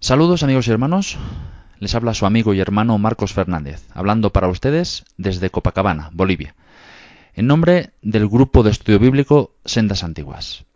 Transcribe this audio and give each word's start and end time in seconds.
Saludos 0.00 0.44
amigos 0.44 0.68
y 0.68 0.70
hermanos, 0.70 1.18
les 1.80 1.92
habla 1.96 2.14
su 2.14 2.24
amigo 2.24 2.54
y 2.54 2.60
hermano 2.60 2.96
Marcos 2.98 3.32
Fernández, 3.32 3.84
hablando 3.92 4.30
para 4.30 4.46
ustedes 4.46 5.04
desde 5.16 5.50
Copacabana, 5.50 6.10
Bolivia, 6.12 6.54
en 7.34 7.48
nombre 7.48 7.90
del 8.00 8.28
grupo 8.28 8.62
de 8.62 8.70
estudio 8.70 9.00
bíblico 9.00 9.56
Sendas 9.64 10.04
Antiguas. 10.04 10.66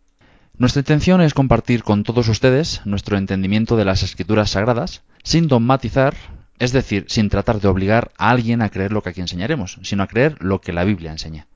Nuestra 0.59 0.81
intención 0.81 1.21
es 1.21 1.35
compartir 1.35 1.85
con 1.85 2.03
todos 2.03 2.27
ustedes 2.27 2.85
nuestro 2.85 3.17
entendimiento 3.17 3.77
de 3.77 3.85
las 3.85 4.03
escrituras 4.03 4.51
sagradas, 4.51 5.03
sin 5.23 5.47
dogmatizar, 5.47 6.17
es 6.59 6.73
decir, 6.73 7.05
sin 7.09 7.29
tratar 7.29 7.61
de 7.61 7.69
obligar 7.69 8.11
a 8.19 8.31
alguien 8.31 8.61
a 8.61 8.71
creer 8.71 8.91
lo 8.91 9.05
que 9.05 9.11
aquí 9.11 9.21
enseñaremos, 9.21 9.79
sino 9.83 10.03
a 10.03 10.09
creer 10.09 10.37
lo 10.41 10.61
que 10.61 10.73
la 10.73 10.83
Biblia 10.83 11.13
enseña 11.13 11.47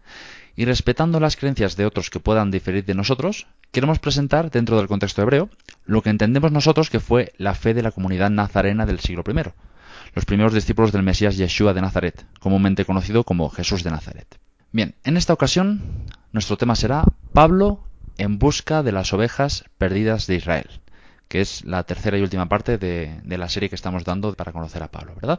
y 0.56 0.64
respetando 0.64 1.20
las 1.20 1.36
creencias 1.36 1.76
de 1.76 1.84
otros 1.84 2.08
que 2.08 2.18
puedan 2.18 2.50
diferir 2.50 2.84
de 2.84 2.94
nosotros, 2.94 3.46
queremos 3.72 3.98
presentar, 3.98 4.50
dentro 4.50 4.78
del 4.78 4.88
contexto 4.88 5.20
hebreo, 5.20 5.50
lo 5.84 6.02
que 6.02 6.10
entendemos 6.10 6.50
nosotros 6.50 6.88
que 6.88 6.98
fue 6.98 7.32
la 7.36 7.54
fe 7.54 7.74
de 7.74 7.82
la 7.82 7.92
comunidad 7.92 8.30
nazarena 8.30 8.86
del 8.86 9.00
siglo 9.00 9.22
I, 9.28 9.52
los 10.14 10.24
primeros 10.24 10.54
discípulos 10.54 10.92
del 10.92 11.02
Mesías 11.02 11.36
Yeshua 11.36 11.74
de 11.74 11.82
Nazaret, 11.82 12.24
comúnmente 12.40 12.86
conocido 12.86 13.22
como 13.24 13.50
Jesús 13.50 13.84
de 13.84 13.90
Nazaret. 13.90 14.40
Bien, 14.72 14.94
en 15.04 15.18
esta 15.18 15.34
ocasión 15.34 15.82
nuestro 16.32 16.56
tema 16.56 16.74
será 16.74 17.04
Pablo 17.34 17.84
en 18.16 18.38
busca 18.38 18.82
de 18.82 18.92
las 18.92 19.12
ovejas 19.12 19.64
perdidas 19.76 20.26
de 20.26 20.36
Israel, 20.36 20.80
que 21.28 21.42
es 21.42 21.64
la 21.66 21.82
tercera 21.82 22.16
y 22.16 22.22
última 22.22 22.48
parte 22.48 22.78
de, 22.78 23.20
de 23.22 23.38
la 23.38 23.50
serie 23.50 23.68
que 23.68 23.74
estamos 23.74 24.04
dando 24.04 24.34
para 24.34 24.52
conocer 24.52 24.82
a 24.82 24.90
Pablo, 24.90 25.14
¿verdad? 25.16 25.38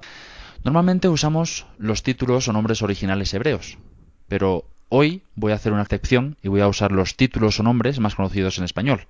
Normalmente 0.64 1.10
usamos 1.10 1.66
los 1.80 2.04
títulos 2.04 2.48
o 2.48 2.54
nombres 2.54 2.84
originales 2.84 3.34
hebreos, 3.34 3.80
pero 4.28 4.66
Hoy 4.90 5.22
voy 5.36 5.52
a 5.52 5.56
hacer 5.56 5.74
una 5.74 5.82
excepción 5.82 6.38
y 6.42 6.48
voy 6.48 6.62
a 6.62 6.68
usar 6.68 6.94
los 6.94 7.18
títulos 7.18 7.60
o 7.60 7.64
nombres 7.64 8.00
más 8.00 8.16
conocidos 8.16 8.58
en 8.58 8.64
español, 8.64 9.06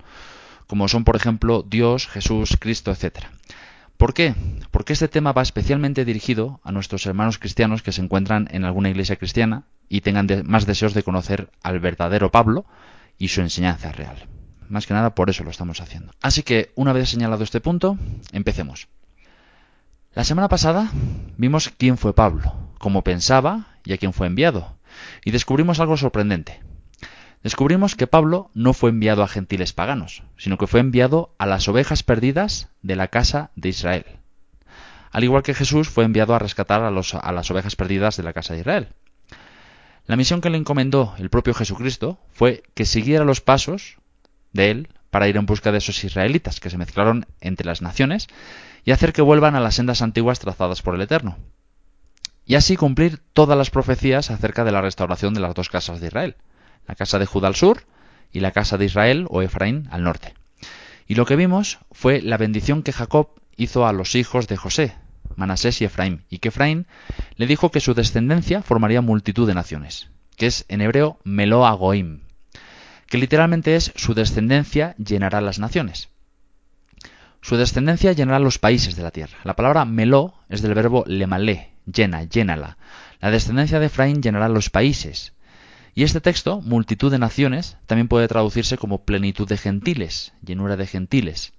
como 0.66 0.88
son 0.88 1.04
por 1.04 1.14
ejemplo 1.14 1.62
Dios, 1.62 2.08
Jesús, 2.08 2.56
Cristo, 2.58 2.90
etc. 2.90 3.26
¿Por 3.96 4.12
qué? 4.12 4.34
Porque 4.72 4.92
este 4.92 5.06
tema 5.06 5.32
va 5.32 5.42
especialmente 5.42 6.04
dirigido 6.04 6.60
a 6.64 6.72
nuestros 6.72 7.06
hermanos 7.06 7.38
cristianos 7.38 7.82
que 7.82 7.92
se 7.92 8.02
encuentran 8.02 8.48
en 8.50 8.64
alguna 8.64 8.90
iglesia 8.90 9.16
cristiana 9.16 9.66
y 9.88 10.00
tengan 10.00 10.26
más 10.46 10.66
deseos 10.66 10.94
de 10.94 11.04
conocer 11.04 11.48
al 11.62 11.78
verdadero 11.78 12.32
Pablo 12.32 12.66
y 13.16 13.28
su 13.28 13.40
enseñanza 13.40 13.92
real. 13.92 14.26
Más 14.68 14.86
que 14.86 14.94
nada 14.94 15.14
por 15.14 15.30
eso 15.30 15.44
lo 15.44 15.50
estamos 15.50 15.80
haciendo. 15.80 16.12
Así 16.20 16.42
que, 16.42 16.72
una 16.74 16.92
vez 16.92 17.08
señalado 17.08 17.44
este 17.44 17.60
punto, 17.60 17.96
empecemos. 18.32 18.88
La 20.12 20.24
semana 20.24 20.48
pasada 20.48 20.90
vimos 21.36 21.72
quién 21.78 21.98
fue 21.98 22.14
Pablo, 22.14 22.52
cómo 22.78 23.02
pensaba 23.02 23.68
y 23.84 23.92
a 23.92 23.96
quién 23.96 24.12
fue 24.12 24.26
enviado 24.26 24.77
y 25.24 25.30
descubrimos 25.30 25.80
algo 25.80 25.96
sorprendente. 25.96 26.60
Descubrimos 27.42 27.94
que 27.94 28.06
Pablo 28.06 28.50
no 28.54 28.74
fue 28.74 28.90
enviado 28.90 29.22
a 29.22 29.28
gentiles 29.28 29.72
paganos, 29.72 30.24
sino 30.36 30.58
que 30.58 30.66
fue 30.66 30.80
enviado 30.80 31.34
a 31.38 31.46
las 31.46 31.68
ovejas 31.68 32.02
perdidas 32.02 32.68
de 32.82 32.96
la 32.96 33.08
casa 33.08 33.50
de 33.54 33.68
Israel. 33.68 34.06
Al 35.12 35.24
igual 35.24 35.42
que 35.42 35.54
Jesús 35.54 35.88
fue 35.88 36.04
enviado 36.04 36.34
a 36.34 36.38
rescatar 36.38 36.82
a, 36.82 36.88
a 36.88 37.32
las 37.32 37.50
ovejas 37.50 37.76
perdidas 37.76 38.16
de 38.16 38.22
la 38.24 38.32
casa 38.32 38.54
de 38.54 38.60
Israel. 38.60 38.88
La 40.06 40.16
misión 40.16 40.40
que 40.40 40.50
le 40.50 40.58
encomendó 40.58 41.14
el 41.18 41.30
propio 41.30 41.54
Jesucristo 41.54 42.18
fue 42.32 42.62
que 42.74 42.84
siguiera 42.84 43.24
los 43.24 43.40
pasos 43.40 43.98
de 44.52 44.70
él 44.70 44.88
para 45.10 45.28
ir 45.28 45.36
en 45.36 45.46
busca 45.46 45.70
de 45.70 45.78
esos 45.78 46.02
israelitas 46.04 46.60
que 46.60 46.70
se 46.70 46.78
mezclaron 46.78 47.26
entre 47.40 47.66
las 47.66 47.82
naciones 47.82 48.26
y 48.84 48.90
hacer 48.90 49.12
que 49.12 49.22
vuelvan 49.22 49.54
a 49.54 49.60
las 49.60 49.76
sendas 49.76 50.02
antiguas 50.02 50.40
trazadas 50.40 50.82
por 50.82 50.94
el 50.94 51.02
Eterno 51.02 51.36
y 52.48 52.54
así 52.54 52.76
cumplir 52.76 53.20
todas 53.34 53.56
las 53.58 53.68
profecías 53.68 54.30
acerca 54.30 54.64
de 54.64 54.72
la 54.72 54.80
restauración 54.80 55.34
de 55.34 55.40
las 55.40 55.54
dos 55.54 55.68
casas 55.68 56.00
de 56.00 56.06
Israel, 56.06 56.36
la 56.88 56.94
casa 56.94 57.18
de 57.18 57.26
Judá 57.26 57.46
al 57.46 57.54
sur 57.54 57.84
y 58.32 58.40
la 58.40 58.52
casa 58.52 58.78
de 58.78 58.86
Israel 58.86 59.26
o 59.28 59.42
Efraín 59.42 59.86
al 59.90 60.02
norte. 60.02 60.32
Y 61.06 61.14
lo 61.14 61.26
que 61.26 61.36
vimos 61.36 61.78
fue 61.92 62.22
la 62.22 62.38
bendición 62.38 62.82
que 62.82 62.92
Jacob 62.92 63.28
hizo 63.56 63.86
a 63.86 63.92
los 63.92 64.14
hijos 64.14 64.48
de 64.48 64.56
José, 64.56 64.94
Manasés 65.36 65.82
y 65.82 65.84
Efraín, 65.84 66.24
y 66.30 66.38
que 66.38 66.48
Efraín 66.48 66.86
le 67.36 67.46
dijo 67.46 67.70
que 67.70 67.80
su 67.80 67.92
descendencia 67.92 68.62
formaría 68.62 69.02
multitud 69.02 69.46
de 69.46 69.54
naciones, 69.54 70.08
que 70.36 70.46
es 70.46 70.64
en 70.68 70.80
hebreo 70.80 71.18
Meloa 71.24 71.72
Goim, 71.72 72.20
que 73.08 73.18
literalmente 73.18 73.76
es 73.76 73.92
su 73.94 74.14
descendencia 74.14 74.94
llenará 74.96 75.42
las 75.42 75.58
naciones. 75.58 76.08
Su 77.42 77.58
descendencia 77.58 78.12
llenará 78.12 78.38
los 78.38 78.58
países 78.58 78.96
de 78.96 79.02
la 79.02 79.10
tierra. 79.10 79.36
La 79.44 79.54
palabra 79.54 79.84
Meló 79.84 80.34
es 80.48 80.62
del 80.62 80.74
verbo 80.74 81.04
lemalé, 81.06 81.72
llena, 81.92 82.24
llénala. 82.24 82.78
La 83.20 83.30
descendencia 83.30 83.80
de 83.80 83.86
Efraín 83.86 84.22
llenará 84.22 84.48
los 84.48 84.70
países. 84.70 85.32
Y 85.94 86.04
este 86.04 86.20
texto, 86.20 86.60
multitud 86.60 87.10
de 87.10 87.18
naciones, 87.18 87.76
también 87.86 88.08
puede 88.08 88.28
traducirse 88.28 88.78
como 88.78 89.04
plenitud 89.04 89.48
de 89.48 89.56
gentiles, 89.56 90.32
llenura 90.44 90.76
de 90.76 90.86
gentiles. 90.86 91.52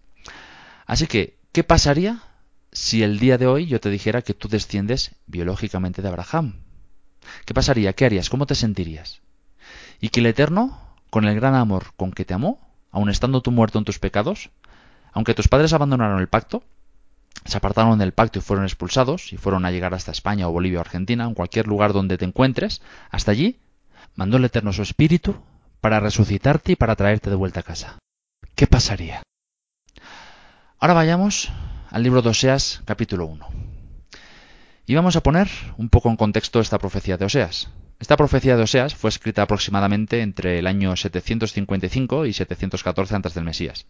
Así 0.85 1.07
que, 1.07 1.37
¿qué 1.51 1.63
pasaría 1.63 2.23
si 2.71 3.03
el 3.03 3.19
día 3.19 3.37
de 3.37 3.47
hoy 3.47 3.65
yo 3.65 3.79
te 3.79 3.89
dijera 3.89 4.21
que 4.21 4.33
tú 4.33 4.47
desciendes 4.47 5.15
biológicamente 5.27 6.01
de 6.01 6.07
Abraham? 6.07 6.61
¿Qué 7.45 7.53
pasaría? 7.53 7.93
¿Qué 7.93 8.05
harías? 8.05 8.29
¿Cómo 8.29 8.45
te 8.45 8.55
sentirías? 8.55 9.21
Y 9.99 10.09
que 10.09 10.21
el 10.21 10.27
Eterno, 10.27 10.95
con 11.09 11.25
el 11.25 11.35
gran 11.35 11.55
amor 11.55 11.93
con 11.97 12.11
que 12.11 12.25
te 12.25 12.33
amó, 12.33 12.59
aun 12.91 13.09
estando 13.09 13.41
tú 13.41 13.51
muerto 13.51 13.77
en 13.77 13.85
tus 13.85 13.99
pecados, 13.99 14.51
aunque 15.11 15.33
tus 15.33 15.47
padres 15.47 15.73
abandonaron 15.73 16.19
el 16.19 16.29
pacto, 16.29 16.63
se 17.45 17.57
apartaron 17.57 17.99
del 17.99 18.13
pacto 18.13 18.39
y 18.39 18.41
fueron 18.41 18.65
expulsados 18.65 19.33
y 19.33 19.37
fueron 19.37 19.65
a 19.65 19.71
llegar 19.71 19.93
hasta 19.93 20.11
España 20.11 20.47
o 20.47 20.51
Bolivia 20.51 20.79
o 20.79 20.81
Argentina, 20.81 21.25
en 21.25 21.33
cualquier 21.33 21.67
lugar 21.67 21.93
donde 21.93 22.17
te 22.17 22.25
encuentres, 22.25 22.81
hasta 23.09 23.31
allí, 23.31 23.59
mandó 24.15 24.37
el 24.37 24.45
Eterno 24.45 24.73
su 24.73 24.81
Espíritu 24.81 25.41
para 25.81 25.99
resucitarte 25.99 26.73
y 26.73 26.75
para 26.75 26.95
traerte 26.95 27.29
de 27.29 27.35
vuelta 27.35 27.61
a 27.61 27.63
casa. 27.63 27.97
¿Qué 28.55 28.67
pasaría? 28.67 29.23
Ahora 30.79 30.93
vayamos 30.93 31.51
al 31.89 32.03
libro 32.03 32.21
de 32.21 32.29
Oseas 32.29 32.81
capítulo 32.85 33.25
1. 33.25 33.47
Y 34.85 34.95
vamos 34.95 35.15
a 35.15 35.21
poner 35.21 35.49
un 35.77 35.89
poco 35.89 36.09
en 36.09 36.17
contexto 36.17 36.59
esta 36.59 36.79
profecía 36.79 37.17
de 37.17 37.25
Oseas. 37.25 37.69
Esta 37.99 38.17
profecía 38.17 38.55
de 38.55 38.63
Oseas 38.63 38.95
fue 38.95 39.09
escrita 39.09 39.41
aproximadamente 39.41 40.21
entre 40.21 40.57
el 40.59 40.67
año 40.67 40.95
755 40.95 42.25
y 42.25 42.33
714 42.33 43.15
antes 43.15 43.33
del 43.33 43.43
Mesías. 43.43 43.85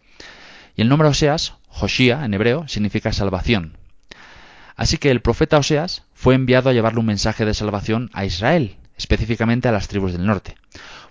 Y 0.80 0.82
el 0.82 0.88
nombre 0.88 1.08
Oseas, 1.08 1.56
Joshia 1.68 2.24
en 2.24 2.32
hebreo, 2.32 2.66
significa 2.66 3.12
salvación. 3.12 3.76
Así 4.76 4.96
que 4.96 5.10
el 5.10 5.20
profeta 5.20 5.58
Oseas 5.58 6.04
fue 6.14 6.34
enviado 6.34 6.70
a 6.70 6.72
llevarle 6.72 7.00
un 7.00 7.04
mensaje 7.04 7.44
de 7.44 7.52
salvación 7.52 8.08
a 8.14 8.24
Israel, 8.24 8.78
específicamente 8.96 9.68
a 9.68 9.72
las 9.72 9.88
tribus 9.88 10.12
del 10.12 10.24
norte. 10.24 10.56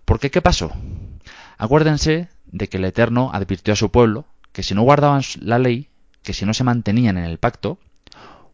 ¿Por 0.05 0.19
qué 0.19 0.31
qué 0.31 0.41
pasó? 0.41 0.71
Acuérdense 1.59 2.29
de 2.47 2.67
que 2.67 2.77
el 2.77 2.85
Eterno 2.85 3.29
advirtió 3.31 3.73
a 3.73 3.75
su 3.75 3.91
pueblo 3.91 4.25
que 4.53 4.63
si 4.63 4.73
no 4.73 4.81
guardaban 4.81 5.21
la 5.39 5.59
ley, 5.59 5.89
que 6.23 6.33
si 6.33 6.47
no 6.47 6.55
se 6.55 6.63
mantenían 6.63 7.19
en 7.19 7.25
el 7.25 7.37
pacto, 7.37 7.77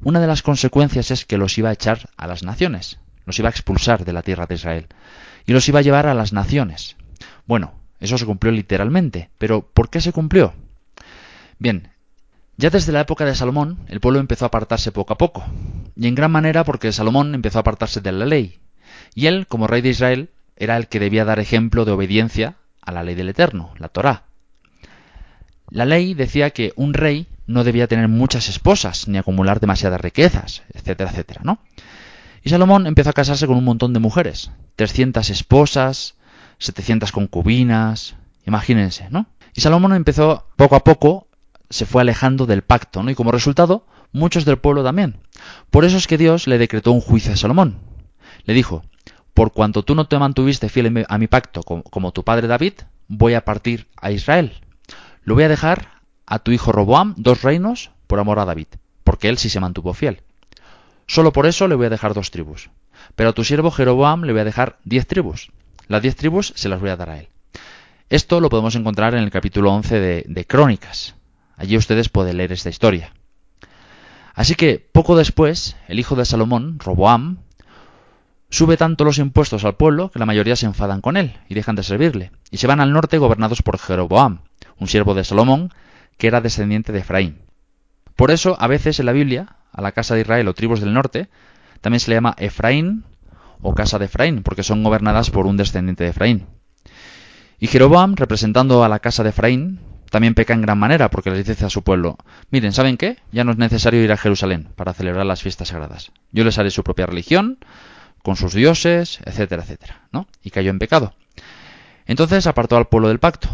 una 0.02 0.20
de 0.20 0.28
las 0.28 0.42
consecuencias 0.42 1.12
es 1.12 1.24
que 1.24 1.38
los 1.38 1.58
iba 1.58 1.70
a 1.70 1.74
echar 1.76 2.10
a 2.18 2.28
las 2.28 2.44
naciones, 2.44 3.00
los 3.26 3.40
iba 3.40 3.48
a 3.48 3.52
expulsar 3.52 4.04
de 4.04 4.12
la 4.12 4.22
tierra 4.22 4.48
de 4.48 4.56
Israel, 4.56 4.88
y 5.46 5.54
los 5.54 5.66
iba 5.70 5.80
a 5.80 5.84
llevar 5.84 6.08
a 6.08 6.14
las 6.14 6.34
naciones. 6.34 6.98
Bueno, 7.46 7.72
eso 8.02 8.18
se 8.18 8.26
cumplió 8.26 8.52
literalmente, 8.52 9.30
pero 9.38 9.62
¿por 9.62 9.90
qué 9.90 10.02
se 10.02 10.12
cumplió? 10.12 10.54
Bien, 11.60 11.90
ya 12.58 12.70
desde 12.70 12.92
la 12.92 13.02
época 13.02 13.26
de 13.26 13.36
Salomón, 13.36 13.80
el 13.88 14.00
pueblo 14.00 14.20
empezó 14.20 14.46
a 14.46 14.48
apartarse 14.48 14.92
poco 14.92 15.14
a 15.14 15.18
poco, 15.18 15.46
y 15.96 16.08
en 16.08 16.16
gran 16.16 16.32
manera 16.32 16.64
porque 16.64 16.92
Salomón 16.92 17.36
empezó 17.36 17.60
a 17.60 17.62
apartarse 17.62 18.02
de 18.02 18.12
la 18.12 18.26
ley, 18.26 18.60
y 19.14 19.28
él, 19.28 19.48
como 19.48 19.68
rey 19.68 19.82
de 19.82 19.90
Israel, 19.90 20.30
era 20.56 20.78
el 20.78 20.88
que 20.88 21.00
debía 21.00 21.26
dar 21.26 21.40
ejemplo 21.40 21.86
de 21.86 21.92
obediencia 21.92 22.56
a 22.82 22.92
la 22.92 23.04
ley 23.04 23.16
del 23.16 23.30
Eterno, 23.30 23.74
la 23.78 23.90
Torá. 23.90 24.24
La 25.70 25.86
ley 25.86 26.14
decía 26.14 26.52
que 26.52 26.74
un 26.76 26.94
rey 26.94 27.28
no 27.48 27.64
debía 27.64 27.88
tener 27.88 28.08
muchas 28.08 28.48
esposas, 28.50 29.08
ni 29.08 29.18
acumular 29.18 29.60
demasiadas 29.60 30.00
riquezas, 30.00 30.64
etcétera, 30.74 31.10
etcétera, 31.10 31.42
¿no? 31.44 31.60
Y 32.44 32.50
Salomón 32.50 32.88
empezó 32.88 33.10
a 33.10 33.14
casarse 33.14 33.48
con 33.48 33.58
un 33.58 33.64
montón 33.64 33.94
de 33.94 34.00
mujeres, 34.00 34.52
300 34.76 35.30
esposas, 35.30 36.16
700 36.60 37.12
concubinas, 37.12 38.16
imagínense, 38.46 39.08
¿no? 39.10 39.28
Y 39.54 39.62
Salomón 39.62 39.94
empezó 39.94 40.48
poco 40.56 40.76
a 40.76 40.84
poco 40.84 41.25
se 41.70 41.86
fue 41.86 42.02
alejando 42.02 42.46
del 42.46 42.62
pacto, 42.62 43.04
¿no? 43.04 43.12
Y 43.12 43.16
como 43.16 43.32
resultado, 43.32 43.86
muchos 44.12 44.46
del 44.46 44.58
pueblo 44.58 44.84
también. 44.84 45.18
Por 45.70 45.86
eso 45.86 45.98
es 45.98 46.08
que 46.08 46.18
Dios 46.18 46.48
le 46.48 46.58
decretó 46.58 46.92
un 46.92 47.02
juicio 47.02 47.34
a 47.34 47.38
Salomón. 47.38 47.80
Le 48.46 48.54
dijo, 48.54 48.84
por 49.34 49.52
cuanto 49.52 49.84
tú 49.84 49.96
no 49.96 50.08
te 50.08 50.18
mantuviste 50.18 50.70
fiel 50.70 51.06
a 51.08 51.18
mi 51.18 51.28
pacto 51.28 51.62
como, 51.64 52.12
tu 52.12 52.24
padre 52.24 52.48
David, 52.48 52.74
voy 53.08 53.34
a 53.34 53.44
partir 53.44 53.88
a 54.02 54.12
Israel. 54.12 54.54
Lo 55.24 55.36
voy 55.36 55.44
a 55.44 55.50
dejar 55.50 56.02
a 56.26 56.40
tu 56.40 56.52
hijo 56.52 56.72
Roboam 56.72 57.16
dos 57.18 57.42
reinos 57.42 57.92
por 58.08 58.20
amor 58.20 58.40
a 58.40 58.46
David, 58.46 58.68
porque 59.04 59.30
él 59.30 59.38
sí 59.38 59.50
se 59.50 59.60
mantuvo 59.60 59.94
fiel. 59.94 60.22
Solo 61.08 61.34
por 61.34 61.46
eso 61.46 61.68
le 61.68 61.76
voy 61.76 61.88
a 61.88 61.90
dejar 61.90 62.14
dos 62.14 62.32
tribus. 62.32 62.70
Pero 63.16 63.30
a 63.30 63.34
tu 63.34 63.44
siervo 63.44 63.72
Jeroboam 63.72 64.24
le 64.24 64.32
voy 64.32 64.42
a 64.42 64.46
dejar 64.46 64.80
diez 64.84 65.06
tribus. 65.06 65.52
Las 65.88 66.02
diez 66.02 66.16
tribus 66.16 66.54
se 66.56 66.70
las 66.70 66.80
voy 66.80 66.90
a 66.90 66.96
dar 66.96 67.10
a 67.10 67.20
él. 67.20 67.28
Esto 68.10 68.40
lo 68.40 68.50
podemos 68.50 68.76
encontrar 68.76 69.16
en 69.16 69.24
el 69.24 69.32
capítulo 69.32 69.72
11 69.74 70.00
de, 70.00 70.26
de 70.28 70.46
Crónicas. 70.46 71.16
Allí 71.58 71.78
ustedes 71.78 72.10
pueden 72.10 72.38
leer 72.38 72.52
esta 72.52 72.70
historia. 72.70 73.14
Así 74.34 74.56
que 74.56 74.80
poco 74.92 75.16
después, 75.16 75.78
el 75.88 76.00
hijo 76.00 76.16
de 76.16 76.26
Salomón, 76.26 76.78
Roboam, 76.80 77.38
sube 78.50 78.78
tanto 78.78 79.06
los 79.06 79.18
impuestos 79.18 79.64
al 79.64 79.76
pueblo 79.76 80.12
que 80.12 80.20
la 80.20 80.26
mayoría 80.26 80.56
se 80.56 80.66
enfadan 80.66 81.02
con 81.02 81.18
él 81.18 81.38
y 81.48 81.56
dejan 81.56 81.76
de 81.76 81.84
servirle, 81.84 82.32
y 82.52 82.58
se 82.58 82.68
van 82.68 82.82
al 82.82 82.92
norte 82.92 83.18
gobernados 83.18 83.62
por 83.62 83.78
Jeroboam, 83.78 84.42
un 84.78 84.88
siervo 84.88 85.14
de 85.14 85.24
Salomón 85.24 85.74
que 86.18 86.28
era 86.28 86.42
descendiente 86.42 86.92
de 86.92 87.00
Efraín. 87.00 87.40
Por 88.16 88.32
eso, 88.32 88.56
a 88.60 88.68
veces 88.68 89.00
en 89.00 89.06
la 89.06 89.12
Biblia, 89.12 89.58
a 89.72 89.82
la 89.82 89.92
casa 89.92 90.16
de 90.16 90.22
Israel 90.22 90.48
o 90.48 90.54
tribus 90.54 90.80
del 90.80 90.94
norte, 90.94 91.30
también 91.82 92.00
se 92.00 92.10
le 92.10 92.16
llama 92.16 92.36
Efraín 92.38 93.04
o 93.62 93.74
casa 93.74 94.00
de 94.00 94.06
Efraín, 94.06 94.44
porque 94.44 94.64
son 94.64 94.84
gobernadas 94.84 95.30
por 95.30 95.48
un 95.48 95.58
descendiente 95.58 96.04
de 96.04 96.12
Efraín. 96.12 96.46
Y 97.60 97.68
Jeroboam, 97.68 98.16
representando 98.16 98.84
a 98.84 98.90
la 98.90 99.00
casa 99.00 99.24
de 99.24 99.30
Efraín, 99.30 99.80
también 100.16 100.34
peca 100.34 100.54
en 100.54 100.62
gran 100.62 100.80
manera 100.80 101.10
porque 101.10 101.30
les 101.30 101.46
dice 101.46 101.66
a 101.66 101.70
su 101.70 101.84
pueblo, 101.84 102.18
miren, 102.50 102.72
¿saben 102.72 102.96
qué? 102.96 103.18
Ya 103.34 103.44
no 103.44 103.52
es 103.52 103.58
necesario 103.58 104.02
ir 104.02 104.14
a 104.14 104.18
Jerusalén 104.18 104.70
para 104.78 104.94
celebrar 104.94 105.26
las 105.26 105.42
fiestas 105.42 105.68
sagradas. 105.68 106.14
Yo 106.32 106.46
les 106.46 106.58
haré 106.58 106.72
su 106.72 106.86
propia 106.86 107.06
religión, 107.06 107.58
con 108.24 108.38
sus 108.38 108.54
dioses, 108.54 109.20
etcétera, 109.26 109.64
etcétera, 109.64 110.08
¿no? 110.14 110.26
Y 110.42 110.52
cayó 110.52 110.70
en 110.70 110.80
pecado. 110.80 111.16
Entonces 112.06 112.48
apartó 112.48 112.78
al 112.78 112.88
pueblo 112.88 113.10
del 113.10 113.20
pacto. 113.20 113.50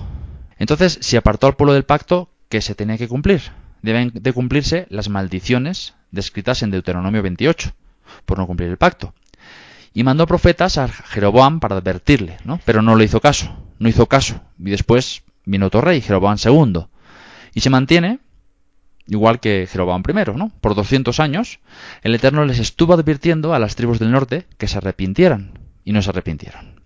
Entonces, 0.59 0.99
si 1.01 1.17
apartó 1.17 1.47
al 1.47 1.55
pueblo 1.55 1.73
del 1.73 1.83
pacto, 1.83 2.29
¿qué 2.47 2.61
se 2.61 2.75
tenía 2.75 2.99
que 2.99 3.07
cumplir? 3.07 3.41
Deben 3.81 4.11
de 4.13 4.31
cumplirse 4.31 4.85
las 4.91 5.09
maldiciones 5.09 5.95
descritas 6.11 6.61
en 6.61 6.69
Deuteronomio 6.69 7.23
28, 7.23 7.73
por 8.27 8.37
no 8.37 8.45
cumplir 8.45 8.69
el 8.69 8.77
pacto. 8.77 9.15
Y 9.95 10.03
mandó 10.03 10.27
profetas 10.27 10.77
a 10.77 10.87
Jeroboam 10.89 11.59
para 11.59 11.77
advertirle, 11.77 12.37
¿no? 12.43 12.59
Pero 12.65 12.83
no 12.83 12.95
le 12.95 13.05
hizo 13.05 13.19
caso, 13.19 13.51
no 13.79 13.89
hizo 13.89 14.05
caso. 14.05 14.43
Y 14.59 14.69
después 14.69 15.23
otro 15.63 15.81
rey, 15.81 16.01
Jeroboam 16.01 16.37
II. 16.43 16.85
Y 17.53 17.61
se 17.61 17.69
mantiene 17.69 18.19
igual 19.07 19.39
que 19.39 19.67
Jeroboam 19.69 20.03
I, 20.07 20.37
¿no? 20.37 20.51
Por 20.61 20.75
200 20.75 21.19
años, 21.19 21.59
el 22.01 22.15
Eterno 22.15 22.45
les 22.45 22.59
estuvo 22.59 22.93
advirtiendo 22.93 23.53
a 23.53 23.59
las 23.59 23.75
tribus 23.75 23.99
del 23.99 24.11
norte 24.11 24.45
que 24.57 24.67
se 24.67 24.77
arrepintieran, 24.77 25.59
y 25.83 25.91
no 25.91 26.01
se 26.01 26.09
arrepintieron. 26.09 26.81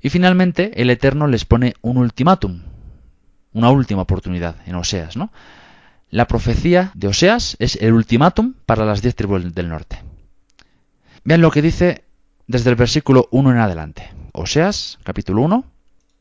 Y 0.00 0.10
finalmente, 0.10 0.82
el 0.82 0.90
Eterno 0.90 1.28
les 1.28 1.44
pone 1.44 1.74
un 1.80 1.98
ultimátum, 1.98 2.62
una 3.52 3.70
última 3.70 4.02
oportunidad 4.02 4.56
en 4.66 4.74
Oseas, 4.74 5.16
¿no? 5.16 5.30
La 6.10 6.26
profecía 6.26 6.90
de 6.94 7.08
Oseas 7.08 7.56
es 7.58 7.76
el 7.76 7.92
ultimátum 7.92 8.54
para 8.66 8.84
las 8.84 9.00
diez 9.00 9.14
tribus 9.14 9.54
del 9.54 9.68
norte. 9.68 10.02
Vean 11.24 11.40
lo 11.40 11.50
que 11.50 11.62
dice 11.62 12.04
desde 12.46 12.70
el 12.70 12.76
versículo 12.76 13.28
1 13.30 13.52
en 13.52 13.58
adelante. 13.58 14.10
Oseas, 14.32 14.98
capítulo 15.04 15.42
1, 15.42 15.64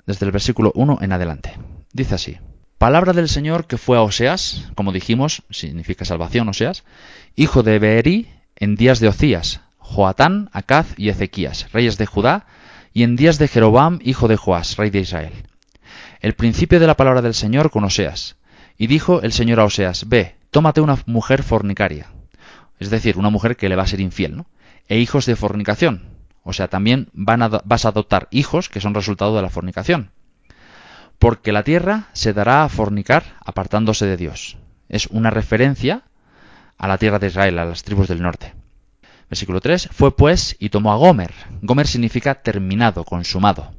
desde 0.05 0.25
el 0.25 0.31
versículo 0.31 0.71
1 0.75 0.99
en 1.01 1.11
adelante. 1.11 1.57
Dice 1.93 2.15
así. 2.15 2.37
Palabra 2.77 3.13
del 3.13 3.29
Señor 3.29 3.67
que 3.67 3.77
fue 3.77 3.97
a 3.97 4.01
Oseas, 4.01 4.71
como 4.75 4.91
dijimos, 4.91 5.43
significa 5.51 6.03
salvación 6.03 6.49
Oseas, 6.49 6.83
hijo 7.35 7.61
de 7.61 7.77
Beeri 7.77 8.27
en 8.55 8.75
días 8.75 8.99
de 8.99 9.07
Ocías, 9.07 9.61
Joatán, 9.77 10.49
Acaz 10.51 10.93
y 10.97 11.09
Ezequías, 11.09 11.71
reyes 11.71 11.97
de 11.97 12.05
Judá, 12.05 12.47
y 12.93 13.03
en 13.03 13.15
días 13.15 13.37
de 13.37 13.47
Jeroboam, 13.47 13.99
hijo 14.01 14.27
de 14.27 14.37
Joás, 14.37 14.77
rey 14.77 14.89
de 14.89 14.99
Israel. 14.99 15.33
El 16.21 16.33
principio 16.33 16.79
de 16.79 16.87
la 16.87 16.97
palabra 16.97 17.21
del 17.21 17.33
Señor 17.33 17.71
con 17.71 17.83
Oseas. 17.83 18.37
Y 18.77 18.87
dijo 18.87 19.21
el 19.21 19.31
Señor 19.31 19.59
a 19.59 19.65
Oseas, 19.65 20.09
ve, 20.09 20.35
tómate 20.49 20.81
una 20.81 20.97
mujer 21.05 21.43
fornicaria, 21.43 22.07
es 22.79 22.89
decir, 22.89 23.17
una 23.17 23.29
mujer 23.29 23.57
que 23.57 23.69
le 23.69 23.75
va 23.75 23.83
a 23.83 23.87
ser 23.87 23.99
infiel, 23.99 24.35
¿no? 24.35 24.47
E 24.87 24.97
hijos 24.97 25.25
de 25.25 25.35
fornicación, 25.35 26.10
o 26.43 26.53
sea, 26.53 26.67
también 26.67 27.09
van 27.13 27.41
a, 27.43 27.47
vas 27.49 27.85
a 27.85 27.89
adoptar 27.89 28.27
hijos 28.31 28.69
que 28.69 28.81
son 28.81 28.93
resultado 28.93 29.35
de 29.35 29.41
la 29.41 29.49
fornicación 29.49 30.11
porque 31.21 31.51
la 31.51 31.61
tierra 31.61 32.07
se 32.13 32.33
dará 32.33 32.63
a 32.63 32.69
fornicar 32.69 33.35
apartándose 33.45 34.07
de 34.07 34.17
Dios. 34.17 34.57
Es 34.89 35.05
una 35.05 35.29
referencia 35.29 36.01
a 36.79 36.87
la 36.87 36.97
tierra 36.97 37.19
de 37.19 37.27
Israel, 37.27 37.59
a 37.59 37.65
las 37.65 37.83
tribus 37.83 38.07
del 38.07 38.23
norte. 38.23 38.55
Versículo 39.29 39.61
3. 39.61 39.89
Fue 39.91 40.15
pues 40.15 40.55
y 40.57 40.69
tomó 40.69 40.91
a 40.91 40.95
Gomer. 40.95 41.31
Gomer 41.61 41.85
significa 41.85 42.41
terminado, 42.41 43.03
consumado. 43.03 43.71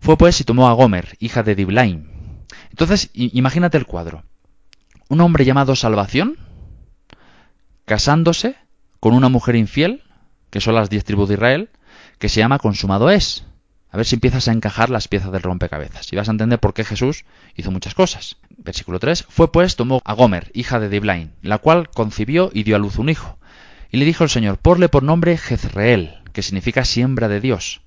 Fue 0.00 0.18
pues 0.18 0.40
y 0.40 0.44
tomó 0.44 0.66
a 0.66 0.72
Gomer, 0.72 1.16
hija 1.20 1.44
de 1.44 1.54
Diblaim. 1.54 2.08
Entonces, 2.70 3.10
imagínate 3.14 3.78
el 3.78 3.86
cuadro. 3.86 4.24
Un 5.08 5.20
hombre 5.20 5.44
llamado 5.44 5.76
Salvación, 5.76 6.36
casándose 7.84 8.56
con 8.98 9.14
una 9.14 9.28
mujer 9.28 9.54
infiel, 9.54 10.02
que 10.56 10.62
son 10.62 10.74
las 10.74 10.88
diez 10.88 11.04
tribus 11.04 11.28
de 11.28 11.34
Israel, 11.34 11.68
que 12.18 12.30
se 12.30 12.40
llama 12.40 12.58
consumado 12.58 13.10
es. 13.10 13.44
A 13.90 13.98
ver 13.98 14.06
si 14.06 14.14
empiezas 14.14 14.48
a 14.48 14.52
encajar 14.52 14.88
las 14.88 15.06
piezas 15.06 15.30
del 15.30 15.42
rompecabezas 15.42 16.10
y 16.10 16.16
vas 16.16 16.28
a 16.28 16.30
entender 16.30 16.58
por 16.58 16.72
qué 16.72 16.82
Jesús 16.82 17.26
hizo 17.56 17.70
muchas 17.70 17.94
cosas. 17.94 18.38
Versículo 18.56 18.98
3. 18.98 19.26
Fue 19.28 19.52
pues, 19.52 19.76
tomó 19.76 20.00
a 20.02 20.14
Gomer, 20.14 20.50
hija 20.54 20.80
de 20.80 20.88
Diblain, 20.88 21.32
la 21.42 21.58
cual 21.58 21.90
concibió 21.90 22.48
y 22.54 22.62
dio 22.62 22.74
a 22.74 22.78
luz 22.78 22.96
un 22.96 23.10
hijo. 23.10 23.36
Y 23.90 23.98
le 23.98 24.06
dijo 24.06 24.24
el 24.24 24.30
Señor, 24.30 24.56
porle 24.56 24.88
por 24.88 25.02
nombre 25.02 25.36
Jezreel, 25.36 26.22
que 26.32 26.40
significa 26.40 26.86
siembra 26.86 27.28
de 27.28 27.42
Dios. 27.42 27.82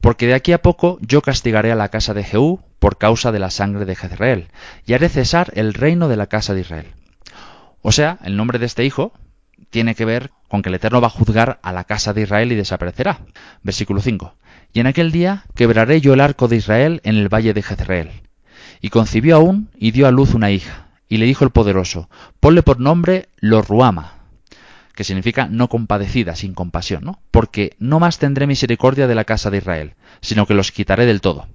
Porque 0.00 0.26
de 0.26 0.34
aquí 0.34 0.50
a 0.50 0.60
poco 0.60 0.98
yo 1.00 1.22
castigaré 1.22 1.70
a 1.70 1.76
la 1.76 1.90
casa 1.90 2.14
de 2.14 2.24
Jehú 2.24 2.64
por 2.80 2.98
causa 2.98 3.30
de 3.30 3.38
la 3.38 3.50
sangre 3.50 3.84
de 3.84 3.94
Jezreel, 3.94 4.48
y 4.86 4.94
haré 4.94 5.08
cesar 5.08 5.52
el 5.54 5.72
reino 5.72 6.08
de 6.08 6.16
la 6.16 6.26
casa 6.26 6.52
de 6.52 6.62
Israel. 6.62 6.86
O 7.80 7.92
sea, 7.92 8.18
el 8.24 8.36
nombre 8.36 8.58
de 8.58 8.66
este 8.66 8.84
hijo 8.84 9.12
tiene 9.70 9.94
que 9.94 10.04
ver 10.04 10.30
con 10.48 10.62
que 10.62 10.68
el 10.68 10.74
Eterno 10.74 11.00
va 11.00 11.08
a 11.08 11.10
juzgar 11.10 11.58
a 11.62 11.72
la 11.72 11.84
casa 11.84 12.12
de 12.12 12.22
Israel 12.22 12.52
y 12.52 12.56
desaparecerá. 12.56 13.20
Versículo 13.62 14.00
5. 14.00 14.34
Y 14.72 14.80
en 14.80 14.86
aquel 14.86 15.12
día 15.12 15.44
quebraré 15.54 16.00
yo 16.00 16.14
el 16.14 16.20
arco 16.20 16.48
de 16.48 16.56
Israel 16.56 17.00
en 17.04 17.16
el 17.16 17.32
valle 17.32 17.54
de 17.54 17.62
Jezreel. 17.62 18.10
Y 18.80 18.90
concibió 18.90 19.36
aún 19.36 19.70
y 19.76 19.90
dio 19.90 20.06
a 20.06 20.10
luz 20.10 20.34
una 20.34 20.50
hija. 20.50 20.88
Y 21.08 21.16
le 21.16 21.26
dijo 21.26 21.44
el 21.44 21.50
poderoso, 21.50 22.08
ponle 22.38 22.62
por 22.62 22.80
nombre 22.80 23.28
Lorruama, 23.38 24.14
que 24.94 25.04
significa 25.04 25.46
no 25.46 25.68
compadecida, 25.68 26.34
sin 26.34 26.54
compasión, 26.54 27.04
¿no? 27.04 27.20
Porque 27.30 27.76
no 27.78 27.98
más 27.98 28.18
tendré 28.18 28.46
misericordia 28.46 29.06
de 29.06 29.14
la 29.14 29.24
casa 29.24 29.50
de 29.50 29.58
Israel, 29.58 29.94
sino 30.20 30.46
que 30.46 30.54
los 30.54 30.70
quitaré 30.70 31.06
del 31.06 31.20
todo. 31.20 31.46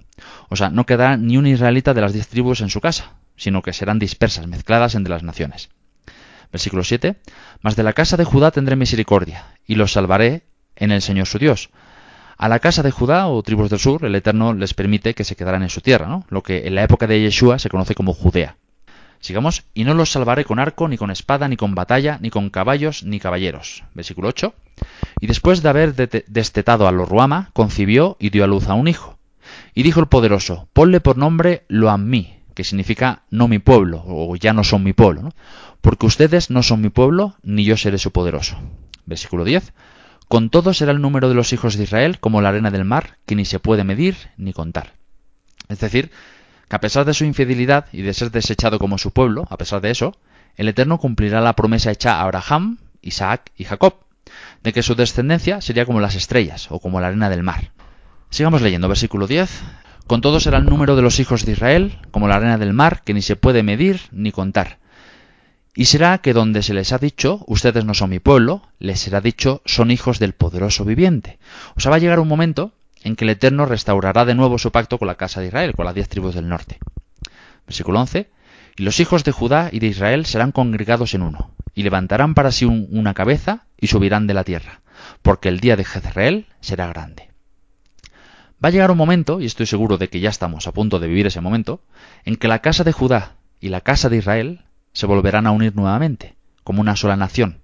O 0.48 0.56
sea, 0.56 0.70
no 0.70 0.86
quedará 0.86 1.16
ni 1.16 1.36
un 1.36 1.46
israelita 1.46 1.94
de 1.94 2.00
las 2.00 2.12
diez 2.12 2.26
tribus 2.28 2.62
en 2.62 2.70
su 2.70 2.80
casa, 2.80 3.12
sino 3.36 3.62
que 3.62 3.72
serán 3.72 3.98
dispersas, 3.98 4.46
mezcladas 4.46 4.94
entre 4.94 5.12
las 5.12 5.22
naciones. 5.22 5.68
Versículo 6.54 6.84
7. 6.84 7.16
Mas 7.62 7.74
de 7.74 7.82
la 7.82 7.94
casa 7.94 8.16
de 8.16 8.22
Judá 8.22 8.52
tendré 8.52 8.76
misericordia, 8.76 9.58
y 9.66 9.74
los 9.74 9.90
salvaré 9.90 10.44
en 10.76 10.92
el 10.92 11.02
Señor 11.02 11.26
su 11.26 11.40
Dios, 11.40 11.70
a 12.38 12.48
la 12.48 12.60
casa 12.60 12.84
de 12.84 12.92
Judá 12.92 13.26
o 13.26 13.42
tribus 13.42 13.70
del 13.70 13.80
sur, 13.80 14.04
el 14.04 14.14
Eterno 14.14 14.54
les 14.54 14.72
permite 14.72 15.14
que 15.14 15.24
se 15.24 15.34
quedaran 15.34 15.64
en 15.64 15.68
su 15.68 15.80
tierra, 15.80 16.06
¿no? 16.06 16.26
lo 16.28 16.44
que 16.44 16.68
en 16.68 16.76
la 16.76 16.84
época 16.84 17.08
de 17.08 17.20
Yeshua 17.20 17.58
se 17.58 17.68
conoce 17.68 17.96
como 17.96 18.14
Judea. 18.14 18.56
Sigamos, 19.18 19.64
y 19.74 19.82
no 19.82 19.94
los 19.94 20.12
salvaré 20.12 20.44
con 20.44 20.60
arco, 20.60 20.86
ni 20.86 20.96
con 20.96 21.10
espada, 21.10 21.48
ni 21.48 21.56
con 21.56 21.74
batalla, 21.74 22.18
ni 22.22 22.30
con 22.30 22.50
caballos, 22.50 23.02
ni 23.02 23.18
caballeros. 23.18 23.82
Versículo 23.92 24.28
8. 24.28 24.54
Y 25.20 25.26
después 25.26 25.60
de 25.60 25.70
haber 25.70 25.96
destetado 25.96 26.86
a 26.86 26.92
Lorruama, 26.92 27.50
concibió 27.52 28.16
y 28.20 28.30
dio 28.30 28.44
a 28.44 28.46
luz 28.46 28.68
a 28.68 28.74
un 28.74 28.86
hijo. 28.86 29.18
Y 29.74 29.82
dijo 29.82 29.98
el 29.98 30.06
poderoso, 30.06 30.68
ponle 30.72 31.00
por 31.00 31.18
nombre 31.18 31.64
Loamí, 31.66 32.38
que 32.54 32.64
significa 32.64 33.22
no 33.30 33.48
mi 33.48 33.58
pueblo, 33.58 34.02
o 34.06 34.36
ya 34.36 34.52
no 34.52 34.64
son 34.64 34.84
mi 34.84 34.92
pueblo. 34.92 35.32
Porque 35.84 36.06
ustedes 36.06 36.48
no 36.48 36.62
son 36.62 36.80
mi 36.80 36.88
pueblo, 36.88 37.36
ni 37.42 37.62
yo 37.66 37.76
seré 37.76 37.98
su 37.98 38.10
poderoso. 38.10 38.56
Versículo 39.04 39.44
10. 39.44 39.74
Con 40.28 40.48
todo 40.48 40.72
será 40.72 40.92
el 40.92 41.02
número 41.02 41.28
de 41.28 41.34
los 41.34 41.52
hijos 41.52 41.76
de 41.76 41.82
Israel 41.84 42.20
como 42.20 42.40
la 42.40 42.48
arena 42.48 42.70
del 42.70 42.86
mar, 42.86 43.18
que 43.26 43.34
ni 43.36 43.44
se 43.44 43.58
puede 43.58 43.84
medir 43.84 44.16
ni 44.38 44.54
contar. 44.54 44.94
Es 45.68 45.80
decir, 45.80 46.10
que 46.70 46.76
a 46.76 46.80
pesar 46.80 47.04
de 47.04 47.12
su 47.12 47.26
infidelidad 47.26 47.84
y 47.92 48.00
de 48.00 48.14
ser 48.14 48.30
desechado 48.30 48.78
como 48.78 48.96
su 48.96 49.10
pueblo, 49.10 49.46
a 49.50 49.58
pesar 49.58 49.82
de 49.82 49.90
eso, 49.90 50.16
el 50.56 50.68
Eterno 50.68 50.96
cumplirá 50.96 51.42
la 51.42 51.52
promesa 51.52 51.90
hecha 51.90 52.14
a 52.14 52.22
Abraham, 52.22 52.78
Isaac 53.02 53.52
y 53.54 53.64
Jacob, 53.64 53.96
de 54.62 54.72
que 54.72 54.82
su 54.82 54.94
descendencia 54.94 55.60
sería 55.60 55.84
como 55.84 56.00
las 56.00 56.14
estrellas 56.14 56.68
o 56.70 56.80
como 56.80 56.98
la 56.98 57.08
arena 57.08 57.28
del 57.28 57.42
mar. 57.42 57.72
Sigamos 58.30 58.62
leyendo, 58.62 58.88
versículo 58.88 59.26
10. 59.26 59.50
Con 60.06 60.22
todo 60.22 60.40
será 60.40 60.56
el 60.56 60.64
número 60.64 60.96
de 60.96 61.02
los 61.02 61.20
hijos 61.20 61.44
de 61.44 61.52
Israel 61.52 61.98
como 62.10 62.26
la 62.26 62.36
arena 62.36 62.56
del 62.56 62.72
mar, 62.72 63.02
que 63.04 63.12
ni 63.12 63.20
se 63.20 63.36
puede 63.36 63.62
medir 63.62 64.00
ni 64.12 64.32
contar. 64.32 64.78
Y 65.76 65.86
será 65.86 66.18
que 66.18 66.32
donde 66.32 66.62
se 66.62 66.72
les 66.72 66.92
ha 66.92 66.98
dicho, 66.98 67.44
ustedes 67.48 67.84
no 67.84 67.94
son 67.94 68.10
mi 68.10 68.20
pueblo, 68.20 68.62
les 68.78 69.00
será 69.00 69.20
dicho, 69.20 69.60
son 69.64 69.90
hijos 69.90 70.20
del 70.20 70.32
poderoso 70.32 70.84
viviente. 70.84 71.38
O 71.74 71.80
sea, 71.80 71.90
va 71.90 71.96
a 71.96 72.00
llegar 72.00 72.20
un 72.20 72.28
momento 72.28 72.72
en 73.02 73.16
que 73.16 73.24
el 73.24 73.30
Eterno 73.30 73.66
restaurará 73.66 74.24
de 74.24 74.36
nuevo 74.36 74.58
su 74.58 74.70
pacto 74.70 74.98
con 74.98 75.08
la 75.08 75.16
casa 75.16 75.40
de 75.40 75.48
Israel, 75.48 75.74
con 75.74 75.84
las 75.84 75.94
diez 75.94 76.08
tribus 76.08 76.36
del 76.36 76.48
norte. 76.48 76.78
Versículo 77.66 78.00
11. 78.00 78.30
Y 78.76 78.82
los 78.84 79.00
hijos 79.00 79.24
de 79.24 79.32
Judá 79.32 79.68
y 79.72 79.80
de 79.80 79.88
Israel 79.88 80.26
serán 80.26 80.52
congregados 80.52 81.12
en 81.14 81.22
uno, 81.22 81.50
y 81.74 81.82
levantarán 81.82 82.34
para 82.34 82.52
sí 82.52 82.64
una 82.64 83.14
cabeza 83.14 83.66
y 83.78 83.88
subirán 83.88 84.28
de 84.28 84.34
la 84.34 84.44
tierra, 84.44 84.80
porque 85.22 85.48
el 85.48 85.58
día 85.58 85.76
de 85.76 85.84
Jezreel 85.84 86.46
será 86.60 86.86
grande. 86.86 87.30
Va 88.64 88.68
a 88.68 88.70
llegar 88.70 88.92
un 88.92 88.96
momento, 88.96 89.40
y 89.40 89.46
estoy 89.46 89.66
seguro 89.66 89.98
de 89.98 90.08
que 90.08 90.20
ya 90.20 90.30
estamos 90.30 90.66
a 90.68 90.72
punto 90.72 91.00
de 91.00 91.08
vivir 91.08 91.26
ese 91.26 91.40
momento, 91.40 91.82
en 92.24 92.36
que 92.36 92.48
la 92.48 92.60
casa 92.60 92.84
de 92.84 92.92
Judá 92.92 93.34
y 93.60 93.68
la 93.68 93.80
casa 93.80 94.08
de 94.08 94.18
Israel 94.18 94.63
se 94.94 95.06
volverán 95.06 95.46
a 95.46 95.50
unir 95.50 95.76
nuevamente, 95.76 96.34
como 96.62 96.80
una 96.80 96.96
sola 96.96 97.16
nación, 97.16 97.58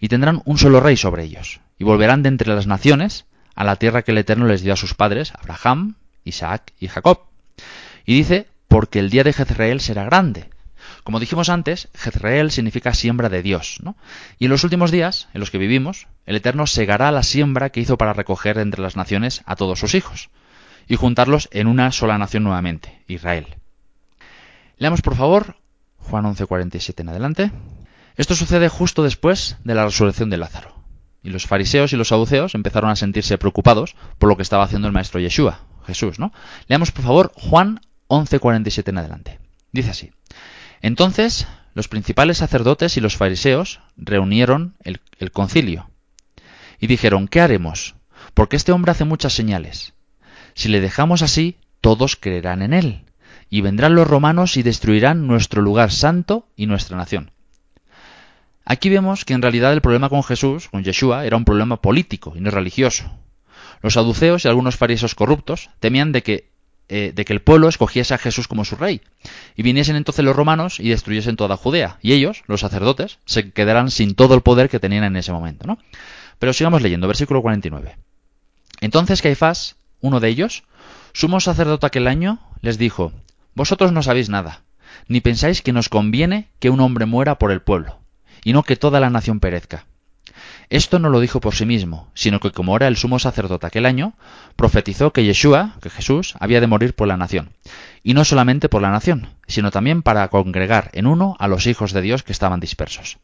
y 0.00 0.08
tendrán 0.08 0.40
un 0.46 0.56
solo 0.56 0.80
rey 0.80 0.96
sobre 0.96 1.24
ellos, 1.24 1.60
y 1.78 1.84
volverán 1.84 2.22
de 2.22 2.30
entre 2.30 2.54
las 2.54 2.66
naciones 2.66 3.26
a 3.54 3.64
la 3.64 3.76
tierra 3.76 4.02
que 4.02 4.12
el 4.12 4.18
Eterno 4.18 4.46
les 4.46 4.62
dio 4.62 4.72
a 4.72 4.76
sus 4.76 4.94
padres, 4.94 5.32
Abraham, 5.38 5.96
Isaac 6.24 6.72
y 6.80 6.88
Jacob. 6.88 7.20
Y 8.06 8.14
dice, 8.14 8.46
porque 8.68 9.00
el 9.00 9.10
día 9.10 9.24
de 9.24 9.32
Jezreel 9.32 9.80
será 9.80 10.04
grande. 10.04 10.48
Como 11.02 11.20
dijimos 11.20 11.48
antes, 11.48 11.88
Jezreel 11.94 12.50
significa 12.50 12.94
siembra 12.94 13.28
de 13.28 13.42
Dios, 13.42 13.78
¿no? 13.82 13.96
Y 14.38 14.46
en 14.46 14.50
los 14.50 14.64
últimos 14.64 14.90
días, 14.90 15.28
en 15.34 15.40
los 15.40 15.50
que 15.50 15.58
vivimos, 15.58 16.06
el 16.24 16.36
Eterno 16.36 16.66
segará 16.66 17.10
la 17.10 17.22
siembra 17.22 17.70
que 17.70 17.80
hizo 17.80 17.98
para 17.98 18.12
recoger 18.12 18.58
entre 18.58 18.82
las 18.82 18.96
naciones 18.96 19.42
a 19.44 19.56
todos 19.56 19.78
sus 19.78 19.94
hijos, 19.94 20.30
y 20.86 20.96
juntarlos 20.96 21.48
en 21.52 21.66
una 21.66 21.92
sola 21.92 22.18
nación 22.18 22.44
nuevamente, 22.44 23.02
Israel. 23.08 23.46
Leamos 24.78 25.02
por 25.02 25.16
favor 25.16 25.56
Juan 26.00 26.24
11:47 26.24 27.00
en 27.00 27.08
adelante. 27.08 27.52
Esto 28.16 28.34
sucede 28.34 28.68
justo 28.68 29.02
después 29.02 29.56
de 29.64 29.74
la 29.74 29.84
resurrección 29.84 30.30
de 30.30 30.36
Lázaro. 30.36 30.74
Y 31.22 31.30
los 31.30 31.46
fariseos 31.46 31.92
y 31.92 31.96
los 31.96 32.08
saduceos 32.08 32.54
empezaron 32.54 32.90
a 32.90 32.96
sentirse 32.96 33.38
preocupados 33.38 33.94
por 34.18 34.28
lo 34.28 34.36
que 34.36 34.42
estaba 34.42 34.64
haciendo 34.64 34.88
el 34.88 34.94
maestro 34.94 35.20
Yeshua, 35.20 35.60
Jesús, 35.86 36.18
¿no? 36.18 36.32
Leamos 36.66 36.92
por 36.92 37.04
favor 37.04 37.32
Juan 37.34 37.80
11:47 38.08 38.88
en 38.88 38.98
adelante. 38.98 39.38
Dice 39.72 39.90
así: 39.90 40.10
Entonces 40.82 41.46
los 41.74 41.88
principales 41.88 42.38
sacerdotes 42.38 42.96
y 42.96 43.00
los 43.00 43.16
fariseos 43.16 43.80
reunieron 43.96 44.74
el, 44.82 45.00
el 45.18 45.30
concilio 45.30 45.90
y 46.80 46.86
dijeron: 46.86 47.28
¿Qué 47.28 47.40
haremos? 47.40 47.94
Porque 48.34 48.56
este 48.56 48.72
hombre 48.72 48.92
hace 48.92 49.04
muchas 49.04 49.32
señales. 49.32 49.94
Si 50.54 50.68
le 50.68 50.80
dejamos 50.80 51.22
así, 51.22 51.58
todos 51.80 52.16
creerán 52.16 52.62
en 52.62 52.74
él, 52.74 53.04
y 53.50 53.60
vendrán 53.60 53.96
los 53.96 54.06
romanos 54.06 54.56
y 54.56 54.62
destruirán 54.62 55.26
nuestro 55.26 55.60
lugar 55.60 55.90
santo 55.90 56.46
y 56.56 56.66
nuestra 56.66 56.96
nación. 56.96 57.32
Aquí 58.64 58.88
vemos 58.88 59.24
que 59.24 59.34
en 59.34 59.42
realidad 59.42 59.72
el 59.72 59.80
problema 59.80 60.08
con 60.08 60.22
Jesús, 60.22 60.68
con 60.68 60.84
Yeshua, 60.84 61.26
era 61.26 61.36
un 61.36 61.44
problema 61.44 61.82
político 61.82 62.34
y 62.36 62.40
no 62.40 62.50
religioso. 62.50 63.10
Los 63.82 63.94
saduceos 63.94 64.44
y 64.44 64.48
algunos 64.48 64.76
fariseos 64.76 65.16
corruptos 65.16 65.70
temían 65.80 66.12
de 66.12 66.22
que, 66.22 66.50
eh, 66.88 67.12
de 67.14 67.24
que 67.24 67.32
el 67.32 67.40
pueblo 67.40 67.68
escogiese 67.68 68.14
a 68.14 68.18
Jesús 68.18 68.46
como 68.46 68.64
su 68.64 68.76
rey, 68.76 69.00
y 69.56 69.62
viniesen 69.62 69.96
entonces 69.96 70.24
los 70.24 70.36
romanos 70.36 70.78
y 70.78 70.90
destruyesen 70.90 71.34
toda 71.34 71.56
Judea, 71.56 71.98
y 72.02 72.12
ellos, 72.12 72.44
los 72.46 72.60
sacerdotes, 72.60 73.18
se 73.24 73.50
quedarán 73.50 73.90
sin 73.90 74.14
todo 74.14 74.34
el 74.34 74.42
poder 74.42 74.68
que 74.68 74.78
tenían 74.78 75.04
en 75.04 75.16
ese 75.16 75.32
momento. 75.32 75.66
¿no? 75.66 75.78
Pero 76.38 76.52
sigamos 76.52 76.82
leyendo, 76.82 77.08
versículo 77.08 77.42
49. 77.42 77.96
Entonces 78.80 79.22
Caifás, 79.22 79.76
uno 80.00 80.20
de 80.20 80.28
ellos, 80.28 80.62
sumo 81.12 81.40
sacerdote 81.40 81.86
aquel 81.86 82.06
año, 82.06 82.38
les 82.60 82.78
dijo, 82.78 83.12
Vosotros 83.54 83.92
no 83.92 84.02
sabéis 84.02 84.28
nada, 84.28 84.62
ni 85.08 85.20
pensáis 85.20 85.62
que 85.62 85.72
nos 85.72 85.88
conviene 85.88 86.48
que 86.58 86.70
un 86.70 86.80
hombre 86.80 87.06
muera 87.06 87.38
por 87.38 87.50
el 87.50 87.62
pueblo 87.62 88.00
y 88.44 88.52
no 88.52 88.62
que 88.62 88.76
toda 88.76 89.00
la 89.00 89.10
nación 89.10 89.40
perezca. 89.40 89.86
Esto 90.68 91.00
no 91.00 91.10
lo 91.10 91.20
dijo 91.20 91.40
por 91.40 91.54
sí 91.54 91.66
mismo, 91.66 92.08
sino 92.14 92.38
que 92.38 92.52
como 92.52 92.76
era 92.76 92.86
el 92.86 92.96
sumo 92.96 93.18
sacerdote 93.18 93.66
aquel 93.66 93.86
año, 93.86 94.14
profetizó 94.56 95.12
que 95.12 95.24
Yeshua, 95.24 95.74
que 95.82 95.90
Jesús, 95.90 96.34
había 96.38 96.60
de 96.60 96.68
morir 96.68 96.94
por 96.94 97.08
la 97.08 97.16
nación. 97.16 97.50
Y 98.04 98.14
no 98.14 98.24
solamente 98.24 98.68
por 98.68 98.80
la 98.80 98.90
nación, 98.90 99.28
sino 99.48 99.72
también 99.72 100.02
para 100.02 100.28
congregar 100.28 100.90
en 100.92 101.06
uno 101.06 101.36
a 101.40 101.48
los 101.48 101.66
hijos 101.66 101.92
de 101.92 102.02
Dios 102.02 102.22
que 102.22 102.32
estaban 102.32 102.60
dispersos. 102.60 103.18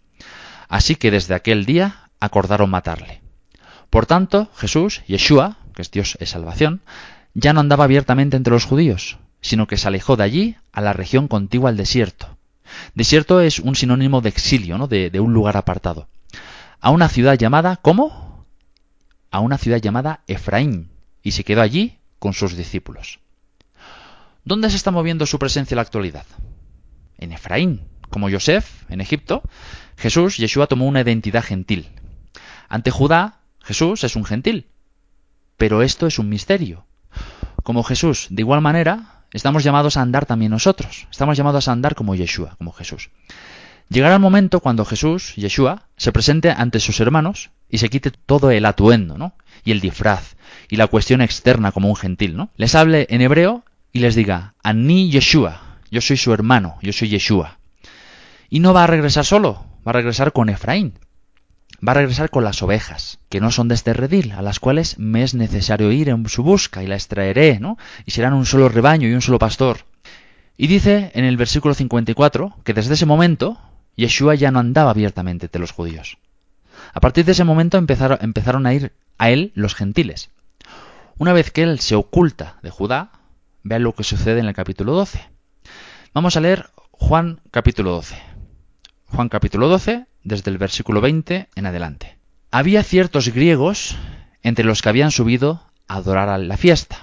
Así 0.69 0.97
que 0.97 1.13
desde 1.13 1.35
aquel 1.35 1.65
día 1.67 2.11
acordaron 2.19 2.69
matarle. 2.69 3.23
Por 3.91 4.07
tanto, 4.07 4.51
Jesús, 4.57 5.03
Yeshua, 5.07 5.59
que 5.75 5.83
es 5.83 5.91
Dios 5.93 6.19
es 6.21 6.31
salvación, 6.31 6.83
ya 7.35 7.53
no 7.53 7.61
andaba 7.61 7.85
abiertamente 7.85 8.37
entre 8.37 8.53
los 8.53 8.65
judíos, 8.65 9.19
sino 9.41 9.67
que 9.67 9.77
se 9.77 9.89
alejó 9.89 10.17
de 10.17 10.25
allí 10.25 10.57
a 10.73 10.81
la 10.81 10.93
región 10.93 11.29
contigua 11.29 11.71
al 11.71 11.77
desierto, 11.77 12.37
Desierto 12.95 13.41
es 13.41 13.59
un 13.59 13.75
sinónimo 13.75 14.21
de 14.21 14.29
exilio, 14.29 14.79
¿no? 14.79 14.89
de, 14.89 15.21
un 15.21 15.33
lugar 15.33 15.57
apartado. 15.57 16.09
A 16.81 16.91
una 16.91 17.09
ciudad 17.09 17.39
llamada, 17.39 17.77
¿cómo? 17.77 18.45
A 19.31 19.41
una 19.41 19.59
ciudad 19.59 19.81
llamada 19.81 20.23
Efraín, 20.27 20.91
y 21.23 21.33
se 21.33 21.45
quedó 21.45 21.63
allí 21.63 21.99
con 22.19 22.33
sus 22.33 22.57
discípulos. 22.57 23.21
¿Dónde 24.45 24.71
se 24.71 24.77
está 24.77 24.91
moviendo 24.91 25.27
su 25.27 25.39
presencia 25.39 25.75
en 25.75 25.77
la 25.77 25.83
actualidad? 25.83 26.27
En 27.19 27.33
Efraín. 27.33 27.83
Como 28.11 28.31
Joseph, 28.31 28.85
en 28.89 29.01
Egipto, 29.01 29.43
Jesús, 29.97 30.37
Yeshua, 30.37 30.69
tomó 30.69 30.87
una 30.87 31.01
identidad 31.01 31.43
gentil. 31.43 31.89
Ante 32.69 32.93
Judá, 32.93 33.41
Jesús 33.61 34.05
es 34.05 34.15
un 34.15 34.25
gentil. 34.25 34.69
Pero 35.57 35.83
esto 35.83 36.07
es 36.07 36.21
un 36.21 36.29
misterio. 36.29 36.87
Como 37.65 37.83
Jesús, 37.83 38.29
de 38.31 38.43
igual 38.43 38.61
manera, 38.61 39.16
estamos 39.37 39.63
llamados 39.65 39.97
a 39.97 40.03
andar 40.03 40.25
también 40.25 40.51
nosotros. 40.51 41.07
Estamos 41.11 41.37
llamados 41.37 41.69
a 41.69 41.73
andar 41.73 41.95
como 41.95 42.15
Yeshua, 42.15 42.57
como 42.57 42.73
Jesús. 42.73 43.11
Llegará 43.89 44.15
el 44.15 44.21
momento 44.21 44.61
cuando 44.61 44.85
Jesús, 44.85 45.35
Yeshua, 45.37 45.89
se 45.97 46.11
presente 46.11 46.51
ante 46.51 46.81
sus 46.81 46.99
hermanos 47.01 47.51
y 47.69 47.79
se 47.79 47.91
quite 47.91 48.11
todo 48.11 48.51
el 48.51 48.65
atuendo, 48.65 49.19
¿no? 49.19 49.35
Y 49.63 49.73
el 49.73 49.81
disfraz, 49.81 50.37
y 50.71 50.77
la 50.77 50.87
cuestión 50.87 51.21
externa 51.21 51.71
como 51.71 51.89
un 51.89 51.97
gentil, 51.97 52.37
¿no? 52.37 52.51
Les 52.57 52.75
hable 52.75 53.07
en 53.11 53.21
hebreo 53.21 53.65
y 53.93 54.01
les 54.01 54.15
diga, 54.15 54.55
Ani 54.63 55.11
Yeshua, 55.11 55.79
yo 55.91 56.01
soy 56.01 56.17
su 56.17 56.33
hermano, 56.33 56.79
yo 56.83 56.93
soy 56.93 57.11
Yeshua. 57.11 57.59
Y 58.49 58.61
no 58.61 58.73
va 58.73 58.85
a 58.85 58.89
regresar 58.89 59.25
solo, 59.25 59.67
va 59.87 59.91
a 59.91 59.93
regresar 59.93 60.33
con 60.33 60.49
Efraín, 60.49 60.95
va 61.87 61.93
a 61.93 61.95
regresar 61.95 62.31
con 62.31 62.45
las 62.45 62.63
ovejas, 62.63 63.19
que 63.29 63.41
no 63.41 63.51
son 63.51 63.69
de 63.69 63.75
este 63.75 63.93
redil, 63.93 64.33
a 64.33 64.43
las 64.43 64.61
cuales 64.61 64.99
me 64.99 65.23
es 65.23 65.35
necesario 65.35 65.93
ir 65.93 66.09
en 66.09 66.29
su 66.29 66.43
busca 66.43 66.83
y 66.83 66.87
las 66.87 67.09
traeré, 67.09 67.59
¿no? 67.61 67.79
Y 68.05 68.13
serán 68.13 68.35
un 68.35 68.47
solo 68.47 68.69
rebaño 68.69 69.09
y 69.09 69.15
un 69.15 69.23
solo 69.23 69.39
pastor. 69.39 69.79
Y 70.57 70.69
dice 70.69 71.11
en 71.15 71.25
el 71.25 71.37
versículo 71.37 71.75
54 71.75 72.57
que 72.65 72.73
desde 72.73 72.95
ese 72.95 73.07
momento 73.07 73.61
Yeshua 73.97 74.35
ya 74.35 74.51
no 74.51 74.59
andaba 74.59 74.91
abiertamente 74.91 75.47
entre 75.47 75.61
los 75.61 75.73
judíos. 75.73 76.19
A 76.93 77.01
partir 77.01 77.25
de 77.25 77.33
ese 77.33 77.45
momento 77.45 77.79
empezaron, 77.79 78.19
empezaron 78.21 78.67
a 78.67 78.75
ir 78.75 78.93
a 79.19 79.31
él 79.31 79.53
los 79.55 79.75
gentiles. 79.75 80.31
Una 81.19 81.33
vez 81.33 81.51
que 81.51 81.63
él 81.63 81.81
se 81.81 81.95
oculta 81.95 82.59
de 82.63 82.71
Judá, 82.71 83.11
vean 83.63 83.83
lo 83.83 83.95
que 83.95 84.05
sucede 84.05 84.41
en 84.41 84.47
el 84.47 84.55
capítulo 84.55 84.93
12. 84.93 85.27
Vamos 86.15 86.37
a 86.37 86.41
leer 86.41 86.71
Juan 86.93 87.41
capítulo 87.51 87.91
12. 87.93 88.17
Juan 89.07 89.29
capítulo 89.29 89.69
12, 89.69 90.07
desde 90.27 90.51
el 90.51 90.59
versículo 90.59 91.01
20 91.01 91.49
en 91.55 91.67
adelante. 91.67 92.19
Había 92.51 92.83
ciertos 92.83 93.29
griegos 93.29 93.97
entre 94.43 94.65
los 94.65 94.83
que 94.83 94.89
habían 94.89 95.13
subido 95.13 95.63
a 95.87 95.97
adorar 95.97 96.29
a 96.29 96.37
la 96.37 96.57
fiesta. 96.57 96.99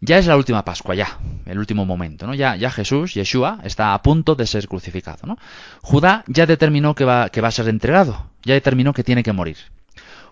Ya 0.00 0.18
es 0.18 0.26
la 0.26 0.36
última 0.36 0.64
Pascua, 0.64 0.94
ya, 0.94 1.18
el 1.46 1.58
último 1.58 1.84
momento, 1.84 2.26
¿no? 2.26 2.34
Ya, 2.34 2.56
ya 2.56 2.70
Jesús, 2.70 3.14
Yeshua, 3.14 3.60
está 3.62 3.94
a 3.94 4.02
punto 4.02 4.34
de 4.34 4.46
ser 4.46 4.66
crucificado, 4.66 5.26
¿no? 5.26 5.38
Judá 5.82 6.24
ya 6.26 6.46
determinó 6.46 6.94
que 6.94 7.04
va, 7.04 7.28
que 7.28 7.40
va 7.40 7.48
a 7.48 7.52
ser 7.52 7.68
entregado, 7.68 8.30
ya 8.42 8.54
determinó 8.54 8.92
que 8.92 9.04
tiene 9.04 9.22
que 9.22 9.32
morir. 9.32 9.58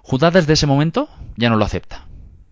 Judá 0.02 0.30
desde 0.30 0.54
ese 0.54 0.66
momento 0.66 1.08
ya 1.36 1.50
no 1.50 1.56
lo 1.56 1.64
acepta. 1.64 2.06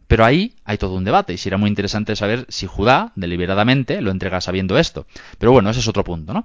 Pero 0.07 0.25
ahí 0.25 0.55
hay 0.65 0.79
todo 0.79 0.95
un 0.95 1.05
debate 1.05 1.33
y 1.33 1.39
será 1.39 1.57
muy 1.57 1.69
interesante 1.69 2.15
saber 2.15 2.47
si 2.49 2.67
Judá 2.67 3.13
deliberadamente 3.17 4.01
lo 4.01 4.13
entrega 4.13 4.41
sabiendo 4.41 4.79
esto. 4.79 5.07
Pero 5.39 5.51
bueno, 5.51 5.71
ese 5.71 5.81
es 5.81 5.89
otro 5.89 6.05
punto, 6.05 6.33
¿no? 6.33 6.45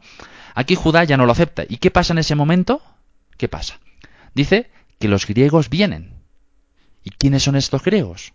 Aquí 0.55 0.75
Judá 0.75 1.03
ya 1.03 1.17
no 1.17 1.25
lo 1.25 1.31
acepta. 1.31 1.63
¿Y 1.67 1.77
qué 1.77 1.91
pasa 1.91 2.13
en 2.13 2.20
ese 2.20 2.36
momento? 2.36 2.81
¿Qué 3.38 3.48
pasa? 3.48 3.79
Dice 4.34 4.70
que 5.00 5.08
los 5.08 5.25
griegos 5.27 5.70
vienen. 5.70 6.13
¿Y 7.03 7.12
quiénes 7.12 7.43
son 7.43 7.55
estos 7.55 7.84
griegos? 7.84 8.34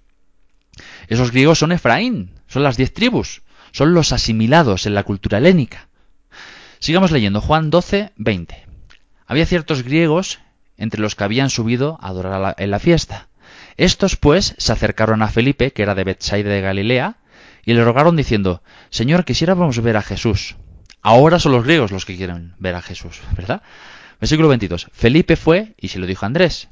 Esos 1.08 1.30
griegos 1.30 1.58
son 1.58 1.72
Efraín, 1.72 2.32
son 2.48 2.62
las 2.62 2.76
diez 2.76 2.92
tribus, 2.92 3.42
son 3.72 3.94
los 3.94 4.12
asimilados 4.12 4.86
en 4.86 4.94
la 4.94 5.04
cultura 5.04 5.38
helénica. 5.38 5.88
Sigamos 6.78 7.10
leyendo 7.10 7.40
Juan 7.40 7.70
12, 7.70 8.12
20. 8.16 8.66
Había 9.26 9.46
ciertos 9.46 9.82
griegos 9.82 10.40
entre 10.76 11.00
los 11.00 11.14
que 11.14 11.24
habían 11.24 11.50
subido 11.50 11.98
a 12.00 12.08
adorar 12.08 12.54
en 12.58 12.70
la 12.70 12.78
fiesta. 12.78 13.28
Estos, 13.76 14.16
pues, 14.16 14.54
se 14.58 14.72
acercaron 14.72 15.22
a 15.22 15.28
Felipe, 15.28 15.72
que 15.72 15.82
era 15.82 15.94
de 15.94 16.04
Bethsaida 16.04 16.50
de 16.50 16.60
Galilea, 16.60 17.16
y 17.64 17.74
le 17.74 17.84
rogaron 17.84 18.16
diciendo, 18.16 18.62
Señor, 18.90 19.24
quisiéramos 19.24 19.80
ver 19.80 19.96
a 19.96 20.02
Jesús. 20.02 20.56
Ahora 21.08 21.38
son 21.38 21.52
los 21.52 21.62
griegos 21.62 21.92
los 21.92 22.04
que 22.04 22.16
quieren 22.16 22.56
ver 22.58 22.74
a 22.74 22.82
Jesús, 22.82 23.20
¿verdad? 23.36 23.62
Versículo 24.18 24.48
22. 24.48 24.88
Felipe 24.92 25.36
fue 25.36 25.76
y 25.78 25.86
se 25.86 26.00
lo 26.00 26.06
dijo 26.06 26.24
a 26.24 26.26
Andrés. 26.26 26.68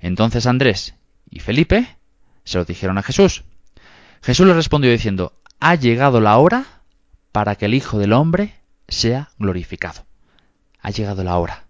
Entonces 0.00 0.46
Andrés 0.46 0.94
y 1.28 1.40
Felipe 1.40 1.98
se 2.44 2.56
lo 2.56 2.64
dijeron 2.64 2.96
a 2.96 3.02
Jesús. 3.02 3.44
Jesús 4.22 4.46
le 4.46 4.54
respondió 4.54 4.90
diciendo, 4.90 5.34
ha 5.60 5.74
llegado 5.74 6.22
la 6.22 6.38
hora 6.38 6.64
para 7.30 7.56
que 7.56 7.66
el 7.66 7.74
Hijo 7.74 7.98
del 7.98 8.14
Hombre 8.14 8.54
sea 8.88 9.32
glorificado. 9.38 10.06
Ha 10.80 10.88
llegado 10.88 11.22
la 11.22 11.36
hora. 11.36 11.64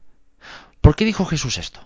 ¿Por 0.80 0.94
qué 0.94 1.04
dijo 1.04 1.24
Jesús 1.24 1.58
esto? 1.58 1.80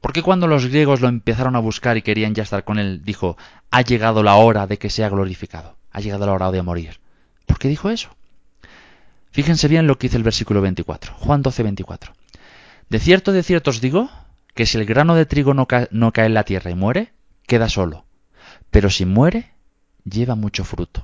¿Por 0.00 0.14
qué 0.14 0.22
cuando 0.22 0.46
los 0.46 0.64
griegos 0.64 1.02
lo 1.02 1.08
empezaron 1.08 1.56
a 1.56 1.58
buscar 1.58 1.98
y 1.98 2.02
querían 2.02 2.34
ya 2.34 2.44
estar 2.44 2.64
con 2.64 2.78
él, 2.78 3.04
dijo, 3.04 3.36
ha 3.70 3.82
llegado 3.82 4.22
la 4.22 4.36
hora 4.36 4.66
de 4.66 4.78
que 4.78 4.88
sea 4.88 5.10
glorificado? 5.10 5.76
Ha 5.90 6.00
llegado 6.00 6.24
la 6.24 6.32
hora 6.32 6.50
de 6.50 6.62
morir. 6.62 7.00
¿Por 7.44 7.58
qué 7.58 7.68
dijo 7.68 7.90
eso? 7.90 8.16
Fíjense 9.32 9.66
bien 9.68 9.86
lo 9.86 9.98
que 9.98 10.08
dice 10.08 10.18
el 10.18 10.22
versículo 10.22 10.60
24, 10.60 11.14
Juan 11.14 11.42
12, 11.42 11.62
24. 11.62 12.12
De 12.88 12.98
cierto, 12.98 13.32
de 13.32 13.42
cierto 13.42 13.70
os 13.70 13.80
digo, 13.80 14.10
que 14.54 14.66
si 14.66 14.76
el 14.78 14.84
grano 14.84 15.14
de 15.14 15.26
trigo 15.26 15.54
no, 15.54 15.66
no 15.90 16.12
cae 16.12 16.26
en 16.26 16.34
la 16.34 16.44
tierra 16.44 16.70
y 16.70 16.74
muere, 16.74 17.14
queda 17.46 17.68
solo. 17.68 18.04
Pero 18.70 18.90
si 18.90 19.06
muere, 19.06 19.52
lleva 20.04 20.34
mucho 20.34 20.64
fruto. 20.64 21.02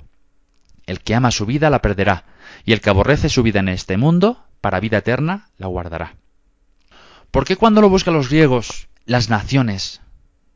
El 0.87 1.01
que 1.01 1.15
ama 1.15 1.31
su 1.31 1.47
vida 1.47 1.71
la 1.71 1.81
perderá, 1.81 2.25
y 2.65 2.73
el 2.73 2.81
que 2.81 2.91
aborrece 2.91 3.29
su 3.29 3.43
vida 3.43 3.61
en 3.61 3.69
este 3.69 3.97
mundo, 3.97 4.45
para 4.61 4.81
vida 4.81 4.99
eterna 4.99 5.49
la 5.57 5.67
guardará. 5.67 6.17
¿Por 7.31 7.45
qué 7.45 7.57
cuando 7.57 7.81
lo 7.81 7.89
buscan 7.89 8.15
los 8.15 8.29
griegos, 8.29 8.89
las 9.07 9.31
naciones, 9.31 10.01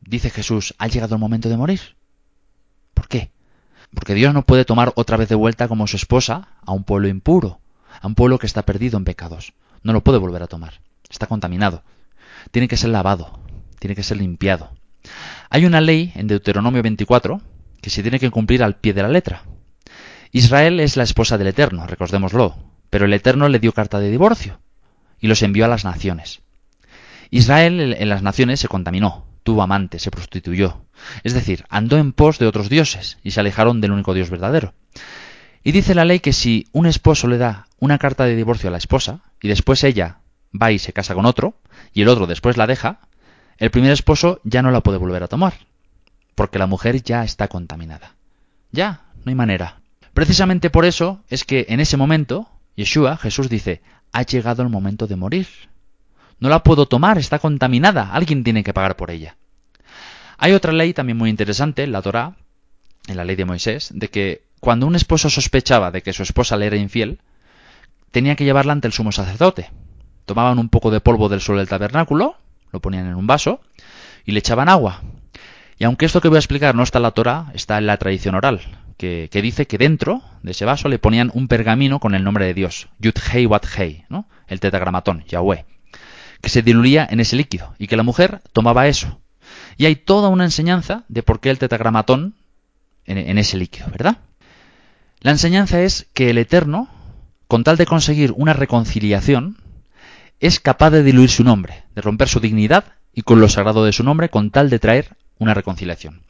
dice 0.01 0.29
Jesús, 0.29 0.75
ha 0.77 0.87
llegado 0.87 1.15
el 1.15 1.21
momento 1.21 1.49
de 1.49 1.57
morir? 1.57 1.95
¿Por 2.93 3.07
qué? 3.07 3.31
Porque 3.93 4.13
Dios 4.13 4.33
no 4.33 4.43
puede 4.43 4.65
tomar 4.65 4.91
otra 4.95 5.17
vez 5.17 5.29
de 5.29 5.35
vuelta 5.35 5.67
como 5.67 5.87
su 5.87 5.97
esposa 5.97 6.49
a 6.61 6.71
un 6.71 6.83
pueblo 6.83 7.07
impuro, 7.07 7.59
a 8.01 8.07
un 8.07 8.15
pueblo 8.15 8.39
que 8.39 8.47
está 8.47 8.63
perdido 8.63 8.97
en 8.97 9.05
pecados. 9.05 9.53
No 9.83 9.93
lo 9.93 10.03
puede 10.03 10.17
volver 10.17 10.43
a 10.43 10.47
tomar. 10.47 10.81
Está 11.09 11.27
contaminado. 11.27 11.83
Tiene 12.51 12.67
que 12.67 12.77
ser 12.77 12.89
lavado. 12.89 13.39
Tiene 13.79 13.95
que 13.95 14.03
ser 14.03 14.17
limpiado. 14.17 14.71
Hay 15.49 15.65
una 15.65 15.81
ley 15.81 16.11
en 16.15 16.27
Deuteronomio 16.27 16.81
24 16.81 17.41
que 17.81 17.89
se 17.89 18.01
tiene 18.01 18.19
que 18.19 18.31
cumplir 18.31 18.63
al 18.63 18.77
pie 18.77 18.93
de 18.93 19.03
la 19.03 19.09
letra. 19.09 19.43
Israel 20.31 20.79
es 20.79 20.97
la 20.97 21.03
esposa 21.03 21.37
del 21.37 21.47
Eterno, 21.47 21.85
recordémoslo, 21.85 22.55
pero 22.89 23.05
el 23.05 23.13
Eterno 23.13 23.49
le 23.49 23.59
dio 23.59 23.73
carta 23.73 23.99
de 23.99 24.09
divorcio 24.09 24.59
y 25.19 25.27
los 25.27 25.43
envió 25.43 25.65
a 25.65 25.67
las 25.67 25.83
naciones. 25.83 26.41
Israel 27.29 27.95
en 27.97 28.09
las 28.09 28.23
naciones 28.23 28.59
se 28.59 28.67
contaminó, 28.67 29.25
tuvo 29.43 29.61
amante, 29.61 29.99
se 29.99 30.11
prostituyó, 30.11 30.85
es 31.23 31.33
decir, 31.33 31.65
andó 31.69 31.97
en 31.97 32.13
pos 32.13 32.39
de 32.39 32.47
otros 32.47 32.69
dioses 32.69 33.17
y 33.23 33.31
se 33.31 33.41
alejaron 33.41 33.81
del 33.81 33.91
único 33.91 34.13
Dios 34.13 34.29
verdadero. 34.29 34.73
Y 35.63 35.71
dice 35.71 35.95
la 35.95 36.05
ley 36.05 36.19
que 36.19 36.33
si 36.33 36.67
un 36.73 36.85
esposo 36.85 37.27
le 37.27 37.37
da 37.37 37.67
una 37.79 37.97
carta 37.97 38.25
de 38.25 38.35
divorcio 38.35 38.67
a 38.67 38.71
la 38.71 38.77
esposa 38.77 39.21
y 39.41 39.47
después 39.47 39.83
ella 39.83 40.19
va 40.59 40.71
y 40.71 40.79
se 40.79 40.93
casa 40.93 41.15
con 41.15 41.25
otro 41.25 41.55
y 41.93 42.01
el 42.01 42.09
otro 42.09 42.27
después 42.27 42.57
la 42.57 42.67
deja, 42.67 42.99
el 43.57 43.71
primer 43.71 43.91
esposo 43.91 44.41
ya 44.43 44.61
no 44.61 44.71
la 44.71 44.81
puede 44.81 44.97
volver 44.97 45.23
a 45.23 45.27
tomar, 45.27 45.53
porque 46.35 46.59
la 46.59 46.67
mujer 46.67 47.01
ya 47.01 47.23
está 47.23 47.47
contaminada. 47.47 48.15
Ya, 48.71 49.05
no 49.23 49.29
hay 49.29 49.35
manera. 49.35 49.79
Precisamente 50.13 50.69
por 50.69 50.85
eso 50.85 51.23
es 51.29 51.45
que 51.45 51.65
en 51.69 51.79
ese 51.79 51.97
momento, 51.97 52.49
Yeshua, 52.75 53.17
Jesús 53.17 53.49
dice, 53.49 53.81
ha 54.11 54.23
llegado 54.23 54.63
el 54.63 54.69
momento 54.69 55.07
de 55.07 55.15
morir. 55.15 55.47
No 56.39 56.49
la 56.49 56.63
puedo 56.63 56.87
tomar, 56.87 57.17
está 57.17 57.39
contaminada, 57.39 58.11
alguien 58.11 58.43
tiene 58.43 58.63
que 58.63 58.73
pagar 58.73 58.95
por 58.95 59.11
ella. 59.11 59.37
Hay 60.37 60.51
otra 60.51 60.73
ley 60.73 60.93
también 60.93 61.17
muy 61.17 61.29
interesante, 61.29 61.87
la 61.87 62.01
Torá, 62.01 62.35
en 63.07 63.15
la 63.15 63.23
ley 63.23 63.35
de 63.35 63.45
Moisés, 63.45 63.91
de 63.93 64.09
que 64.09 64.43
cuando 64.63 64.87
un 64.87 64.95
esposo 64.95 65.29
sospechaba 65.29 65.91
de 65.91 66.01
que 66.01 66.13
su 66.13 66.23
esposa 66.23 66.55
le 66.55 66.67
era 66.67 66.77
infiel, 66.77 67.19
tenía 68.11 68.37
que 68.37 68.45
llevarla 68.45 68.71
ante 68.71 68.87
el 68.87 68.93
sumo 68.93 69.11
sacerdote. 69.11 69.69
Tomaban 70.25 70.57
un 70.57 70.69
poco 70.69 70.89
de 70.89 71.01
polvo 71.01 71.27
del 71.27 71.41
suelo 71.41 71.59
del 71.59 71.67
tabernáculo, 71.67 72.37
lo 72.71 72.79
ponían 72.79 73.07
en 73.07 73.15
un 73.15 73.27
vaso 73.27 73.59
y 74.23 74.31
le 74.31 74.39
echaban 74.39 74.69
agua. 74.69 75.01
Y 75.77 75.83
aunque 75.83 76.05
esto 76.05 76.21
que 76.21 76.29
voy 76.29 76.37
a 76.37 76.39
explicar 76.39 76.75
no 76.75 76.83
está 76.83 76.99
en 76.99 77.03
la 77.03 77.11
Torah, 77.11 77.51
está 77.53 77.77
en 77.77 77.87
la 77.87 77.97
tradición 77.97 78.35
oral, 78.35 78.61
que, 78.95 79.27
dice 79.33 79.67
que 79.67 79.77
dentro 79.77 80.21
de 80.43 80.51
ese 80.51 80.63
vaso 80.63 80.87
le 80.87 80.97
ponían 80.97 81.29
un 81.33 81.49
pergamino 81.49 81.99
con 81.99 82.15
el 82.15 82.23
nombre 82.23 82.45
de 82.45 82.53
Dios, 82.53 82.87
Yud 82.99 83.15
Hei 83.33 83.45
Wat 83.45 83.65
Hei, 83.77 84.05
¿no? 84.07 84.29
el 84.47 84.61
tetragramatón, 84.61 85.25
Yahweh, 85.27 85.65
que 86.39 86.49
se 86.49 86.61
diluía 86.61 87.05
en 87.11 87.19
ese 87.19 87.35
líquido 87.35 87.75
y 87.79 87.87
que 87.87 87.97
la 87.97 88.03
mujer 88.03 88.39
tomaba 88.53 88.87
eso. 88.87 89.19
Y 89.75 89.87
hay 89.87 89.97
toda 89.97 90.29
una 90.29 90.45
enseñanza 90.45 91.03
de 91.09 91.21
por 91.21 91.41
qué 91.41 91.49
el 91.49 91.59
tetragramatón 91.59 92.35
en, 93.03 93.17
en 93.17 93.37
ese 93.37 93.57
líquido, 93.57 93.87
¿verdad? 93.91 94.19
La 95.23 95.31
enseñanza 95.31 95.81
es 95.81 96.07
que 96.13 96.29
el 96.29 96.37
Eterno, 96.37 96.89
con 97.47 97.63
tal 97.63 97.77
de 97.77 97.85
conseguir 97.85 98.33
una 98.35 98.51
reconciliación, 98.51 99.55
es 100.41 100.59
capaz 100.59 100.89
de 100.89 101.01
diluir 101.01 101.29
su 101.29 101.45
nombre, 101.45 101.85
de 101.95 102.01
romper 102.01 102.27
su 102.27 102.41
dignidad 102.41 102.83
y 103.13 103.21
con 103.21 103.39
lo 103.39 103.47
sagrado 103.47 103.85
de 103.85 103.93
su 103.93 104.03
nombre 104.03 104.27
con 104.27 104.51
tal 104.51 104.69
de 104.69 104.79
traer 104.79 105.15
una 105.39 105.53
reconciliación. 105.53 106.23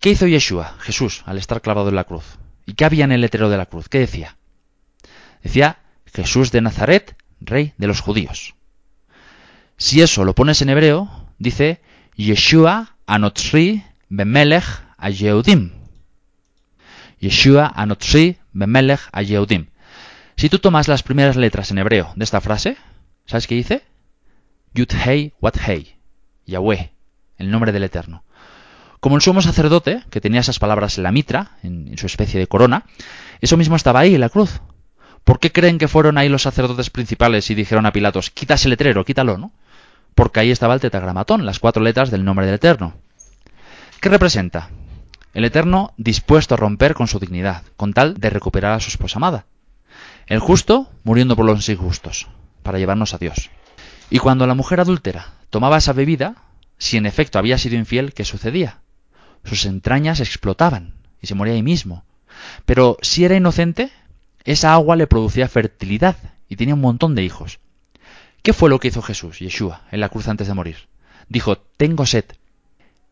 ¿Qué 0.00 0.10
hizo 0.10 0.26
Yeshua, 0.26 0.76
Jesús, 0.80 1.22
al 1.24 1.38
estar 1.38 1.62
clavado 1.62 1.88
en 1.88 1.94
la 1.94 2.04
cruz? 2.04 2.36
¿Y 2.66 2.74
qué 2.74 2.84
había 2.84 3.06
en 3.06 3.12
el 3.12 3.22
letrero 3.22 3.48
de 3.48 3.56
la 3.56 3.64
cruz? 3.64 3.88
¿Qué 3.88 4.00
decía? 4.00 4.36
Decía 5.42 5.78
Jesús 6.12 6.52
de 6.52 6.60
Nazaret, 6.60 7.16
rey 7.40 7.72
de 7.78 7.86
los 7.86 8.00
judíos. 8.00 8.54
Si 9.78 10.02
eso 10.02 10.24
lo 10.24 10.34
pones 10.34 10.60
en 10.60 10.68
hebreo, 10.68 11.08
dice 11.38 11.80
Yeshua 12.16 12.96
Anotzri 13.06 13.82
Bemelech 14.10 14.64
Ayehudim. 14.98 15.83
Yeshua 17.24 17.72
Anotzri 17.74 18.36
Bemelech 18.52 19.00
Ayehudim. 19.10 19.68
Si 20.36 20.50
tú 20.50 20.58
tomas 20.58 20.88
las 20.88 21.02
primeras 21.02 21.36
letras 21.36 21.70
en 21.70 21.78
hebreo 21.78 22.12
de 22.16 22.24
esta 22.24 22.42
frase, 22.42 22.76
¿sabes 23.24 23.46
qué 23.46 23.54
dice? 23.54 23.82
Yud 24.74 24.92
Hei 24.92 25.32
Wat 25.40 25.56
Hei. 25.56 25.96
Yahweh, 26.44 26.92
el 27.38 27.50
nombre 27.50 27.72
del 27.72 27.84
Eterno. 27.84 28.24
Como 29.00 29.16
el 29.16 29.22
sumo 29.22 29.40
sacerdote, 29.40 30.02
que 30.10 30.20
tenía 30.20 30.40
esas 30.40 30.58
palabras 30.58 30.98
en 30.98 31.04
la 31.04 31.12
mitra, 31.12 31.52
en, 31.62 31.96
su 31.96 32.04
especie 32.04 32.38
de 32.38 32.46
corona, 32.46 32.84
eso 33.40 33.56
mismo 33.56 33.76
estaba 33.76 34.00
ahí 34.00 34.14
en 34.14 34.20
la 34.20 34.28
cruz. 34.28 34.60
¿Por 35.24 35.40
qué 35.40 35.50
creen 35.50 35.78
que 35.78 35.88
fueron 35.88 36.18
ahí 36.18 36.28
los 36.28 36.42
sacerdotes 36.42 36.90
principales 36.90 37.48
y 37.48 37.54
dijeron 37.54 37.86
a 37.86 37.92
Pilatos, 37.92 38.28
quita 38.28 38.54
ese 38.54 38.68
letrero, 38.68 39.04
quítalo, 39.06 39.38
¿no? 39.38 39.52
Porque 40.14 40.40
ahí 40.40 40.50
estaba 40.50 40.74
el 40.74 40.80
tetragramatón, 40.80 41.46
las 41.46 41.58
cuatro 41.58 41.82
letras 41.82 42.10
del 42.10 42.24
nombre 42.24 42.44
del 42.44 42.56
Eterno. 42.56 42.92
¿Qué 44.00 44.10
representa? 44.10 44.68
El 45.34 45.44
Eterno 45.44 45.92
dispuesto 45.96 46.54
a 46.54 46.58
romper 46.58 46.94
con 46.94 47.08
su 47.08 47.18
dignidad, 47.18 47.62
con 47.76 47.92
tal 47.92 48.14
de 48.14 48.30
recuperar 48.30 48.72
a 48.72 48.80
su 48.80 48.88
esposa 48.88 49.18
amada. 49.18 49.46
El 50.26 50.38
justo 50.38 50.90
muriendo 51.02 51.36
por 51.36 51.44
los 51.44 51.68
injustos, 51.68 52.28
para 52.62 52.78
llevarnos 52.78 53.12
a 53.12 53.18
Dios. 53.18 53.50
Y 54.10 54.18
cuando 54.18 54.46
la 54.46 54.54
mujer 54.54 54.80
adúltera 54.80 55.34
tomaba 55.50 55.76
esa 55.76 55.92
bebida, 55.92 56.36
si 56.78 56.96
en 56.96 57.06
efecto 57.06 57.38
había 57.38 57.58
sido 57.58 57.76
infiel, 57.76 58.14
¿qué 58.14 58.24
sucedía? 58.24 58.80
sus 59.44 59.66
entrañas 59.66 60.20
explotaban 60.20 60.94
y 61.20 61.26
se 61.26 61.34
moría 61.34 61.54
ahí 61.54 61.62
mismo. 61.62 62.04
Pero 62.64 62.96
si 63.02 63.24
era 63.24 63.36
inocente, 63.36 63.90
esa 64.44 64.72
agua 64.72 64.96
le 64.96 65.06
producía 65.06 65.48
fertilidad 65.48 66.16
y 66.48 66.56
tenía 66.56 66.74
un 66.74 66.80
montón 66.80 67.14
de 67.14 67.22
hijos. 67.22 67.60
¿Qué 68.42 68.52
fue 68.52 68.68
lo 68.68 68.78
que 68.78 68.88
hizo 68.88 69.02
Jesús, 69.02 69.38
Yeshua, 69.38 69.82
en 69.90 70.00
la 70.00 70.08
cruz 70.08 70.28
antes 70.28 70.48
de 70.48 70.54
morir? 70.54 70.76
Dijo, 71.28 71.56
tengo 71.56 72.04
sed. 72.04 72.24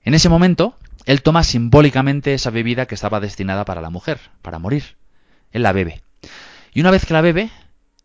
En 0.04 0.14
ese 0.14 0.28
momento, 0.28 0.76
él 1.05 1.23
toma 1.23 1.43
simbólicamente 1.43 2.35
esa 2.35 2.51
bebida 2.51 2.87
que 2.87 2.95
estaba 2.95 3.21
destinada 3.21 3.65
para 3.65 3.81
la 3.81 3.91
mujer, 3.91 4.21
para 4.41 4.59
morir. 4.59 4.97
Él 5.51 5.62
la 5.62 5.73
bebe. 5.73 6.03
Y 6.73 6.81
una 6.81 6.91
vez 6.91 7.05
que 7.05 7.12
la 7.12 7.21
bebe, 7.21 7.51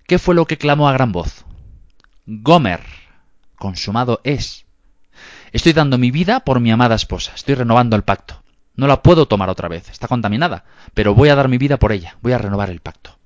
¿qué 0.08 0.20
fue 0.20 0.36
lo 0.36 0.46
que 0.46 0.58
clamó 0.58 0.90
a 0.90 0.94
gran 0.94 1.12
voz? 1.12 1.46
Gomer, 2.26 2.82
consumado 3.56 4.20
es. 4.24 4.66
Estoy 5.52 5.74
dando 5.74 5.98
mi 5.98 6.12
vida 6.12 6.42
por 6.42 6.60
mi 6.60 6.72
amada 6.72 6.96
esposa, 6.96 7.32
estoy 7.36 7.56
renovando 7.56 7.96
el 7.96 8.04
pacto. 8.04 8.44
No 8.76 8.86
la 8.86 9.02
puedo 9.02 9.28
tomar 9.28 9.50
otra 9.50 9.70
vez, 9.70 9.90
está 9.90 10.08
contaminada, 10.08 10.66
pero 10.94 11.16
voy 11.16 11.30
a 11.30 11.36
dar 11.36 11.48
mi 11.48 11.58
vida 11.58 11.78
por 11.78 11.92
ella, 11.92 12.18
voy 12.22 12.34
a 12.34 12.38
renovar 12.38 12.70
el 12.70 12.80
pacto. 12.80 13.18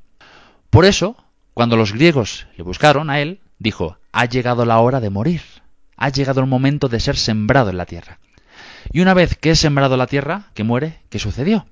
Por 0.70 0.86
eso, 0.86 1.18
cuando 1.54 1.76
los 1.76 1.94
griegos 1.94 2.48
le 2.56 2.64
buscaron 2.64 3.10
a 3.10 3.20
él, 3.20 3.42
dijo, 3.60 3.98
ha 4.12 4.26
llegado 4.26 4.66
la 4.66 4.80
hora 4.80 5.00
de 5.00 5.10
morir, 5.10 5.42
ha 5.98 6.10
llegado 6.10 6.40
el 6.40 6.48
momento 6.48 6.88
de 6.88 7.00
ser 7.00 7.18
sembrado 7.18 7.70
en 7.70 7.78
la 7.78 7.86
tierra. 7.86 8.20
Y 8.91 9.01
una 9.01 9.13
vez 9.13 9.38
que 9.38 9.51
es 9.51 9.60
sembrado 9.60 9.97
la 9.97 10.08
tierra, 10.08 10.49
que 10.54 10.63
muere, 10.63 10.99
¿qué 11.10 11.19
sucedió? 11.19 11.65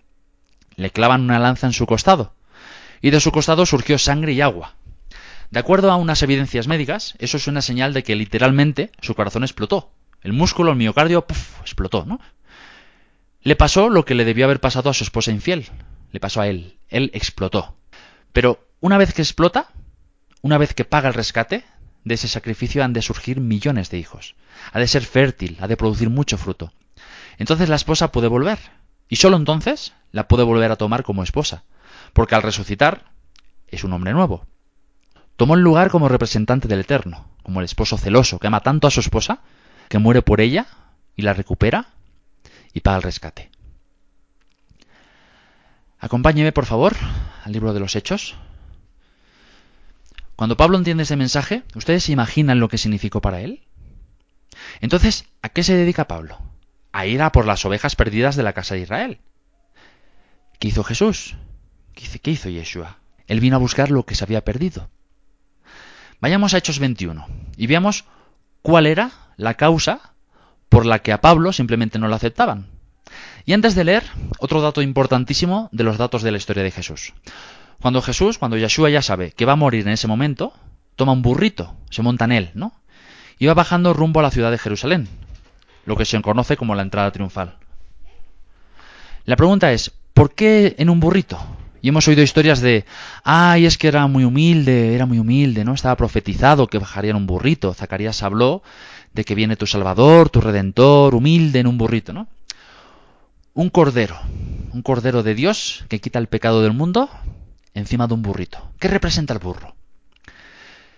Le 0.76 0.92
clavan 0.92 1.22
una 1.22 1.40
lanza 1.40 1.68
en 1.68 1.74
su 1.74 1.86
costado, 1.86 2.34
y 3.02 3.10
de 3.10 3.20
su 3.20 3.32
costado 3.32 3.66
surgió 3.66 3.98
sangre 3.98 4.34
y 4.34 4.42
agua. 4.42 4.76
De 5.52 5.60
acuerdo 5.60 5.92
a 5.92 5.96
unas 5.96 6.22
evidencias 6.22 6.68
médicas, 6.68 7.16
eso 7.20 7.38
es 7.38 7.48
una 7.48 7.62
señal 7.62 7.94
de 7.94 8.04
que 8.04 8.16
literalmente 8.16 8.92
su 9.02 9.16
corazón 9.16 9.44
explotó, 9.44 9.92
el 10.22 10.34
músculo, 10.34 10.72
el 10.72 10.78
miocardio, 10.78 11.26
explotó, 11.62 12.06
¿no? 12.06 12.20
Le 13.42 13.56
pasó 13.56 13.90
lo 13.90 14.04
que 14.04 14.16
le 14.16 14.26
debió 14.26 14.46
haber 14.46 14.60
pasado 14.60 14.90
a 14.90 14.94
su 14.94 15.04
esposa 15.04 15.32
infiel. 15.32 15.70
Le 16.12 16.20
pasó 16.20 16.42
a 16.42 16.48
él. 16.48 16.78
Él 16.90 17.10
explotó. 17.14 17.78
Pero 18.34 18.68
una 18.82 18.98
vez 18.98 19.14
que 19.14 19.22
explota, 19.22 19.70
una 20.42 20.58
vez 20.58 20.74
que 20.74 20.84
paga 20.84 21.08
el 21.08 21.14
rescate, 21.14 21.64
de 22.04 22.16
ese 22.16 22.28
sacrificio 22.28 22.84
han 22.84 22.92
de 22.92 23.02
surgir 23.02 23.40
millones 23.40 23.90
de 23.90 23.98
hijos. 23.98 24.36
Ha 24.74 24.80
de 24.80 24.88
ser 24.88 25.06
fértil, 25.06 25.58
ha 25.62 25.68
de 25.68 25.78
producir 25.78 26.10
mucho 26.10 26.38
fruto. 26.38 26.74
Entonces 27.40 27.70
la 27.70 27.78
esposa 27.78 28.12
puede 28.12 28.28
volver. 28.28 28.60
Y 29.08 29.16
solo 29.16 29.38
entonces 29.38 29.94
la 30.12 30.28
puede 30.28 30.44
volver 30.44 30.72
a 30.72 30.76
tomar 30.76 31.04
como 31.04 31.24
esposa. 31.24 31.64
Porque 32.14 32.36
al 32.36 32.44
resucitar 32.44 33.06
es 33.68 33.84
un 33.84 33.94
hombre 33.94 34.14
nuevo. 34.14 34.46
Tomó 35.36 35.56
el 35.56 35.62
lugar 35.62 35.90
como 35.90 36.10
representante 36.10 36.68
del 36.68 36.82
Eterno, 36.82 37.26
como 37.42 37.62
el 37.62 37.66
esposo 37.66 37.98
celoso 37.98 38.40
que 38.40 38.48
ama 38.48 38.60
tanto 38.60 38.88
a 38.88 38.92
su 38.92 39.00
esposa 39.00 39.40
que 39.88 39.98
muere 39.98 40.22
por 40.22 40.42
ella 40.42 40.68
y 41.16 41.22
la 41.22 41.34
recupera 41.34 41.88
y 42.74 42.82
paga 42.82 42.98
el 42.98 43.04
rescate. 43.04 43.50
Acompáñeme, 45.98 46.52
por 46.52 46.66
favor, 46.66 46.96
al 47.44 47.52
libro 47.52 47.74
de 47.74 47.80
los 47.80 47.96
Hechos. 47.96 48.36
Cuando 50.36 50.58
Pablo 50.58 50.78
entiende 50.78 51.04
ese 51.04 51.16
mensaje, 51.16 51.64
¿ustedes 51.76 52.04
se 52.04 52.12
imaginan 52.12 52.60
lo 52.60 52.68
que 52.68 52.78
significó 52.78 53.22
para 53.22 53.42
él? 53.42 53.64
Entonces, 54.82 55.26
¿a 55.42 55.50
qué 55.50 55.64
se 55.64 55.76
dedica 55.76 56.08
Pablo? 56.08 56.49
A 56.92 57.06
ir 57.06 57.22
a 57.22 57.32
por 57.32 57.46
las 57.46 57.66
ovejas 57.66 57.96
perdidas 57.96 58.36
de 58.36 58.44
la 58.44 58.54
casa 58.54 58.76
de 58.76 58.82
Israel. 58.82 59.20
¿Qué 60.60 60.68
hizo 60.68 60.84
Jesús? 60.84 61.36
¿Qué 61.94 62.32
hizo 62.32 62.50
Yeshua? 62.50 62.98
Él 63.28 63.40
vino 63.40 63.56
a 63.56 63.60
buscar 63.60 63.92
lo 63.92 64.06
que 64.06 64.16
se 64.16 64.24
había 64.24 64.44
perdido. 64.44 64.90
Vayamos 66.20 66.54
a 66.54 66.58
Hechos 66.58 66.80
21 66.80 67.28
y 67.56 67.68
veamos 67.68 68.06
cuál 68.62 68.88
era 68.88 69.12
la 69.38 69.54
causa 69.54 70.14
por 70.68 70.86
la 70.86 71.00
que 71.00 71.14
a 71.14 71.22
Pablo 71.22 71.54
simplemente 71.54 72.00
no 72.00 72.08
lo 72.08 72.16
aceptaban. 72.16 72.68
Y 73.46 73.54
antes 73.54 73.74
de 73.76 73.84
leer, 73.84 74.04
otro 74.40 74.62
dato 74.62 74.82
importantísimo 74.82 75.70
de 75.72 75.84
los 75.84 75.98
datos 75.98 76.22
de 76.22 76.32
la 76.32 76.38
historia 76.38 76.64
de 76.64 76.72
Jesús. 76.72 77.14
Cuando 77.82 78.02
Jesús, 78.02 78.38
cuando 78.38 78.58
Yeshua 78.58 78.90
ya 78.90 79.02
sabe 79.02 79.32
que 79.32 79.46
va 79.46 79.54
a 79.54 79.58
morir 79.58 79.88
en 79.88 79.94
ese 79.94 80.08
momento, 80.08 80.54
toma 80.96 81.14
un 81.14 81.22
burrito, 81.22 81.76
se 81.90 82.02
monta 82.02 82.26
en 82.26 82.34
él, 82.34 82.52
¿no? 82.54 82.74
Y 83.38 83.46
va 83.46 83.54
bajando 83.54 83.94
rumbo 83.94 84.20
a 84.20 84.24
la 84.24 84.32
ciudad 84.32 84.52
de 84.52 84.58
Jerusalén, 84.58 85.08
lo 85.90 85.98
que 85.98 86.06
se 86.06 86.22
conoce 86.22 86.56
como 86.56 86.76
la 86.76 86.84
entrada 86.84 87.12
triunfal. 87.12 87.58
La 89.26 89.36
pregunta 89.36 89.74
es, 89.74 89.92
¿por 90.14 90.36
qué 90.36 90.76
en 90.78 90.88
un 90.92 91.00
burrito? 91.00 91.40
Y 91.82 91.90
hemos 91.90 92.08
oído 92.08 92.22
historias 92.22 92.62
de, 92.62 92.86
ay, 93.24 93.66
es 93.66 93.80
que 93.80 93.88
era 93.88 94.06
muy 94.06 94.24
humilde, 94.24 94.94
era 94.94 95.08
muy 95.08 95.18
humilde, 95.18 95.66
¿no? 95.66 95.74
Estaba 95.74 95.98
profetizado 95.98 96.68
que 96.68 96.78
bajaría 96.78 97.10
en 97.10 97.18
un 97.18 97.26
burrito. 97.26 97.74
Zacarías 97.74 98.22
habló 98.22 98.62
de 99.14 99.26
que 99.26 99.34
viene 99.34 99.56
tu 99.56 99.66
Salvador, 99.66 100.30
tu 100.30 100.42
Redentor, 100.42 101.16
humilde 101.16 101.60
en 101.60 101.66
un 101.66 101.80
burrito, 101.80 102.14
¿no? 102.14 102.28
Un 103.56 103.72
cordero, 103.72 104.16
un 104.72 104.84
cordero 104.84 105.24
de 105.24 105.34
Dios 105.34 105.86
que 105.90 106.00
quita 106.00 106.20
el 106.20 106.28
pecado 106.28 106.62
del 106.62 106.74
mundo 106.74 107.10
encima 107.74 108.06
de 108.06 108.14
un 108.14 108.22
burrito. 108.22 108.70
¿Qué 108.78 108.90
representa 108.90 109.34
el 109.34 109.40
burro? 109.40 109.76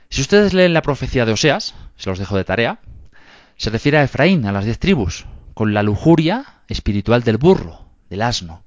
Si 0.10 0.20
ustedes 0.20 0.54
leen 0.54 0.74
la 0.74 0.82
profecía 0.82 1.26
de 1.26 1.32
Oseas, 1.32 1.76
se 1.96 2.10
los 2.10 2.20
dejo 2.20 2.36
de 2.36 2.44
tarea, 2.44 2.80
se 3.62 3.70
refiere 3.70 4.00
a 4.00 4.04
Efraín, 4.04 4.48
a 4.48 4.52
las 4.52 4.66
diez 4.66 4.80
tribus, 4.80 5.28
con 5.54 5.76
la 5.76 5.84
lujuria 5.84 6.64
espiritual 6.68 7.22
del 7.22 7.38
burro, 7.38 7.86
del 8.10 8.24
asno. 8.24 8.64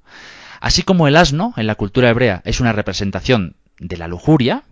Así 0.61 0.83
como 0.83 1.09
el 1.09 1.17
asno 1.17 1.53
en 1.57 1.67
la 1.67 1.75
cultura 1.75 2.09
hebrea 2.09 2.41
es 2.45 2.61
una 2.61 2.71
representación 2.71 3.57
de 3.77 3.97
la 3.97 4.07
lujuria, 4.07 4.63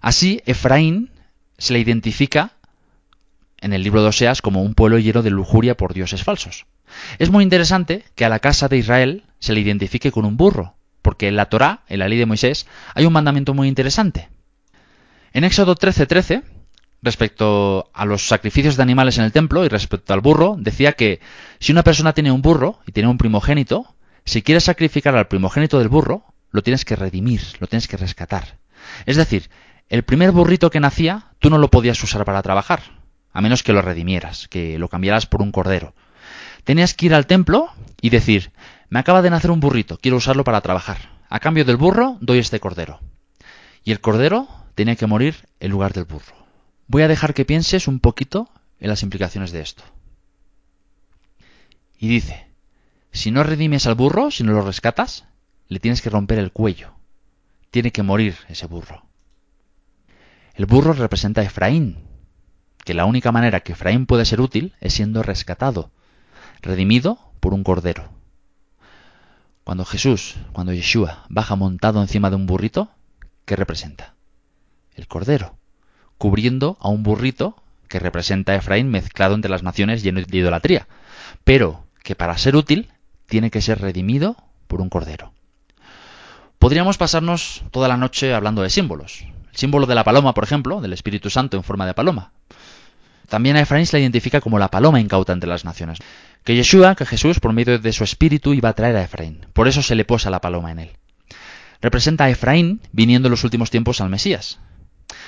así 0.00 0.42
Efraín 0.46 1.12
se 1.58 1.74
le 1.74 1.78
identifica 1.78 2.54
en 3.60 3.72
el 3.72 3.84
libro 3.84 4.02
de 4.02 4.08
Oseas 4.08 4.42
como 4.42 4.62
un 4.62 4.74
pueblo 4.74 4.98
lleno 4.98 5.22
de 5.22 5.30
lujuria 5.30 5.76
por 5.76 5.94
dioses 5.94 6.24
falsos. 6.24 6.66
Es 7.20 7.30
muy 7.30 7.44
interesante 7.44 8.02
que 8.16 8.24
a 8.24 8.28
la 8.28 8.40
casa 8.40 8.66
de 8.66 8.78
Israel 8.78 9.22
se 9.38 9.52
le 9.52 9.60
identifique 9.60 10.10
con 10.10 10.24
un 10.24 10.36
burro, 10.36 10.74
porque 11.02 11.28
en 11.28 11.36
la 11.36 11.46
Torá, 11.46 11.84
en 11.86 12.00
la 12.00 12.08
ley 12.08 12.18
de 12.18 12.26
Moisés, 12.26 12.66
hay 12.96 13.06
un 13.06 13.12
mandamiento 13.12 13.54
muy 13.54 13.68
interesante. 13.68 14.28
En 15.32 15.44
Éxodo 15.44 15.76
13:13, 15.76 16.42
respecto 17.02 17.90
a 17.92 18.04
los 18.04 18.26
sacrificios 18.28 18.76
de 18.76 18.82
animales 18.82 19.18
en 19.18 19.24
el 19.24 19.32
templo 19.32 19.64
y 19.64 19.68
respecto 19.68 20.14
al 20.14 20.20
burro, 20.20 20.56
decía 20.58 20.92
que 20.92 21.20
si 21.58 21.72
una 21.72 21.82
persona 21.82 22.12
tiene 22.12 22.30
un 22.30 22.42
burro 22.42 22.78
y 22.86 22.92
tiene 22.92 23.08
un 23.08 23.18
primogénito, 23.18 23.94
si 24.24 24.42
quieres 24.42 24.64
sacrificar 24.64 25.16
al 25.16 25.26
primogénito 25.26 25.78
del 25.78 25.88
burro, 25.88 26.24
lo 26.50 26.62
tienes 26.62 26.84
que 26.84 26.96
redimir, 26.96 27.42
lo 27.58 27.66
tienes 27.66 27.88
que 27.88 27.96
rescatar. 27.96 28.58
Es 29.04 29.16
decir, 29.16 29.50
el 29.88 30.04
primer 30.04 30.30
burrito 30.30 30.70
que 30.70 30.80
nacía, 30.80 31.26
tú 31.38 31.50
no 31.50 31.58
lo 31.58 31.70
podías 31.70 32.02
usar 32.02 32.24
para 32.24 32.42
trabajar, 32.42 32.82
a 33.32 33.40
menos 33.40 33.62
que 33.62 33.72
lo 33.72 33.82
redimieras, 33.82 34.46
que 34.48 34.78
lo 34.78 34.88
cambiaras 34.88 35.26
por 35.26 35.42
un 35.42 35.50
cordero. 35.50 35.94
Tenías 36.64 36.94
que 36.94 37.06
ir 37.06 37.14
al 37.14 37.26
templo 37.26 37.68
y 38.00 38.10
decir, 38.10 38.52
me 38.88 39.00
acaba 39.00 39.22
de 39.22 39.30
nacer 39.30 39.50
un 39.50 39.60
burrito, 39.60 39.98
quiero 39.98 40.18
usarlo 40.18 40.44
para 40.44 40.60
trabajar. 40.60 41.10
A 41.28 41.40
cambio 41.40 41.64
del 41.64 41.76
burro, 41.76 42.18
doy 42.20 42.38
este 42.38 42.60
cordero. 42.60 43.00
Y 43.84 43.90
el 43.90 44.00
cordero 44.00 44.46
tenía 44.74 44.96
que 44.96 45.06
morir 45.06 45.48
en 45.60 45.70
lugar 45.70 45.92
del 45.92 46.04
burro. 46.04 46.41
Voy 46.88 47.02
a 47.02 47.08
dejar 47.08 47.34
que 47.34 47.44
pienses 47.44 47.88
un 47.88 48.00
poquito 48.00 48.48
en 48.80 48.88
las 48.88 49.02
implicaciones 49.02 49.52
de 49.52 49.60
esto. 49.60 49.84
Y 51.98 52.08
dice, 52.08 52.46
si 53.12 53.30
no 53.30 53.44
redimes 53.44 53.86
al 53.86 53.94
burro, 53.94 54.30
si 54.30 54.42
no 54.42 54.52
lo 54.52 54.62
rescatas, 54.62 55.24
le 55.68 55.80
tienes 55.80 56.02
que 56.02 56.10
romper 56.10 56.38
el 56.38 56.52
cuello. 56.52 56.92
Tiene 57.70 57.92
que 57.92 58.02
morir 58.02 58.36
ese 58.48 58.66
burro. 58.66 59.06
El 60.54 60.66
burro 60.66 60.92
representa 60.92 61.40
a 61.40 61.44
Efraín, 61.44 61.98
que 62.84 62.94
la 62.94 63.04
única 63.04 63.32
manera 63.32 63.60
que 63.60 63.72
Efraín 63.72 64.06
puede 64.06 64.24
ser 64.24 64.40
útil 64.40 64.74
es 64.80 64.94
siendo 64.94 65.22
rescatado, 65.22 65.90
redimido 66.60 67.18
por 67.40 67.54
un 67.54 67.64
cordero. 67.64 68.10
Cuando 69.64 69.84
Jesús, 69.84 70.36
cuando 70.52 70.72
Yeshua 70.72 71.24
baja 71.28 71.54
montado 71.54 72.02
encima 72.02 72.30
de 72.30 72.36
un 72.36 72.46
burrito, 72.46 72.90
¿qué 73.44 73.56
representa? 73.56 74.14
El 74.94 75.06
cordero, 75.06 75.56
cubriendo 76.22 76.76
a 76.78 76.88
un 76.88 77.02
burrito 77.02 77.56
que 77.88 77.98
representa 77.98 78.52
a 78.52 78.54
Efraín 78.54 78.88
mezclado 78.90 79.34
entre 79.34 79.50
las 79.50 79.64
naciones 79.64 80.04
lleno 80.04 80.20
de 80.20 80.38
idolatría, 80.38 80.86
pero 81.42 81.84
que 82.04 82.14
para 82.14 82.38
ser 82.38 82.54
útil 82.54 82.92
tiene 83.26 83.50
que 83.50 83.60
ser 83.60 83.80
redimido 83.80 84.36
por 84.68 84.80
un 84.80 84.88
cordero. 84.88 85.32
Podríamos 86.60 86.96
pasarnos 86.96 87.64
toda 87.72 87.88
la 87.88 87.96
noche 87.96 88.34
hablando 88.34 88.62
de 88.62 88.70
símbolos. 88.70 89.24
El 89.50 89.56
símbolo 89.56 89.86
de 89.86 89.96
la 89.96 90.04
paloma, 90.04 90.32
por 90.32 90.44
ejemplo, 90.44 90.80
del 90.80 90.92
Espíritu 90.92 91.28
Santo 91.28 91.56
en 91.56 91.64
forma 91.64 91.86
de 91.86 91.94
paloma. 91.94 92.30
También 93.28 93.56
a 93.56 93.60
Efraín 93.60 93.86
se 93.86 93.96
la 93.96 94.02
identifica 94.02 94.40
como 94.40 94.60
la 94.60 94.70
paloma 94.70 95.00
incauta 95.00 95.32
entre 95.32 95.50
las 95.50 95.64
naciones. 95.64 95.98
Que 96.44 96.54
Yeshua, 96.54 96.94
que 96.94 97.04
Jesús, 97.04 97.40
por 97.40 97.52
medio 97.52 97.80
de 97.80 97.92
su 97.92 98.04
espíritu, 98.04 98.54
iba 98.54 98.68
a 98.68 98.74
traer 98.74 98.94
a 98.94 99.02
Efraín. 99.02 99.44
Por 99.52 99.66
eso 99.66 99.82
se 99.82 99.96
le 99.96 100.04
posa 100.04 100.30
la 100.30 100.40
paloma 100.40 100.70
en 100.70 100.78
él. 100.78 100.90
Representa 101.80 102.26
a 102.26 102.30
Efraín 102.30 102.80
viniendo 102.92 103.26
en 103.26 103.32
los 103.32 103.42
últimos 103.42 103.72
tiempos 103.72 104.00
al 104.00 104.08
Mesías. 104.08 104.60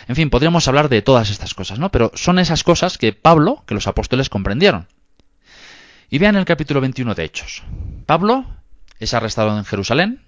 En 0.09 0.17
fin, 0.17 0.31
podríamos 0.31 0.69
hablar 0.69 0.89
de 0.89 1.03
todas 1.03 1.31
estas 1.31 1.55
cosas, 1.55 1.79
¿no? 1.79 1.91
Pero 1.91 2.11
son 2.15 2.39
esas 2.39 2.65
cosas 2.65 2.99
que 2.99 3.13
Pablo, 3.13 3.65
que 3.67 3.75
los 3.75 3.87
apóstoles 3.87 4.29
comprendieron. 4.29 4.89
Y 6.11 6.19
vean 6.19 6.37
el 6.37 6.45
capítulo 6.45 6.81
21 6.81 7.15
de 7.15 7.25
Hechos. 7.25 7.63
Pablo 8.07 8.47
es 8.99 9.15
arrestado 9.15 9.57
en 9.57 9.65
Jerusalén 9.65 10.21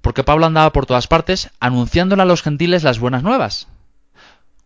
porque 0.00 0.22
Pablo 0.22 0.46
andaba 0.46 0.72
por 0.72 0.86
todas 0.86 1.08
partes 1.08 1.50
anunciándole 1.58 2.22
a 2.22 2.26
los 2.26 2.42
gentiles 2.42 2.84
las 2.84 3.00
buenas 3.00 3.24
nuevas. 3.24 3.66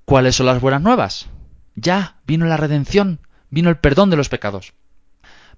¿Cuáles 0.04 0.36
son 0.36 0.44
las 0.44 0.60
buenas 0.60 0.82
nuevas? 0.82 1.28
Ya 1.74 2.16
vino 2.26 2.44
la 2.44 2.58
redención, 2.58 3.20
vino 3.48 3.70
el 3.70 3.78
perdón 3.78 4.10
de 4.10 4.16
los 4.16 4.28
pecados. 4.28 4.74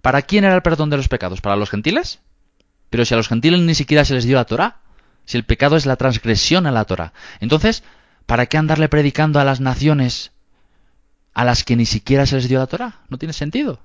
¿Para 0.01 0.23
quién 0.23 0.45
era 0.45 0.55
el 0.55 0.63
perdón 0.63 0.91
de 0.91 0.99
los 0.99 1.09
pecados? 1.09 1.41
¿Para 1.41 1.57
los 1.57 1.71
gentiles? 1.71 2.21
Pero 2.91 3.05
si 3.05 3.15
a 3.15 3.17
los 3.17 3.29
gentiles 3.29 3.61
ni 3.61 3.75
siquiera 3.75 4.05
se 4.05 4.15
les 4.15 4.25
dio 4.25 4.37
la 4.37 4.45
Torah, 4.45 4.77
si 5.25 5.37
el 5.37 5.45
pecado 5.45 5.77
es 5.77 5.87
la 5.87 5.97
transgresión 5.97 6.67
a 6.67 6.71
la 6.71 6.85
Torah, 6.85 7.13
entonces, 7.41 7.83
¿para 8.27 8.47
qué 8.47 8.59
andarle 8.59 8.89
predicando 8.89 9.41
a 9.41 9.45
las 9.45 9.61
naciones 9.61 10.33
a 11.35 11.45
las 11.45 11.65
que 11.65 11.77
ni 11.77 11.87
siquiera 11.87 12.27
se 12.27 12.37
les 12.37 12.49
dio 12.49 12.59
la 12.59 12.67
Torah? 12.67 13.01
No 13.09 13.19
tiene 13.19 13.33
sentido. 13.33 13.81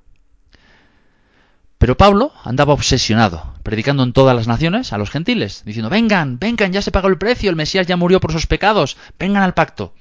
Pero 1.77 1.95
Pablo 1.95 2.33
andaba 2.43 2.73
obsesionado, 2.73 3.53
predicando 3.61 4.01
en 4.01 4.13
todas 4.13 4.35
las 4.35 4.47
naciones 4.47 4.93
a 4.93 4.97
los 4.97 5.11
gentiles, 5.11 5.61
diciendo, 5.63 5.89
vengan, 5.89 6.39
vengan, 6.39 6.73
ya 6.73 6.81
se 6.81 6.91
pagó 6.91 7.07
el 7.07 7.19
precio, 7.19 7.49
el 7.49 7.55
Mesías 7.55 7.85
ya 7.85 7.97
murió 7.97 8.19
por 8.19 8.31
sus 8.31 8.47
pecados, 8.47 8.97
vengan 9.19 9.43
al 9.43 9.53
pacto. 9.53 9.93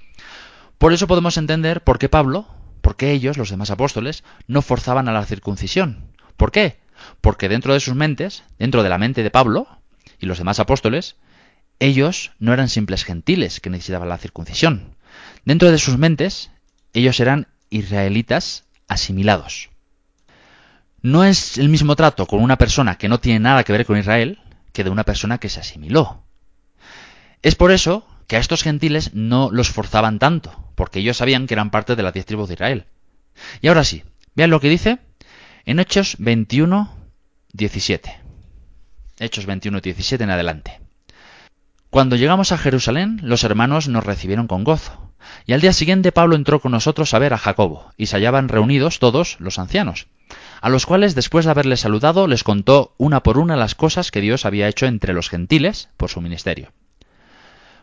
Por 0.79 0.93
eso 0.95 1.07
podemos 1.07 1.37
entender 1.37 1.85
por 1.85 1.99
qué 1.99 2.09
Pablo, 2.09 2.47
por 2.81 2.97
qué 2.97 3.13
ellos, 3.13 3.37
los 3.37 3.51
demás 3.51 3.71
apóstoles, 3.71 4.25
no 4.47 4.63
forzaban 4.63 5.09
a 5.09 5.13
la 5.13 5.27
circuncisión. 5.27 6.13
¿Por 6.37 6.51
qué? 6.51 6.79
Porque 7.21 7.49
dentro 7.49 7.75
de 7.75 7.81
sus 7.81 7.95
mentes, 7.95 8.43
dentro 8.59 8.83
de 8.83 8.89
la 8.89 8.99
mente 8.99 9.23
de 9.23 9.31
Pablo 9.31 9.67
y 10.19 10.27
los 10.27 10.39
demás 10.39 10.61
apóstoles, 10.61 11.17
ellos 11.79 12.33
no 12.39 12.53
eran 12.53 12.69
simples 12.69 13.05
gentiles 13.05 13.61
que 13.61 13.71
necesitaban 13.71 14.09
la 14.09 14.19
circuncisión. 14.19 14.97
Dentro 15.45 15.71
de 15.71 15.79
sus 15.79 15.99
mentes, 15.99 16.51
ellos 16.93 17.21
eran 17.21 17.49
israelitas 17.71 18.65
asimilados. 18.89 19.71
No 21.03 21.25
es 21.25 21.59
el 21.59 21.69
mismo 21.69 21.95
trato 21.95 22.27
con 22.27 22.43
una 22.43 22.59
persona 22.59 22.99
que 22.99 23.09
no 23.09 23.21
tiene 23.21 23.41
nada 23.41 23.65
que 23.65 23.73
ver 23.73 23.87
con 23.87 23.99
Israel 23.99 24.41
que 24.73 24.85
de 24.85 24.91
una 24.91 25.05
persona 25.05 25.39
que 25.39 25.49
se 25.49 25.61
asimiló. 25.61 26.25
Es 27.43 27.55
por 27.55 27.71
eso 27.71 28.07
que 28.27 28.37
a 28.37 28.41
estos 28.41 28.63
gentiles 28.63 29.15
no 29.15 29.51
los 29.53 29.71
forzaban 29.71 30.19
tanto, 30.19 30.73
porque 30.75 30.99
ellos 30.99 31.19
sabían 31.19 31.47
que 31.47 31.55
eran 31.55 31.71
parte 31.71 31.95
de 31.95 32.03
las 32.03 32.13
diez 32.13 32.27
tribus 32.27 32.49
de 32.49 32.55
Israel. 32.55 32.87
Y 33.61 33.69
ahora 33.69 33.85
sí, 33.85 34.05
vean 34.35 34.51
lo 34.51 34.61
que 34.61 34.69
dice 34.69 34.99
en 35.65 35.79
Hechos 35.79 36.17
21, 36.19 36.93
17. 37.53 38.21
Hechos 39.19 39.47
21, 39.47 39.81
17 39.81 40.25
en 40.25 40.31
adelante. 40.31 40.86
Cuando 41.97 42.17
llegamos 42.17 42.53
a 42.53 42.59
Jerusalén, 42.59 43.21
los 43.23 43.43
hermanos 43.43 43.89
nos 43.89 44.05
recibieron 44.05 44.49
con 44.49 44.65
gozo. 44.65 45.15
Y 45.47 45.55
al 45.55 45.63
día 45.63 45.73
siguiente 45.73 46.13
Pablo 46.13 46.37
entró 46.37 46.61
con 46.61 46.73
nosotros 46.73 47.15
a 47.15 47.19
ver 47.19 47.33
a 47.33 47.39
Jacobo, 47.39 47.91
y 47.97 48.05
se 48.05 48.17
hallaban 48.17 48.51
reunidos 48.51 48.99
todos 48.99 49.39
los 49.41 49.59
ancianos, 49.59 50.07
a 50.61 50.69
los 50.69 50.85
cuales 50.85 51.15
después 51.15 51.47
de 51.47 51.53
haberles 51.53 51.81
saludado 51.81 52.27
les 52.27 52.45
contó 52.45 52.93
una 52.99 53.23
por 53.23 53.39
una 53.39 53.57
las 53.57 53.75
cosas 53.75 54.11
que 54.11 54.21
Dios 54.21 54.45
había 54.45 54.69
hecho 54.69 54.85
entre 54.85 55.15
los 55.15 55.31
gentiles 55.31 55.89
por 55.97 56.11
su 56.11 56.21
ministerio. 56.21 56.71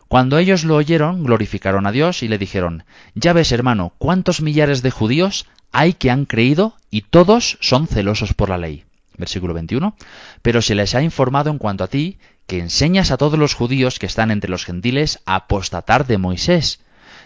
Cuando 0.06 0.38
ellos 0.38 0.62
lo 0.62 0.76
oyeron, 0.76 1.24
glorificaron 1.24 1.84
a 1.84 1.90
Dios 1.90 2.22
y 2.22 2.28
le 2.28 2.38
dijeron, 2.38 2.84
Ya 3.16 3.32
ves, 3.32 3.50
hermano, 3.50 3.94
cuántos 3.98 4.42
millares 4.42 4.80
de 4.82 4.92
judíos 4.92 5.48
hay 5.72 5.92
que 5.92 6.12
han 6.12 6.24
creído 6.24 6.76
y 6.88 7.00
todos 7.00 7.58
son 7.60 7.88
celosos 7.88 8.32
por 8.32 8.48
la 8.48 8.58
ley. 8.58 8.84
Versículo 9.16 9.54
21. 9.54 9.96
Pero 10.42 10.62
se 10.62 10.74
les 10.74 10.94
ha 10.94 11.02
informado 11.02 11.50
en 11.50 11.58
cuanto 11.58 11.84
a 11.84 11.88
ti, 11.88 12.18
que 12.46 12.58
enseñas 12.58 13.10
a 13.10 13.16
todos 13.16 13.38
los 13.38 13.54
judíos 13.54 13.98
que 13.98 14.06
están 14.06 14.30
entre 14.30 14.50
los 14.50 14.64
gentiles 14.64 15.20
a 15.24 15.36
apostatar 15.36 16.06
de 16.06 16.18
Moisés, 16.18 16.80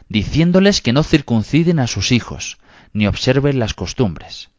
diciéndoles 0.09 0.81
que 0.81 0.93
no 0.93 1.03
circunciden 1.03 1.79
a 1.79 1.87
sus 1.87 2.13
hijos, 2.13 2.59
ni 2.93 3.07
observen 3.07 3.59
las 3.59 3.75
costumbres. 3.75 4.51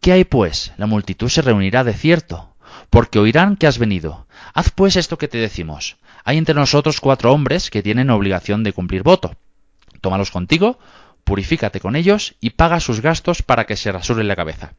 ¿Qué 0.00 0.12
hay 0.12 0.24
pues? 0.24 0.72
La 0.76 0.86
multitud 0.86 1.28
se 1.28 1.42
reunirá 1.42 1.84
de 1.84 1.94
cierto, 1.94 2.54
porque 2.90 3.18
oirán 3.18 3.56
que 3.56 3.66
has 3.66 3.78
venido. 3.78 4.26
Haz 4.54 4.70
pues 4.70 4.96
esto 4.96 5.16
que 5.16 5.28
te 5.28 5.38
decimos. 5.38 5.96
Hay 6.24 6.38
entre 6.38 6.54
nosotros 6.54 7.00
cuatro 7.00 7.32
hombres 7.32 7.70
que 7.70 7.82
tienen 7.82 8.10
obligación 8.10 8.62
de 8.64 8.72
cumplir 8.72 9.02
voto. 9.02 9.36
Tómalos 10.00 10.30
contigo, 10.30 10.78
purifícate 11.24 11.80
con 11.80 11.96
ellos 11.96 12.34
y 12.40 12.50
paga 12.50 12.80
sus 12.80 13.00
gastos 13.00 13.42
para 13.42 13.64
que 13.64 13.76
se 13.76 13.92
rasure 13.92 14.24
la 14.24 14.36
cabeza. 14.36 14.74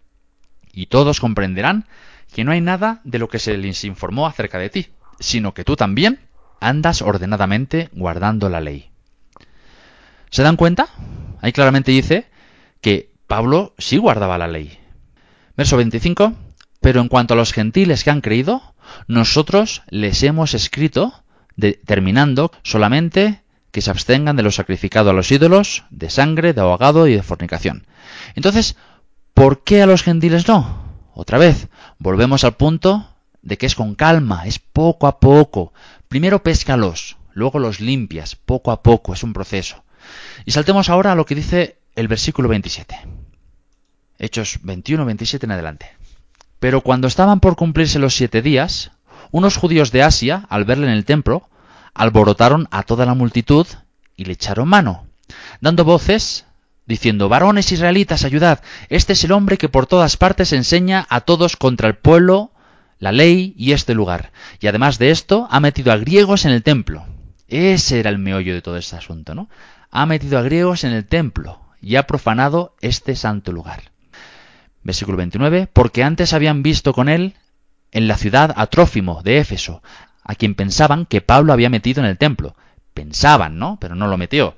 Y 0.73 0.87
todos 0.87 1.19
comprenderán 1.19 1.85
que 2.33 2.43
no 2.43 2.51
hay 2.51 2.59
nada 2.59 2.99
de 3.03 3.19
lo 3.19 3.29
que 3.29 3.39
se 3.39 3.57
les 3.57 3.83
informó 3.83 4.27
acerca 4.27 4.57
de 4.57 4.69
ti. 4.69 4.87
sino 5.19 5.53
que 5.53 5.63
tú 5.63 5.75
también 5.77 6.19
andas 6.59 7.01
ordenadamente 7.01 7.89
guardando 7.93 8.49
la 8.49 8.59
ley. 8.59 8.89
¿Se 10.31 10.41
dan 10.41 10.57
cuenta? 10.57 10.89
Ahí 11.39 11.53
claramente 11.53 11.91
dice 11.91 12.25
que 12.81 13.11
Pablo 13.27 13.73
sí 13.77 13.97
guardaba 13.97 14.39
la 14.39 14.47
ley. 14.47 14.79
Verso 15.55 15.77
25. 15.77 16.33
Pero 16.81 16.99
en 16.99 17.07
cuanto 17.07 17.35
a 17.35 17.37
los 17.37 17.53
gentiles 17.53 18.03
que 18.03 18.09
han 18.09 18.21
creído, 18.21 18.73
nosotros 19.07 19.83
les 19.89 20.23
hemos 20.23 20.53
escrito 20.53 21.23
determinando 21.55 22.51
solamente 22.63 23.43
que 23.71 23.81
se 23.81 23.91
abstengan 23.91 24.35
de 24.35 24.43
lo 24.43 24.51
sacrificado 24.51 25.09
a 25.09 25.13
los 25.13 25.31
ídolos, 25.31 25.83
de 25.89 26.09
sangre, 26.09 26.53
de 26.53 26.61
ahogado 26.61 27.07
y 27.07 27.15
de 27.15 27.23
fornicación. 27.23 27.85
Entonces, 28.35 28.75
¿por 29.33 29.63
qué 29.63 29.81
a 29.81 29.85
los 29.85 30.03
gentiles 30.03 30.47
no? 30.47 30.83
Otra 31.13 31.37
vez, 31.37 31.67
volvemos 31.99 32.43
al 32.43 32.55
punto 32.55 33.07
de 33.41 33.57
que 33.57 33.65
es 33.65 33.75
con 33.75 33.95
calma, 33.95 34.45
es 34.45 34.59
poco 34.59 35.07
a 35.07 35.19
poco. 35.19 35.73
Primero 36.07 36.43
péscalos, 36.43 37.17
luego 37.33 37.59
los 37.59 37.79
limpias, 37.79 38.35
poco 38.35 38.71
a 38.71 38.81
poco, 38.81 39.13
es 39.13 39.23
un 39.23 39.33
proceso. 39.33 39.83
Y 40.45 40.51
saltemos 40.51 40.89
ahora 40.89 41.11
a 41.11 41.15
lo 41.15 41.25
que 41.25 41.35
dice 41.35 41.77
el 41.95 42.07
versículo 42.07 42.49
27. 42.49 42.97
Hechos 44.17 44.59
21, 44.63 45.05
27 45.05 45.45
en 45.45 45.51
adelante. 45.51 45.89
Pero 46.59 46.81
cuando 46.81 47.07
estaban 47.07 47.39
por 47.39 47.55
cumplirse 47.55 47.99
los 47.99 48.15
siete 48.15 48.41
días, 48.41 48.91
unos 49.31 49.57
judíos 49.57 49.91
de 49.91 50.03
Asia, 50.03 50.45
al 50.49 50.65
verle 50.65 50.87
en 50.87 50.93
el 50.93 51.05
templo, 51.05 51.49
alborotaron 51.93 52.67
a 52.71 52.83
toda 52.83 53.05
la 53.05 53.13
multitud 53.13 53.67
y 54.15 54.25
le 54.25 54.33
echaron 54.33 54.67
mano, 54.67 55.07
dando 55.59 55.83
voces, 55.83 56.45
diciendo, 56.85 57.29
varones 57.29 57.71
israelitas, 57.71 58.23
ayudad, 58.23 58.61
este 58.89 59.13
es 59.13 59.23
el 59.23 59.31
hombre 59.31 59.57
que 59.57 59.69
por 59.69 59.87
todas 59.87 60.17
partes 60.17 60.53
enseña 60.53 61.05
a 61.09 61.21
todos 61.21 61.55
contra 61.55 61.87
el 61.87 61.95
pueblo, 61.95 62.51
la 62.99 63.11
ley 63.11 63.53
y 63.57 63.71
este 63.71 63.93
lugar. 63.93 64.31
Y 64.59 64.67
además 64.67 64.99
de 64.99 65.11
esto, 65.11 65.47
ha 65.49 65.59
metido 65.59 65.91
a 65.91 65.97
griegos 65.97 66.45
en 66.45 66.51
el 66.51 66.63
templo. 66.63 67.05
Ese 67.47 67.99
era 67.99 68.09
el 68.09 68.17
meollo 68.17 68.53
de 68.53 68.61
todo 68.61 68.77
este 68.77 68.95
asunto, 68.95 69.35
¿no? 69.35 69.49
Ha 69.91 70.05
metido 70.05 70.39
a 70.39 70.41
griegos 70.41 70.83
en 70.83 70.91
el 70.91 71.05
templo 71.05 71.61
y 71.81 71.97
ha 71.97 72.07
profanado 72.07 72.75
este 72.81 73.15
santo 73.15 73.51
lugar. 73.51 73.91
Versículo 74.83 75.17
29, 75.17 75.67
porque 75.71 76.03
antes 76.03 76.33
habían 76.33 76.63
visto 76.63 76.93
con 76.93 77.09
él 77.09 77.35
en 77.91 78.07
la 78.07 78.17
ciudad 78.17 78.53
a 78.55 78.67
Trófimo 78.67 79.21
de 79.21 79.37
Éfeso, 79.37 79.83
a 80.23 80.35
quien 80.35 80.55
pensaban 80.55 81.05
que 81.05 81.21
Pablo 81.21 81.53
había 81.53 81.69
metido 81.69 82.01
en 82.01 82.09
el 82.09 82.17
templo. 82.17 82.55
Pensaban, 82.93 83.59
¿no? 83.59 83.77
Pero 83.79 83.95
no 83.95 84.07
lo 84.07 84.17
metió. 84.17 84.57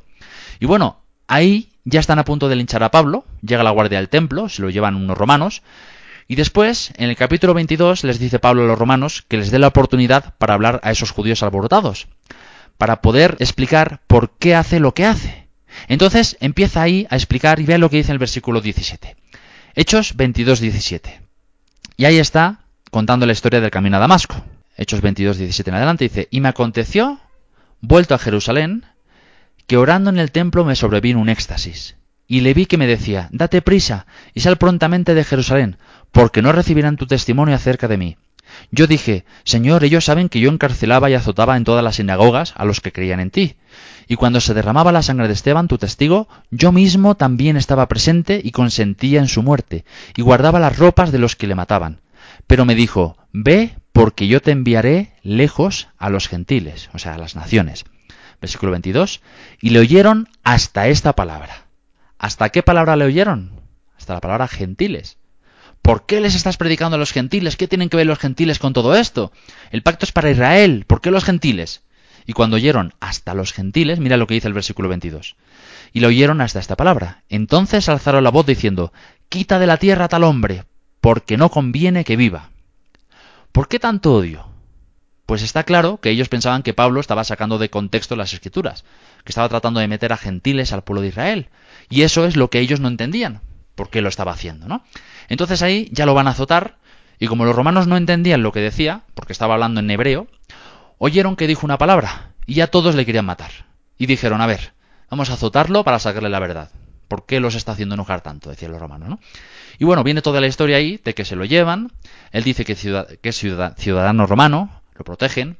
Y 0.59 0.65
bueno, 0.65 1.01
ahí 1.27 1.74
ya 1.85 1.99
están 1.99 2.19
a 2.19 2.25
punto 2.25 2.49
de 2.49 2.55
linchar 2.55 2.83
a 2.83 2.91
Pablo, 2.91 3.25
llega 3.41 3.63
la 3.63 3.71
guardia 3.71 3.99
del 3.99 4.09
templo, 4.09 4.49
se 4.49 4.61
lo 4.61 4.69
llevan 4.69 4.95
unos 4.95 5.17
romanos, 5.17 5.61
y 6.27 6.35
después, 6.35 6.91
en 6.97 7.09
el 7.09 7.15
capítulo 7.15 7.53
22, 7.53 8.03
les 8.03 8.17
dice 8.17 8.39
Pablo 8.39 8.63
a 8.63 8.67
los 8.67 8.79
romanos 8.79 9.23
que 9.27 9.37
les 9.37 9.51
dé 9.51 9.59
la 9.59 9.67
oportunidad 9.67 10.33
para 10.39 10.55
hablar 10.55 10.79
a 10.83 10.91
esos 10.91 11.11
judíos 11.11 11.43
alborotados, 11.43 12.07
para 12.77 13.01
poder 13.01 13.37
explicar 13.39 14.01
por 14.07 14.31
qué 14.31 14.55
hace 14.55 14.79
lo 14.79 14.93
que 14.95 15.05
hace. 15.05 15.47
Entonces 15.87 16.37
empieza 16.39 16.81
ahí 16.81 17.05
a 17.11 17.15
explicar 17.15 17.59
y 17.59 17.65
ve 17.65 17.77
lo 17.77 17.89
que 17.91 17.97
dice 17.97 18.11
el 18.11 18.17
versículo 18.17 18.61
17. 18.61 19.15
Hechos 19.75 20.15
22, 20.15 20.59
17. 20.61 21.21
Y 21.97 22.05
ahí 22.05 22.17
está 22.17 22.61
contando 22.89 23.25
la 23.25 23.33
historia 23.33 23.61
del 23.61 23.71
camino 23.71 23.97
a 23.97 23.99
Damasco. 23.99 24.35
Hechos 24.77 25.01
22, 25.01 25.37
17 25.37 25.69
en 25.69 25.75
adelante 25.75 26.05
dice, 26.05 26.27
y 26.31 26.41
me 26.41 26.49
aconteció, 26.49 27.19
vuelto 27.81 28.15
a 28.15 28.19
Jerusalén, 28.19 28.85
que 29.67 29.77
orando 29.77 30.09
en 30.09 30.19
el 30.19 30.31
templo 30.31 30.65
me 30.65 30.75
sobrevino 30.75 31.19
un 31.19 31.29
éxtasis. 31.29 31.95
Y 32.27 32.41
le 32.41 32.53
vi 32.53 32.65
que 32.65 32.77
me 32.77 32.87
decía, 32.87 33.29
date 33.31 33.61
prisa 33.61 34.07
y 34.33 34.41
sal 34.41 34.57
prontamente 34.57 35.13
de 35.13 35.23
Jerusalén, 35.23 35.77
porque 36.11 36.41
no 36.41 36.51
recibirán 36.51 36.97
tu 36.97 37.05
testimonio 37.05 37.55
acerca 37.55 37.87
de 37.87 37.97
mí. 37.97 38.17
Yo 38.71 38.87
dije, 38.87 39.25
Señor, 39.43 39.83
ellos 39.83 40.05
saben 40.05 40.29
que 40.29 40.39
yo 40.39 40.49
encarcelaba 40.49 41.09
y 41.09 41.13
azotaba 41.13 41.57
en 41.57 41.63
todas 41.63 41.83
las 41.83 41.97
sinagogas 41.97 42.53
a 42.55 42.65
los 42.65 42.79
que 42.79 42.91
creían 42.91 43.19
en 43.19 43.31
ti. 43.31 43.55
Y 44.07 44.15
cuando 44.15 44.39
se 44.39 44.53
derramaba 44.53 44.91
la 44.91 45.01
sangre 45.01 45.27
de 45.27 45.33
Esteban, 45.33 45.67
tu 45.67 45.77
testigo, 45.77 46.27
yo 46.51 46.71
mismo 46.71 47.15
también 47.15 47.57
estaba 47.57 47.87
presente 47.87 48.39
y 48.43 48.51
consentía 48.51 49.19
en 49.19 49.27
su 49.27 49.43
muerte, 49.43 49.83
y 50.15 50.21
guardaba 50.21 50.59
las 50.59 50.77
ropas 50.77 51.11
de 51.11 51.19
los 51.19 51.35
que 51.35 51.47
le 51.47 51.55
mataban. 51.55 52.01
Pero 52.47 52.65
me 52.65 52.75
dijo, 52.75 53.17
Ve, 53.33 53.75
porque 53.91 54.27
yo 54.27 54.41
te 54.41 54.51
enviaré 54.51 55.13
lejos 55.23 55.87
a 55.97 56.09
los 56.09 56.27
gentiles, 56.27 56.89
o 56.93 56.99
sea, 56.99 57.15
a 57.15 57.17
las 57.17 57.35
naciones. 57.35 57.85
Versículo 58.41 58.71
22. 58.71 59.21
Y 59.61 59.69
le 59.69 59.79
oyeron 59.79 60.29
hasta 60.43 60.87
esta 60.87 61.13
palabra. 61.13 61.65
¿Hasta 62.17 62.49
qué 62.49 62.63
palabra 62.63 62.95
le 62.95 63.05
oyeron? 63.05 63.51
Hasta 63.97 64.13
la 64.13 64.21
palabra 64.21 64.47
gentiles. 64.47 65.17
¿Por 65.81 66.05
qué 66.05 66.19
les 66.19 66.33
estás 66.33 66.57
predicando 66.57 66.95
a 66.95 66.99
los 66.99 67.11
gentiles? 67.11 67.57
¿Qué 67.57 67.67
tienen 67.67 67.89
que 67.89 67.97
ver 67.97 68.07
los 68.07 68.17
gentiles 68.17 68.57
con 68.57 68.73
todo 68.73 68.95
esto? 68.95 69.31
El 69.71 69.83
pacto 69.83 70.05
es 70.05 70.11
para 70.11 70.31
Israel. 70.31 70.85
¿Por 70.87 71.01
qué 71.01 71.11
los 71.11 71.23
gentiles? 71.23 71.83
Y 72.25 72.33
cuando 72.33 72.55
oyeron 72.55 72.93
hasta 72.99 73.35
los 73.35 73.53
gentiles, 73.53 73.99
mira 73.99 74.17
lo 74.17 74.25
que 74.25 74.33
dice 74.33 74.47
el 74.47 74.53
versículo 74.53 74.89
22. 74.89 75.35
Y 75.93 75.99
le 75.99 76.07
oyeron 76.07 76.41
hasta 76.41 76.59
esta 76.59 76.75
palabra. 76.75 77.23
Entonces 77.29 77.87
alzaron 77.87 78.23
la 78.23 78.31
voz 78.31 78.47
diciendo, 78.47 78.93
Quita 79.29 79.59
de 79.59 79.67
la 79.67 79.77
tierra 79.77 80.05
a 80.05 80.09
tal 80.09 80.23
hombre, 80.23 80.63
porque 81.01 81.37
no 81.37 81.49
conviene 81.49 82.03
que 82.03 82.15
viva. 82.15 82.49
¿Por 83.51 83.67
qué 83.67 83.79
tanto 83.79 84.15
odio? 84.15 84.54
Pues 85.25 85.41
está 85.41 85.63
claro 85.63 85.99
que 85.99 86.09
ellos 86.09 86.29
pensaban 86.29 86.61
que 86.61 86.73
Pablo 86.73 86.99
estaba 86.99 87.23
sacando 87.23 87.57
de 87.57 87.69
contexto 87.69 88.15
las 88.15 88.33
escrituras, 88.33 88.83
que 89.23 89.31
estaba 89.31 89.49
tratando 89.49 89.79
de 89.79 89.87
meter 89.87 90.13
a 90.13 90.17
gentiles 90.17 90.71
al 90.71 90.83
pueblo 90.83 91.01
de 91.01 91.07
Israel. 91.07 91.49
Y 91.89 92.03
eso 92.03 92.25
es 92.25 92.35
lo 92.35 92.49
que 92.49 92.59
ellos 92.59 92.79
no 92.79 92.87
entendían, 92.87 93.41
por 93.73 93.89
qué 93.89 94.01
lo 94.01 94.09
estaba 94.09 94.33
haciendo, 94.33 94.67
¿no? 94.67 94.83
Entonces 95.27 95.61
ahí 95.63 95.89
ya 95.91 96.05
lo 96.05 96.13
van 96.13 96.27
a 96.27 96.31
azotar, 96.31 96.77
y 97.17 97.27
como 97.27 97.45
los 97.45 97.55
romanos 97.55 97.87
no 97.87 97.97
entendían 97.97 98.43
lo 98.43 98.51
que 98.51 98.59
decía, 98.59 99.01
porque 99.15 99.33
estaba 99.33 99.55
hablando 99.55 99.79
en 99.79 99.89
hebreo, 99.89 100.27
oyeron 100.99 101.35
que 101.35 101.47
dijo 101.47 101.65
una 101.65 101.77
palabra, 101.77 102.33
y 102.45 102.55
ya 102.55 102.67
todos 102.67 102.95
le 102.95 103.05
querían 103.05 103.25
matar. 103.25 103.51
Y 103.97 104.05
dijeron, 104.05 104.41
a 104.41 104.45
ver, 104.45 104.73
vamos 105.09 105.29
a 105.29 105.33
azotarlo 105.33 105.83
para 105.83 105.99
sacarle 105.99 106.29
la 106.29 106.39
verdad. 106.39 106.69
¿Por 107.07 107.25
qué 107.25 107.39
los 107.39 107.55
está 107.55 107.71
haciendo 107.71 107.95
enojar 107.95 108.21
tanto? 108.21 108.49
Decían 108.49 108.71
los 108.71 108.81
romanos, 108.81 109.09
¿no? 109.09 109.19
Y 109.77 109.85
bueno, 109.85 110.03
viene 110.03 110.21
toda 110.21 110.41
la 110.41 110.47
historia 110.47 110.77
ahí 110.77 110.99
de 111.03 111.13
que 111.13 111.25
se 111.25 111.35
lo 111.35 111.45
llevan. 111.45 111.91
Él 112.31 112.43
dice 112.43 112.65
que, 112.65 112.73
es 113.21 113.37
ciudadano 113.77 114.25
romano, 114.25 114.81
lo 114.95 115.03
protegen. 115.03 115.57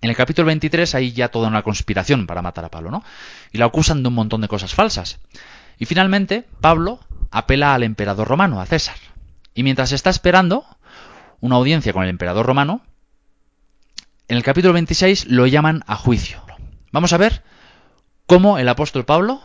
En 0.00 0.10
el 0.10 0.16
capítulo 0.16 0.46
23 0.46 0.94
hay 0.94 1.12
ya 1.12 1.28
toda 1.28 1.48
una 1.48 1.62
conspiración 1.62 2.26
para 2.26 2.42
matar 2.42 2.64
a 2.64 2.70
Pablo, 2.70 2.90
¿no? 2.90 3.04
Y 3.52 3.58
lo 3.58 3.66
acusan 3.66 4.02
de 4.02 4.08
un 4.08 4.14
montón 4.14 4.40
de 4.40 4.48
cosas 4.48 4.74
falsas. 4.74 5.20
Y 5.78 5.86
finalmente, 5.86 6.46
Pablo 6.60 7.00
apela 7.30 7.74
al 7.74 7.82
emperador 7.82 8.28
romano, 8.28 8.60
a 8.60 8.66
César. 8.66 8.96
Y 9.54 9.62
mientras 9.62 9.92
está 9.92 10.10
esperando 10.10 10.64
una 11.40 11.56
audiencia 11.56 11.92
con 11.92 12.02
el 12.02 12.10
emperador 12.10 12.46
romano, 12.46 12.82
en 14.28 14.36
el 14.36 14.42
capítulo 14.42 14.72
26 14.72 15.26
lo 15.26 15.46
llaman 15.46 15.82
a 15.86 15.96
juicio. 15.96 16.42
Vamos 16.90 17.12
a 17.12 17.18
ver 17.18 17.42
cómo 18.26 18.58
el 18.58 18.68
apóstol 18.68 19.04
Pablo 19.04 19.42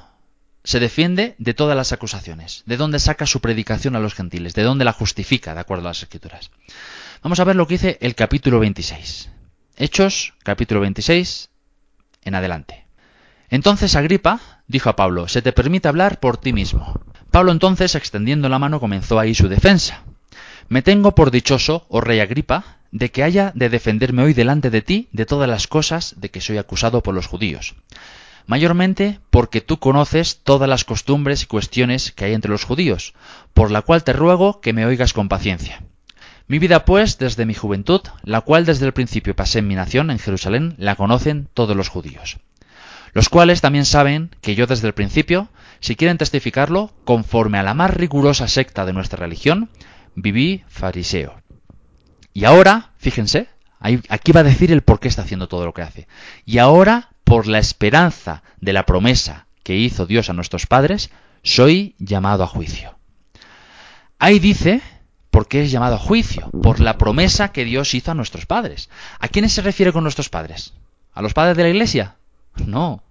se 0.63 0.79
defiende 0.79 1.35
de 1.37 1.53
todas 1.53 1.77
las 1.77 1.91
acusaciones, 1.93 2.63
de 2.65 2.77
dónde 2.77 2.99
saca 2.99 3.25
su 3.25 3.39
predicación 3.39 3.95
a 3.95 3.99
los 3.99 4.13
gentiles, 4.13 4.53
de 4.53 4.63
dónde 4.63 4.85
la 4.85 4.93
justifica, 4.93 5.53
de 5.53 5.61
acuerdo 5.61 5.87
a 5.87 5.91
las 5.91 6.03
escrituras. 6.03 6.51
Vamos 7.23 7.39
a 7.39 7.43
ver 7.43 7.55
lo 7.55 7.67
que 7.67 7.75
dice 7.75 7.97
el 8.01 8.15
capítulo 8.15 8.59
26. 8.59 9.29
Hechos, 9.75 10.33
capítulo 10.43 10.81
26, 10.81 11.49
en 12.23 12.35
adelante. 12.35 12.85
Entonces 13.49 13.95
Agripa 13.95 14.61
dijo 14.67 14.89
a 14.89 14.95
Pablo, 14.95 15.27
se 15.27 15.41
te 15.41 15.51
permite 15.51 15.87
hablar 15.87 16.19
por 16.19 16.37
ti 16.37 16.53
mismo. 16.53 17.01
Pablo 17.31 17.51
entonces, 17.51 17.95
extendiendo 17.95 18.49
la 18.49 18.59
mano, 18.59 18.79
comenzó 18.79 19.19
ahí 19.19 19.33
su 19.33 19.47
defensa. 19.47 20.03
Me 20.69 20.81
tengo 20.81 21.15
por 21.15 21.31
dichoso, 21.31 21.85
oh 21.89 22.01
rey 22.01 22.19
Agripa, 22.19 22.77
de 22.91 23.09
que 23.09 23.23
haya 23.23 23.51
de 23.55 23.69
defenderme 23.69 24.23
hoy 24.23 24.33
delante 24.33 24.69
de 24.69 24.81
ti 24.81 25.09
de 25.11 25.25
todas 25.25 25.49
las 25.49 25.67
cosas 25.67 26.15
de 26.17 26.29
que 26.29 26.41
soy 26.41 26.57
acusado 26.57 27.01
por 27.01 27.15
los 27.15 27.27
judíos 27.27 27.75
mayormente 28.47 29.19
porque 29.29 29.59
tú 29.59 29.77
conoces 29.77 30.39
todas 30.41 30.69
las 30.69 30.85
costumbres 30.85 31.43
y 31.43 31.47
cuestiones 31.47 32.13
que 32.13 32.25
hay 32.25 32.33
entre 32.33 32.49
los 32.49 32.63
judíos, 32.63 33.13
por 33.53 33.71
la 33.71 33.81
cual 33.81 34.05
te 34.05 34.13
ruego 34.13 34.61
que 34.61 34.71
me 34.71 34.85
oigas 34.85 35.11
con 35.11 35.27
paciencia. 35.27 35.83
Mi 36.47 36.59
vida, 36.59 36.85
pues, 36.85 37.17
desde 37.17 37.45
mi 37.45 37.53
juventud, 37.53 38.01
la 38.23 38.41
cual 38.41 38.65
desde 38.65 38.85
el 38.85 38.93
principio 38.93 39.35
pasé 39.35 39.59
en 39.59 39.67
mi 39.67 39.75
nación, 39.75 40.09
en 40.09 40.19
Jerusalén, 40.19 40.75
la 40.77 40.95
conocen 40.95 41.49
todos 41.53 41.75
los 41.75 41.89
judíos, 41.89 42.37
los 43.13 43.27
cuales 43.27 43.59
también 43.59 43.85
saben 43.85 44.29
que 44.41 44.55
yo 44.55 44.65
desde 44.65 44.87
el 44.87 44.93
principio, 44.93 45.49
si 45.81 45.95
quieren 45.95 46.17
testificarlo, 46.17 46.93
conforme 47.03 47.57
a 47.57 47.63
la 47.63 47.73
más 47.73 47.93
rigurosa 47.93 48.47
secta 48.47 48.85
de 48.85 48.93
nuestra 48.93 49.19
religión, 49.19 49.69
viví 50.15 50.63
fariseo. 50.69 51.41
Y 52.33 52.45
ahora, 52.45 52.91
fíjense, 52.97 53.49
aquí 53.79 54.31
va 54.31 54.41
a 54.41 54.43
decir 54.43 54.71
el 54.71 54.83
por 54.83 54.99
qué 54.99 55.07
está 55.07 55.23
haciendo 55.23 55.47
todo 55.47 55.65
lo 55.65 55.73
que 55.73 55.81
hace. 55.81 56.07
Y 56.45 56.59
ahora 56.59 57.09
por 57.23 57.47
la 57.47 57.59
esperanza 57.59 58.41
de 58.61 58.71
la 58.71 58.85
promesa 58.85 59.47
que 59.63 59.75
hizo 59.75 60.05
Dios 60.05 60.29
a 60.29 60.33
nuestros 60.33 60.65
padres, 60.65 61.09
soy 61.43 61.93
llamado 61.99 62.43
a 62.43 62.47
juicio. 62.47 62.97
Ahí 64.17 64.39
dice, 64.39 64.81
¿por 65.37 65.47
qué 65.47 65.61
es 65.61 65.69
llamado 65.69 65.93
a 65.93 65.99
juicio? 65.99 66.49
Por 66.63 66.79
la 66.79 66.97
promesa 66.97 67.51
que 67.51 67.63
Dios 67.63 67.93
hizo 67.93 68.09
a 68.09 68.15
nuestros 68.15 68.47
padres. 68.47 68.89
¿A 69.19 69.27
quiénes 69.27 69.53
se 69.53 69.61
refiere 69.61 69.93
con 69.93 70.01
nuestros 70.01 70.29
padres? 70.29 70.73
¿A 71.13 71.21
los 71.21 71.35
padres 71.35 71.55
de 71.55 71.61
la 71.61 71.69
iglesia? 71.69 72.15
No, 72.65 73.03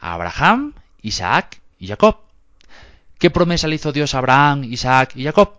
a 0.00 0.14
Abraham, 0.14 0.72
Isaac 1.02 1.60
y 1.78 1.88
Jacob. 1.88 2.20
¿Qué 3.18 3.28
promesa 3.28 3.68
le 3.68 3.74
hizo 3.74 3.92
Dios 3.92 4.14
a 4.14 4.18
Abraham, 4.20 4.64
Isaac 4.64 5.12
y 5.14 5.24
Jacob? 5.24 5.58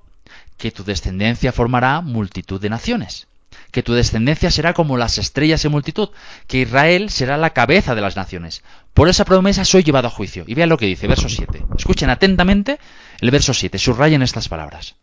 Que 0.57 0.71
tu 0.71 0.83
descendencia 0.83 1.51
formará 1.51 2.01
multitud 2.01 2.59
de 2.59 2.71
naciones 2.71 3.27
que 3.71 3.83
tu 3.83 3.93
descendencia 3.93 4.51
será 4.51 4.73
como 4.73 4.97
las 4.97 5.17
estrellas 5.17 5.65
en 5.65 5.73
multitud, 5.73 6.09
que 6.47 6.61
Israel 6.61 7.09
será 7.09 7.35
la 7.35 7.49
cabeza 7.49 7.93
de 7.93 7.99
las 7.99 8.15
naciones. 8.15 8.63
Por 8.93 9.09
esa 9.09 9.25
promesa 9.25 9.65
soy 9.65 9.83
llevado 9.83 10.07
a 10.07 10.11
juicio. 10.11 10.45
Y 10.47 10.53
vean 10.53 10.69
lo 10.69 10.77
que 10.77 10.85
dice, 10.85 11.07
verso 11.07 11.27
7. 11.27 11.65
Escuchen 11.77 12.09
atentamente 12.09 12.79
el 13.19 13.31
verso 13.31 13.53
7, 13.53 13.77
subrayen 13.77 14.21
estas 14.21 14.47
palabras. 14.47 14.95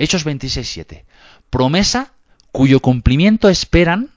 Hechos 0.00 0.24
26, 0.24 0.68
7. 0.68 1.04
Promesa 1.48 2.12
cuyo 2.50 2.80
cumplimiento 2.80 3.48
esperan 3.48 4.10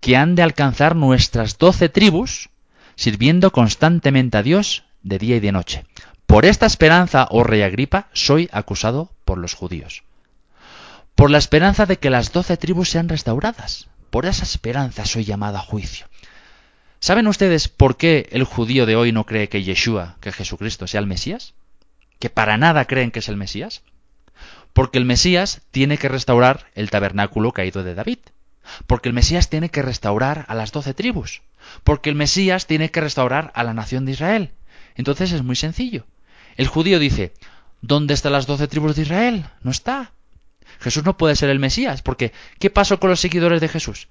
que 0.00 0.16
han 0.16 0.34
de 0.36 0.42
alcanzar 0.42 0.96
nuestras 0.96 1.58
doce 1.58 1.90
tribus, 1.90 2.48
sirviendo 2.94 3.52
constantemente 3.52 4.38
a 4.38 4.42
Dios 4.42 4.84
de 5.02 5.18
día 5.18 5.36
y 5.36 5.40
de 5.40 5.52
noche. 5.52 5.84
Por 6.26 6.46
esta 6.46 6.64
esperanza, 6.64 7.26
oh 7.30 7.44
rey 7.44 7.60
Agripa, 7.60 8.08
soy 8.14 8.48
acusado 8.50 9.10
por 9.26 9.36
los 9.36 9.52
judíos 9.52 10.02
por 11.16 11.30
la 11.30 11.38
esperanza 11.38 11.86
de 11.86 11.98
que 11.98 12.10
las 12.10 12.30
doce 12.30 12.56
tribus 12.56 12.90
sean 12.90 13.08
restauradas. 13.08 13.88
Por 14.10 14.26
esa 14.26 14.44
esperanza 14.44 15.04
soy 15.06 15.24
llamado 15.24 15.56
a 15.56 15.60
juicio. 15.60 16.06
¿Saben 17.00 17.26
ustedes 17.26 17.68
por 17.68 17.96
qué 17.96 18.28
el 18.30 18.44
judío 18.44 18.86
de 18.86 18.96
hoy 18.96 19.12
no 19.12 19.24
cree 19.24 19.48
que 19.48 19.62
Yeshua, 19.62 20.16
que 20.20 20.30
Jesucristo, 20.30 20.86
sea 20.86 21.00
el 21.00 21.06
Mesías? 21.06 21.54
¿Que 22.18 22.30
para 22.30 22.58
nada 22.58 22.84
creen 22.84 23.10
que 23.10 23.20
es 23.20 23.28
el 23.28 23.36
Mesías? 23.36 23.82
Porque 24.76 24.98
el 24.98 25.06
Mesías 25.06 25.62
tiene 25.70 25.96
que 25.96 26.10
restaurar 26.10 26.66
el 26.74 26.90
tabernáculo 26.90 27.52
caído 27.52 27.82
de 27.82 27.94
David. 27.94 28.18
Porque 28.86 29.08
el 29.08 29.14
Mesías 29.14 29.48
tiene 29.48 29.70
que 29.70 29.80
restaurar 29.80 30.44
a 30.48 30.54
las 30.54 30.70
doce 30.70 30.92
tribus. 30.92 31.40
Porque 31.82 32.10
el 32.10 32.14
Mesías 32.14 32.66
tiene 32.66 32.90
que 32.90 33.00
restaurar 33.00 33.52
a 33.54 33.64
la 33.64 33.72
nación 33.72 34.04
de 34.04 34.12
Israel. 34.12 34.50
Entonces 34.94 35.32
es 35.32 35.42
muy 35.42 35.56
sencillo. 35.56 36.04
El 36.58 36.66
judío 36.66 36.98
dice, 36.98 37.32
¿dónde 37.80 38.12
están 38.12 38.32
las 38.32 38.46
doce 38.46 38.68
tribus 38.68 38.96
de 38.96 39.02
Israel? 39.02 39.46
No 39.62 39.70
está. 39.70 40.12
Jesús 40.78 41.06
no 41.06 41.16
puede 41.16 41.36
ser 41.36 41.48
el 41.48 41.58
Mesías, 41.58 42.02
porque 42.02 42.34
¿qué 42.58 42.68
pasó 42.68 43.00
con 43.00 43.08
los 43.08 43.20
seguidores 43.20 43.62
de 43.62 43.68
Jesús? 43.68 44.08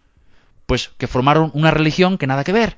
Pues 0.66 0.90
que 0.98 1.06
formaron 1.06 1.52
una 1.54 1.70
religión 1.70 2.18
que 2.18 2.26
nada 2.26 2.44
que 2.44 2.54
ver. 2.54 2.76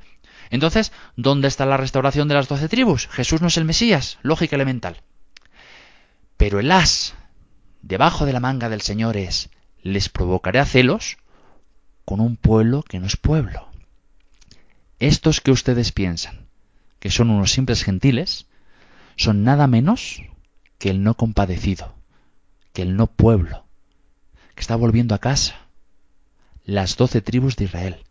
Entonces, 0.50 0.92
¿dónde 1.16 1.48
está 1.48 1.66
la 1.66 1.78
restauración 1.78 2.28
de 2.28 2.36
las 2.36 2.50
doce 2.50 2.68
tribus? 2.68 3.08
Jesús 3.08 3.40
no 3.40 3.48
es 3.48 3.56
el 3.56 3.64
Mesías, 3.64 4.20
lógica 4.24 4.58
elemental. 4.58 5.04
Pero 6.36 6.60
el 6.60 6.70
as 6.70 7.16
debajo 7.88 8.26
de 8.26 8.34
la 8.34 8.40
manga 8.40 8.70
del 8.70 8.82
Señor 8.82 9.16
es, 9.18 9.50
les 9.82 10.10
provocaré 10.10 10.60
a 10.60 10.66
celos 10.66 11.18
con 12.06 12.20
un 12.20 12.36
pueblo 12.36 12.84
que 12.84 13.00
no 13.00 13.08
es 13.08 13.16
pueblo. 13.18 13.68
Estos 15.00 15.42
que 15.42 15.52
ustedes 15.52 15.92
piensan 15.92 16.48
que 17.00 17.10
son 17.10 17.30
unos 17.30 17.52
simples 17.52 17.84
gentiles, 17.84 18.48
son 19.16 19.44
nada 19.44 19.68
menos 19.68 20.24
que 20.78 20.90
el 20.90 21.04
no 21.04 21.16
compadecido, 21.16 21.96
que 22.74 22.82
el 22.82 22.96
no 22.96 23.08
pueblo, 23.08 23.66
que 24.56 24.62
está 24.62 24.76
volviendo 24.76 25.16
a 25.16 25.20
casa. 25.20 25.68
Las 26.66 26.98
doce 26.98 27.22
tribus 27.22 27.56
de 27.56 27.66
Israel. 27.66 28.04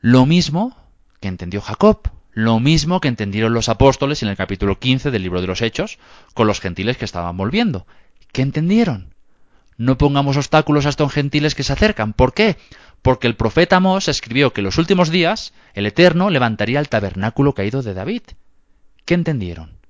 Lo 0.00 0.26
mismo 0.26 0.76
que 1.20 1.28
entendió 1.28 1.60
Jacob, 1.60 2.10
lo 2.32 2.60
mismo 2.60 3.00
que 3.00 3.08
entendieron 3.08 3.54
los 3.54 3.68
apóstoles 3.68 4.22
en 4.22 4.28
el 4.28 4.36
capítulo 4.36 4.78
15 4.78 5.10
del 5.10 5.22
libro 5.22 5.40
de 5.40 5.46
los 5.46 5.62
Hechos 5.62 5.98
con 6.34 6.46
los 6.46 6.60
gentiles 6.60 6.96
que 6.96 7.04
estaban 7.04 7.36
volviendo. 7.36 7.86
¿Qué 8.32 8.42
entendieron? 8.42 9.14
No 9.76 9.98
pongamos 9.98 10.36
obstáculos 10.36 10.86
a 10.86 10.88
estos 10.88 11.12
gentiles 11.12 11.54
que 11.54 11.62
se 11.62 11.72
acercan. 11.72 12.12
¿Por 12.12 12.34
qué? 12.34 12.56
Porque 13.02 13.26
el 13.26 13.36
profeta 13.36 13.76
Amós 13.76 14.08
escribió 14.08 14.52
que 14.52 14.60
en 14.60 14.66
los 14.66 14.78
últimos 14.78 15.10
días 15.10 15.52
el 15.74 15.86
Eterno 15.86 16.30
levantaría 16.30 16.80
el 16.80 16.88
tabernáculo 16.88 17.54
caído 17.54 17.82
de 17.82 17.94
David. 17.94 18.22
¿Qué 19.04 19.14
entendieron? 19.14 19.82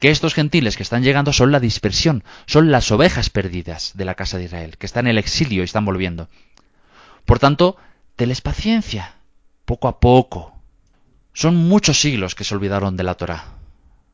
que 0.00 0.10
estos 0.10 0.34
gentiles 0.34 0.76
que 0.76 0.82
están 0.82 1.02
llegando 1.02 1.32
son 1.32 1.52
la 1.52 1.60
dispersión, 1.60 2.24
son 2.46 2.72
las 2.72 2.90
ovejas 2.90 3.28
perdidas 3.28 3.92
de 3.94 4.06
la 4.06 4.14
casa 4.14 4.38
de 4.38 4.44
Israel, 4.44 4.78
que 4.78 4.86
están 4.86 5.06
en 5.06 5.10
el 5.12 5.18
exilio 5.18 5.60
y 5.60 5.64
están 5.64 5.84
volviendo. 5.84 6.28
Por 7.26 7.38
tanto, 7.38 7.76
teles 8.16 8.40
paciencia, 8.40 9.16
poco 9.66 9.88
a 9.88 10.00
poco. 10.00 10.56
Son 11.34 11.54
muchos 11.54 12.00
siglos 12.00 12.34
que 12.34 12.44
se 12.44 12.54
olvidaron 12.54 12.96
de 12.96 13.04
la 13.04 13.14
Torá. 13.14 13.44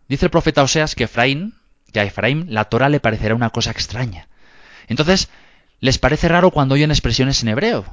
Dice 0.09 0.27
el 0.27 0.31
profeta 0.31 0.65
Oseas 0.65 0.97
que 0.97 1.05
Efraín, 1.05 1.55
a 2.01 2.05
Efraín 2.05 2.47
la 2.49 2.67
Torá 2.67 2.89
le 2.89 3.01
parecerá 3.01 3.35
una 3.35 3.51
cosa 3.51 3.71
extraña. 3.71 4.29
Entonces, 4.89 5.29
les 5.81 5.99
parece 5.99 6.29
raro 6.29 6.51
cuando 6.51 6.75
oyen 6.75 6.91
expresiones 6.91 7.43
en 7.43 7.49
hebreo. 7.49 7.85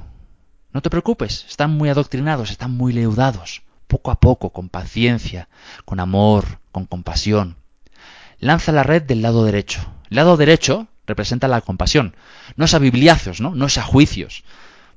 No 0.72 0.82
te 0.82 0.90
preocupes, 0.90 1.44
están 1.48 1.70
muy 1.70 1.88
adoctrinados, 1.88 2.50
están 2.50 2.72
muy 2.72 2.92
leudados. 2.92 3.62
Poco 3.86 4.10
a 4.10 4.18
poco, 4.20 4.50
con 4.50 4.68
paciencia, 4.68 5.48
con 5.84 6.00
amor, 6.00 6.58
con 6.72 6.86
compasión 6.86 7.56
lanza 8.44 8.72
la 8.72 8.82
red 8.82 9.02
del 9.02 9.22
lado 9.22 9.44
derecho. 9.44 9.80
El 10.10 10.16
lado 10.16 10.36
derecho 10.36 10.88
representa 11.06 11.48
la 11.48 11.62
compasión. 11.62 12.14
No 12.56 12.66
es 12.66 12.74
a 12.74 12.78
bibliazos, 12.78 13.40
¿no? 13.40 13.54
No 13.54 13.66
es 13.66 13.78
a 13.78 13.82
juicios. 13.82 14.44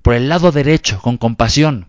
Por 0.02 0.16
el 0.16 0.28
lado 0.28 0.52
derecho, 0.52 1.00
con 1.02 1.18
compasión. 1.18 1.88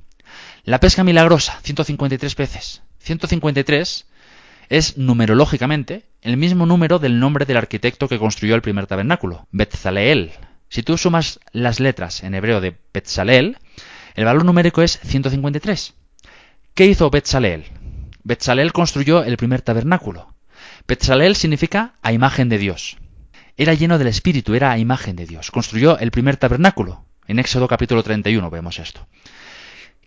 La 0.65 0.81
pesca 0.81 1.03
milagrosa, 1.03 1.59
153 1.63 2.35
peces. 2.37 2.83
153 3.01 4.07
es 4.69 4.99
numerológicamente 4.99 6.07
el 6.23 6.37
mismo 6.37 6.67
número 6.67 6.99
del 6.99 7.21
nombre 7.21 7.45
del 7.45 7.57
arquitecto 7.57 8.09
que 8.09 8.19
construyó 8.19 8.55
el 8.55 8.63
primer 8.63 8.87
tabernáculo, 8.87 9.47
Betzaleel. 9.53 10.33
Si 10.69 10.83
tú 10.83 10.99
sumas 10.99 11.41
las 11.53 11.81
letras 11.81 12.23
en 12.23 12.35
hebreo 12.35 12.61
de 12.61 12.77
Betzaleel, 12.93 13.59
el 14.15 14.25
valor 14.25 14.45
numérico 14.45 14.83
es 14.83 14.99
153. 15.05 15.95
¿Qué 16.75 16.87
hizo 16.87 17.11
Betzaleel? 17.11 17.65
Betzaleel 18.25 18.73
construyó 18.73 19.23
el 19.23 19.37
primer 19.37 19.63
tabernáculo. 19.63 20.35
Betzalel 20.87 21.37
significa 21.37 21.95
a 22.03 22.13
imagen 22.13 22.49
de 22.49 22.59
Dios. 22.59 22.97
Era 23.57 23.75
lleno 23.75 23.99
del 23.99 24.09
Espíritu, 24.09 24.55
era 24.55 24.73
a 24.73 24.79
imagen 24.79 25.17
de 25.17 25.27
Dios. 25.27 25.51
Construyó 25.51 25.99
el 25.99 26.11
primer 26.11 26.37
tabernáculo. 26.37 27.05
En 27.27 27.39
Éxodo 27.39 27.69
capítulo 27.69 28.03
31 28.03 28.51
vemos 28.51 28.79
esto. 28.79 29.07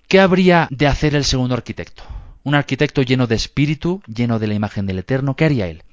¿Qué 0.08 0.20
habría 0.20 0.68
de 0.72 0.88
hacer 0.88 1.16
el 1.16 1.24
segundo 1.24 1.56
arquitecto? 1.56 2.04
Un 2.44 2.56
arquitecto 2.56 3.02
lleno 3.02 3.28
de 3.28 3.36
espíritu, 3.36 4.02
lleno 4.08 4.40
de 4.40 4.48
la 4.48 4.56
imagen 4.56 4.86
del 4.86 5.00
Eterno, 5.00 5.36
¿qué 5.36 5.46
haría 5.46 5.68
él? 5.68 5.84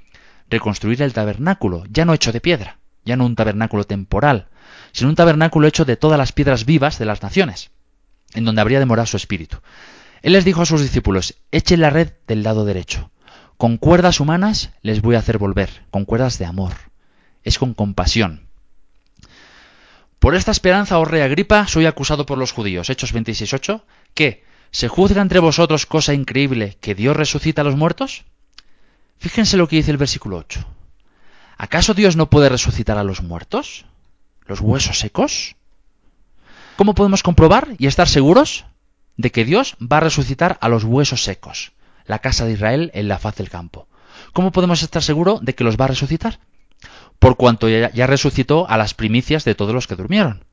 Reconstruir 0.50 1.02
el 1.02 1.12
tabernáculo, 1.12 1.84
ya 1.90 2.04
no 2.04 2.14
hecho 2.14 2.32
de 2.32 2.40
piedra, 2.40 2.78
ya 3.04 3.16
no 3.16 3.26
un 3.26 3.36
tabernáculo 3.36 3.84
temporal, 3.84 4.48
sino 4.92 5.10
un 5.10 5.16
tabernáculo 5.16 5.68
hecho 5.68 5.84
de 5.84 5.96
todas 5.96 6.18
las 6.18 6.32
piedras 6.32 6.64
vivas 6.64 6.98
de 6.98 7.04
las 7.04 7.22
naciones, 7.22 7.70
en 8.34 8.44
donde 8.44 8.60
habría 8.60 8.78
de 8.78 8.86
morar 8.86 9.06
su 9.06 9.16
espíritu. 9.16 9.58
Él 10.22 10.32
les 10.32 10.44
dijo 10.44 10.62
a 10.62 10.66
sus 10.66 10.82
discípulos, 10.82 11.36
echen 11.52 11.80
la 11.80 11.90
red 11.90 12.12
del 12.26 12.42
lado 12.42 12.64
derecho. 12.64 13.10
Con 13.56 13.76
cuerdas 13.76 14.20
humanas 14.20 14.70
les 14.82 15.02
voy 15.02 15.16
a 15.16 15.18
hacer 15.18 15.38
volver, 15.38 15.68
con 15.90 16.04
cuerdas 16.04 16.38
de 16.38 16.46
amor. 16.46 16.72
Es 17.42 17.58
con 17.58 17.74
compasión. 17.74 18.48
Por 20.18 20.34
esta 20.34 20.50
esperanza, 20.50 20.98
oh 20.98 21.04
rey 21.04 21.22
Agripa, 21.22 21.66
soy 21.68 21.86
acusado 21.86 22.26
por 22.26 22.38
los 22.38 22.52
judíos. 22.52 22.90
Hechos 22.90 23.14
26.8. 23.14 23.82
¿Qué? 24.14 24.44
¿Se 24.70 24.88
juzga 24.88 25.22
entre 25.22 25.38
vosotros 25.38 25.86
cosa 25.86 26.12
increíble 26.12 26.76
que 26.80 26.94
Dios 26.94 27.16
resucita 27.16 27.62
a 27.62 27.64
los 27.64 27.76
muertos? 27.76 28.24
Fíjense 29.18 29.56
lo 29.56 29.68
que 29.68 29.76
dice 29.76 29.90
el 29.90 29.96
versículo 29.96 30.36
8. 30.38 30.64
¿Acaso 31.56 31.94
Dios 31.94 32.16
no 32.16 32.30
puede 32.30 32.48
resucitar 32.48 32.98
a 32.98 33.04
los 33.04 33.22
muertos? 33.22 33.84
¿Los 34.46 34.60
huesos 34.60 34.98
secos? 34.98 35.56
¿Cómo 36.76 36.94
podemos 36.94 37.22
comprobar 37.22 37.68
y 37.78 37.86
estar 37.86 38.08
seguros 38.08 38.64
de 39.16 39.32
que 39.32 39.44
Dios 39.44 39.76
va 39.80 39.96
a 39.96 40.00
resucitar 40.00 40.58
a 40.60 40.68
los 40.68 40.84
huesos 40.84 41.24
secos? 41.24 41.72
la 42.08 42.18
casa 42.18 42.46
de 42.46 42.52
Israel 42.52 42.90
en 42.94 43.06
la 43.06 43.18
faz 43.18 43.36
del 43.36 43.50
campo. 43.50 43.86
¿Cómo 44.32 44.50
podemos 44.50 44.82
estar 44.82 45.02
seguros 45.02 45.44
de 45.44 45.54
que 45.54 45.62
los 45.62 45.76
va 45.76 45.84
a 45.84 45.88
resucitar? 45.88 46.40
Por 47.18 47.36
cuanto 47.36 47.68
ya, 47.68 48.06
resucitó 48.06 48.68
a 48.68 48.76
las 48.76 48.94
primicias 48.94 49.44
de 49.44 49.54
todos 49.54 49.74
los 49.74 49.86
que 49.86 49.94
durmieron. 49.94 50.44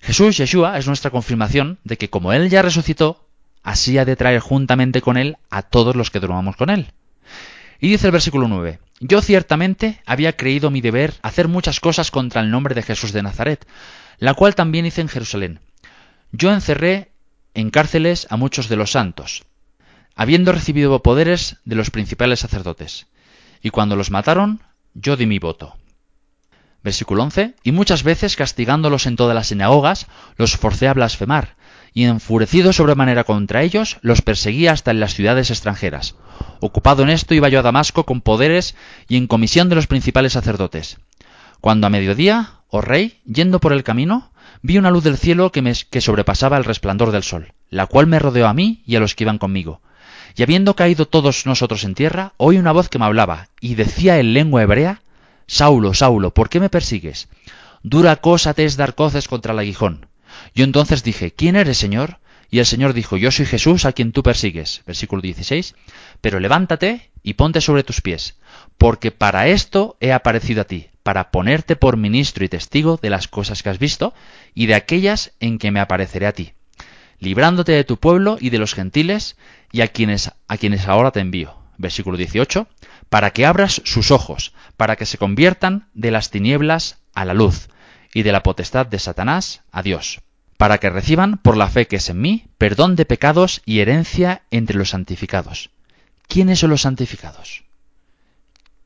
Jesús, 0.00 0.36
Yeshua, 0.36 0.78
es 0.78 0.86
nuestra 0.86 1.10
confirmación 1.10 1.78
de 1.84 1.96
que 1.96 2.10
como 2.10 2.32
Él 2.32 2.50
ya 2.50 2.62
resucitó, 2.62 3.24
así 3.62 3.96
ha 3.98 4.04
de 4.04 4.16
traer 4.16 4.40
juntamente 4.40 5.00
con 5.00 5.16
Él 5.16 5.36
a 5.48 5.62
todos 5.62 5.94
los 5.94 6.10
que 6.10 6.20
durmamos 6.20 6.56
con 6.56 6.70
Él. 6.70 6.92
Y 7.82 7.88
dice 7.88 8.06
el 8.06 8.12
versículo 8.12 8.46
9, 8.46 8.78
Yo 9.00 9.20
ciertamente 9.20 10.00
había 10.06 10.36
creído 10.36 10.70
mi 10.70 10.80
deber 10.80 11.14
hacer 11.22 11.48
muchas 11.48 11.80
cosas 11.80 12.12
contra 12.12 12.40
el 12.40 12.48
nombre 12.48 12.76
de 12.76 12.82
Jesús 12.82 13.10
de 13.10 13.24
Nazaret, 13.24 13.66
la 14.18 14.34
cual 14.34 14.54
también 14.54 14.86
hice 14.86 15.00
en 15.00 15.08
Jerusalén. 15.08 15.58
Yo 16.30 16.52
encerré 16.52 17.10
en 17.54 17.70
cárceles 17.70 18.28
a 18.30 18.36
muchos 18.36 18.68
de 18.68 18.76
los 18.76 18.92
santos, 18.92 19.42
habiendo 20.14 20.52
recibido 20.52 21.02
poderes 21.02 21.56
de 21.64 21.74
los 21.74 21.90
principales 21.90 22.38
sacerdotes. 22.38 23.08
Y 23.62 23.70
cuando 23.70 23.96
los 23.96 24.12
mataron, 24.12 24.60
yo 24.94 25.16
di 25.16 25.26
mi 25.26 25.40
voto. 25.40 25.76
Versículo 26.84 27.24
11. 27.24 27.56
Y 27.64 27.72
muchas 27.72 28.04
veces 28.04 28.36
castigándolos 28.36 29.06
en 29.06 29.16
todas 29.16 29.34
las 29.34 29.48
sinagogas, 29.48 30.06
los 30.36 30.56
forcé 30.56 30.86
a 30.86 30.94
blasfemar, 30.94 31.56
y 31.94 32.04
enfurecido 32.04 32.72
sobremanera 32.72 33.24
contra 33.24 33.62
ellos, 33.62 33.98
los 34.00 34.22
perseguí 34.22 34.66
hasta 34.66 34.90
en 34.90 35.00
las 35.00 35.14
ciudades 35.14 35.50
extranjeras. 35.50 36.14
Ocupado 36.60 37.02
en 37.02 37.10
esto 37.10 37.34
iba 37.34 37.48
yo 37.48 37.58
a 37.58 37.62
Damasco 37.62 38.04
con 38.04 38.20
poderes 38.20 38.74
y 39.08 39.16
en 39.16 39.26
comisión 39.26 39.68
de 39.68 39.74
los 39.74 39.86
principales 39.86 40.32
sacerdotes. 40.32 40.98
Cuando 41.60 41.86
a 41.86 41.90
mediodía, 41.90 42.60
oh 42.68 42.80
rey, 42.80 43.20
yendo 43.24 43.60
por 43.60 43.72
el 43.72 43.84
camino, 43.84 44.32
vi 44.62 44.78
una 44.78 44.90
luz 44.90 45.04
del 45.04 45.18
cielo 45.18 45.52
que, 45.52 45.74
que 45.90 46.00
sobrepasaba 46.00 46.56
el 46.56 46.64
resplandor 46.64 47.12
del 47.12 47.22
sol, 47.22 47.52
la 47.70 47.86
cual 47.86 48.06
me 48.06 48.18
rodeó 48.18 48.48
a 48.48 48.54
mí 48.54 48.82
y 48.86 48.96
a 48.96 49.00
los 49.00 49.14
que 49.14 49.24
iban 49.24 49.38
conmigo 49.38 49.80
y 50.36 50.42
habiendo 50.42 50.74
caído 50.74 51.06
todos 51.06 51.46
nosotros 51.46 51.84
en 51.84 51.94
tierra, 51.94 52.32
oí 52.36 52.58
una 52.58 52.72
voz 52.72 52.88
que 52.88 52.98
me 52.98 53.04
hablaba, 53.04 53.48
y 53.60 53.74
decía 53.74 54.18
en 54.18 54.34
lengua 54.34 54.62
hebrea, 54.62 55.02
Saulo, 55.46 55.94
Saulo, 55.94 56.32
¿por 56.32 56.48
qué 56.48 56.60
me 56.60 56.70
persigues? 56.70 57.28
Dura 57.82 58.16
cosa 58.16 58.54
te 58.54 58.64
es 58.64 58.76
dar 58.76 58.94
coces 58.94 59.28
contra 59.28 59.52
el 59.52 59.58
aguijón. 59.58 60.06
Yo 60.54 60.64
entonces 60.64 61.02
dije, 61.02 61.32
¿quién 61.32 61.56
eres, 61.56 61.78
Señor? 61.78 62.18
Y 62.52 62.58
el 62.58 62.66
Señor 62.66 62.92
dijo, 62.92 63.16
Yo 63.16 63.30
soy 63.30 63.46
Jesús 63.46 63.86
a 63.86 63.92
quien 63.92 64.12
tú 64.12 64.22
persigues. 64.22 64.82
Versículo 64.86 65.22
16. 65.22 65.74
Pero 66.20 66.38
levántate 66.38 67.10
y 67.22 67.34
ponte 67.34 67.62
sobre 67.62 67.82
tus 67.82 68.02
pies, 68.02 68.38
porque 68.76 69.10
para 69.10 69.48
esto 69.48 69.96
he 70.00 70.12
aparecido 70.12 70.60
a 70.60 70.64
ti, 70.64 70.88
para 71.02 71.30
ponerte 71.30 71.76
por 71.76 71.96
ministro 71.96 72.44
y 72.44 72.50
testigo 72.50 72.98
de 73.00 73.08
las 73.08 73.26
cosas 73.26 73.62
que 73.62 73.70
has 73.70 73.78
visto 73.78 74.12
y 74.54 74.66
de 74.66 74.74
aquellas 74.74 75.32
en 75.40 75.58
que 75.58 75.70
me 75.70 75.80
apareceré 75.80 76.26
a 76.26 76.32
ti, 76.32 76.52
librándote 77.18 77.72
de 77.72 77.84
tu 77.84 77.96
pueblo 77.96 78.36
y 78.38 78.50
de 78.50 78.58
los 78.58 78.74
gentiles 78.74 79.38
y 79.70 79.80
a 79.80 79.88
quienes, 79.88 80.30
a 80.46 80.56
quienes 80.58 80.86
ahora 80.86 81.10
te 81.10 81.20
envío. 81.20 81.56
Versículo 81.78 82.18
18. 82.18 82.68
Para 83.08 83.30
que 83.30 83.46
abras 83.46 83.80
sus 83.86 84.10
ojos, 84.10 84.52
para 84.76 84.96
que 84.96 85.06
se 85.06 85.16
conviertan 85.16 85.88
de 85.94 86.10
las 86.10 86.30
tinieblas 86.30 86.98
a 87.14 87.24
la 87.24 87.32
luz 87.32 87.70
y 88.12 88.24
de 88.24 88.32
la 88.32 88.42
potestad 88.42 88.86
de 88.86 88.98
Satanás 88.98 89.62
a 89.72 89.82
Dios 89.82 90.20
para 90.62 90.78
que 90.78 90.90
reciban, 90.90 91.38
por 91.38 91.56
la 91.56 91.68
fe 91.68 91.88
que 91.88 91.96
es 91.96 92.08
en 92.08 92.20
mí, 92.20 92.46
perdón 92.56 92.94
de 92.94 93.04
pecados 93.04 93.62
y 93.66 93.80
herencia 93.80 94.42
entre 94.52 94.78
los 94.78 94.90
santificados. 94.90 95.70
¿Quiénes 96.28 96.60
son 96.60 96.70
los 96.70 96.82
santificados? 96.82 97.64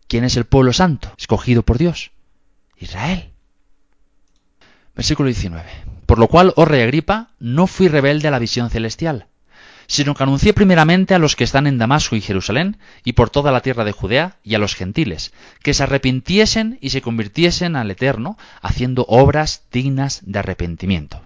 ¿Quién 0.09 0.25
es 0.25 0.39
el 0.39 0.47
pueblo 0.47 0.73
santo, 0.73 1.13
escogido 1.19 1.65
por 1.65 1.77
Dios? 1.77 2.13
Israel. 2.79 3.29
Versículo 4.95 5.27
19. 5.27 5.69
Por 6.07 6.19
lo 6.19 6.29
cual, 6.29 6.55
oh 6.57 6.65
rey 6.65 6.81
Agripa, 6.81 7.33
no 7.41 7.67
fui 7.67 7.89
rebelde 7.89 8.29
a 8.29 8.31
la 8.31 8.39
visión 8.39 8.71
celestial, 8.71 9.27
sino 9.87 10.15
que 10.15 10.23
anuncié 10.23 10.55
primeramente 10.55 11.15
a 11.15 11.19
los 11.19 11.37
que 11.37 11.45
están 11.45 11.67
en 11.67 11.77
Damasco 11.77 12.17
y 12.17 12.23
Jerusalén, 12.23 12.79
y 13.05 13.13
por 13.13 13.29
toda 13.29 13.53
la 13.53 13.61
tierra 13.61 13.85
de 13.85 13.93
Judea, 13.93 14.39
y 14.43 14.55
a 14.55 14.59
los 14.59 14.75
gentiles, 14.75 15.35
que 15.63 15.75
se 15.75 15.83
arrepintiesen 15.83 16.79
y 16.81 16.89
se 16.89 17.03
convirtiesen 17.03 17.77
al 17.77 17.91
Eterno, 17.91 18.39
haciendo 18.63 19.05
obras 19.11 19.65
dignas 19.71 20.23
de 20.25 20.39
arrepentimiento. 20.39 21.21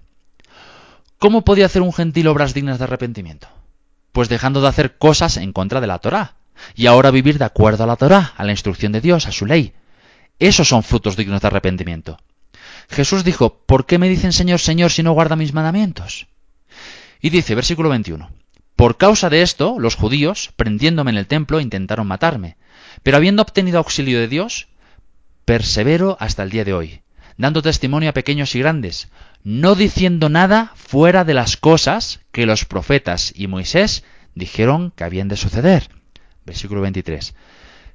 ¿Cómo 1.21 1.45
podía 1.45 1.67
hacer 1.67 1.83
un 1.83 1.93
gentil 1.93 2.29
obras 2.29 2.55
dignas 2.55 2.79
de 2.79 2.85
arrepentimiento? 2.85 3.47
Pues 4.11 4.31
dejando 4.31 4.63
de 4.63 4.69
hacer 4.69 4.97
cosas 4.97 5.37
en 5.37 5.53
contra 5.53 5.83
de 5.83 5.87
la 5.87 5.99
Torá, 5.99 6.37
y 6.75 6.87
ahora 6.87 7.11
vivir 7.11 7.37
de 7.37 7.45
acuerdo 7.45 7.85
a 7.85 7.87
la 7.87 7.97
Torá, 7.97 8.33
a 8.39 8.43
la 8.43 8.53
instrucción 8.53 8.91
de 8.91 9.03
Dios, 9.03 9.27
a 9.27 9.31
su 9.31 9.45
ley. 9.45 9.75
Esos 10.39 10.69
son 10.69 10.83
frutos 10.83 11.17
dignos 11.17 11.43
de 11.43 11.49
arrepentimiento. 11.49 12.17
Jesús 12.89 13.23
dijo, 13.23 13.63
¿por 13.67 13.85
qué 13.85 13.99
me 13.99 14.09
dicen 14.09 14.33
Señor, 14.33 14.61
Señor 14.61 14.93
si 14.93 15.03
no 15.03 15.13
guarda 15.13 15.37
mis 15.37 15.53
mandamientos? 15.53 16.27
Y 17.21 17.29
dice, 17.29 17.55
versículo 17.55 17.91
21, 17.91 18.31
Por 18.75 18.97
causa 18.97 19.29
de 19.29 19.43
esto, 19.43 19.79
los 19.79 19.97
judíos, 19.97 20.55
prendiéndome 20.57 21.11
en 21.11 21.19
el 21.19 21.27
templo, 21.27 21.61
intentaron 21.61 22.07
matarme, 22.07 22.57
pero 23.03 23.19
habiendo 23.19 23.43
obtenido 23.43 23.77
auxilio 23.77 24.19
de 24.21 24.29
Dios, 24.29 24.69
persevero 25.45 26.17
hasta 26.19 26.45
el 26.45 26.49
día 26.49 26.65
de 26.65 26.73
hoy, 26.73 27.03
dando 27.37 27.61
testimonio 27.61 28.09
a 28.09 28.15
pequeños 28.15 28.55
y 28.55 28.61
grandes, 28.61 29.11
no 29.43 29.75
diciendo 29.75 30.29
nada 30.29 30.73
fuera 30.75 31.25
de 31.25 31.35
las 31.35 31.57
cosas 31.57 32.21
que 32.33 32.47
los 32.47 32.65
profetas 32.65 33.33
y 33.35 33.47
Moisés 33.47 34.05
dijeron 34.35 34.93
que 34.95 35.05
habían 35.05 35.29
de 35.29 35.37
suceder. 35.37 35.89
Versículo 36.45 36.81
23. 36.81 37.35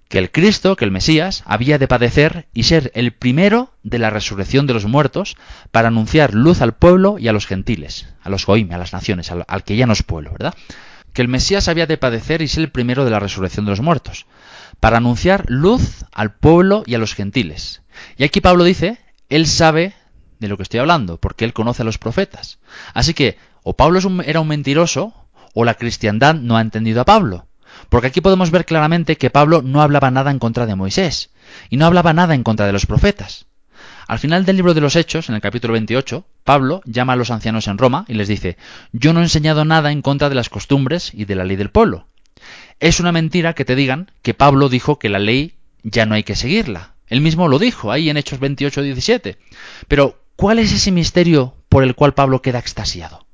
Que 0.08 0.20
el 0.20 0.32
Cristo, 0.32 0.76
que 0.76 0.86
el 0.86 0.92
Mesías, 0.92 1.44
había 1.46 1.78
de 1.80 1.88
padecer 1.88 2.48
y 2.54 2.64
ser 2.64 2.92
el 2.94 3.12
primero 3.12 3.74
de 3.84 3.98
la 3.98 4.12
resurrección 4.12 4.68
de 4.68 4.74
los 4.74 4.86
muertos 4.86 5.36
para 5.72 5.88
anunciar 5.88 6.34
luz 6.34 6.62
al 6.62 6.76
pueblo 6.76 7.18
y 7.18 7.28
a 7.28 7.34
los 7.34 7.48
gentiles, 7.48 8.08
a 8.22 8.30
los 8.30 8.46
goim, 8.46 8.72
a 8.72 8.78
las 8.78 8.94
naciones, 8.94 9.32
al, 9.32 9.46
al 9.48 9.64
que 9.64 9.76
ya 9.76 9.88
no 9.88 9.94
es 9.94 10.04
pueblo, 10.04 10.32
¿verdad? 10.32 10.54
Que 11.14 11.22
el 11.22 11.28
Mesías 11.28 11.68
había 11.68 11.88
de 11.88 11.98
padecer 11.98 12.42
y 12.42 12.48
ser 12.48 12.64
el 12.64 12.72
primero 12.72 13.04
de 13.04 13.12
la 13.12 13.20
resurrección 13.20 13.66
de 13.66 13.72
los 13.72 13.82
muertos, 13.82 14.28
para 14.80 14.98
anunciar 14.98 15.46
luz 15.48 16.06
al 16.12 16.34
pueblo 16.34 16.84
y 16.86 16.94
a 16.94 17.00
los 17.00 17.16
gentiles. 17.16 17.82
Y 18.18 18.26
aquí 18.26 18.42
Pablo 18.42 18.64
dice, 18.64 19.00
él 19.30 19.48
sabe 19.48 19.94
de 20.40 20.48
lo 20.48 20.58
que 20.58 20.64
estoy 20.64 20.80
hablando, 20.80 21.18
porque 21.18 21.46
él 21.46 21.54
conoce 21.54 21.82
a 21.82 21.86
los 21.86 21.98
profetas. 21.98 22.60
Así 22.94 23.14
que 23.14 23.38
o 23.64 23.74
Pablo 23.74 24.00
era 24.26 24.40
un 24.40 24.48
mentiroso 24.48 25.14
o 25.54 25.66
la 25.66 25.76
cristiandad 25.76 26.36
no 26.36 26.58
ha 26.58 26.62
entendido 26.62 27.02
a 27.02 27.06
Pablo. 27.06 27.48
Porque 27.90 28.08
aquí 28.08 28.22
podemos 28.22 28.52
ver 28.52 28.66
claramente 28.66 29.18
que 29.18 29.30
Pablo 29.30 29.62
no 29.62 29.82
hablaba 29.82 30.12
nada 30.12 30.32
en 30.32 30.40
contra 30.40 30.66
de 30.66 30.76
Moisés 30.76 31.32
y 31.70 31.78
no 31.78 31.86
hablaba 31.86 32.14
nada 32.14 32.36
en 32.36 32.44
contra 32.44 32.66
de 32.66 32.74
los 32.74 32.86
profetas. 32.86 33.48
Al 34.08 34.20
final 34.20 34.46
del 34.46 34.58
libro 34.58 34.74
de 34.74 34.82
los 34.82 34.96
Hechos, 34.96 35.30
en 35.30 35.36
el 35.36 35.42
capítulo 35.42 35.74
28, 35.74 36.26
Pablo 36.44 36.82
llama 36.86 37.14
a 37.14 37.16
los 37.16 37.32
ancianos 37.32 37.68
en 37.68 37.78
Roma 37.78 38.06
y 38.08 38.14
les 38.14 38.28
dice, 38.28 38.58
yo 38.92 39.14
no 39.14 39.20
he 39.20 39.24
enseñado 39.24 39.66
nada 39.66 39.92
en 39.92 40.04
contra 40.04 40.30
de 40.30 40.36
las 40.36 40.50
costumbres 40.50 41.12
y 41.14 41.26
de 41.26 41.36
la 41.36 41.44
ley 41.44 41.56
del 41.56 41.72
pueblo. 41.72 42.08
Es 42.80 43.00
una 43.00 43.12
mentira 43.12 43.54
que 43.54 43.66
te 43.66 43.76
digan 43.76 44.12
que 44.22 44.34
Pablo 44.36 44.70
dijo 44.70 45.00
que 45.00 45.10
la 45.10 45.20
ley 45.20 45.56
ya 45.82 46.06
no 46.06 46.14
hay 46.14 46.24
que 46.24 46.36
seguirla. 46.36 46.94
Él 47.08 47.22
mismo 47.22 47.48
lo 47.48 47.58
dijo 47.60 47.92
ahí 47.92 48.10
en 48.10 48.18
Hechos 48.18 48.40
28, 48.40 48.82
17. 48.82 49.38
Pero 49.88 50.20
¿Cuál 50.36 50.60
es 50.60 50.72
ese 50.74 50.92
misterio 50.92 51.56
por 51.70 51.84
el 51.84 51.96
cual 51.96 52.14
Pablo 52.14 52.42
queda 52.42 52.60
extasiado? 52.60 53.26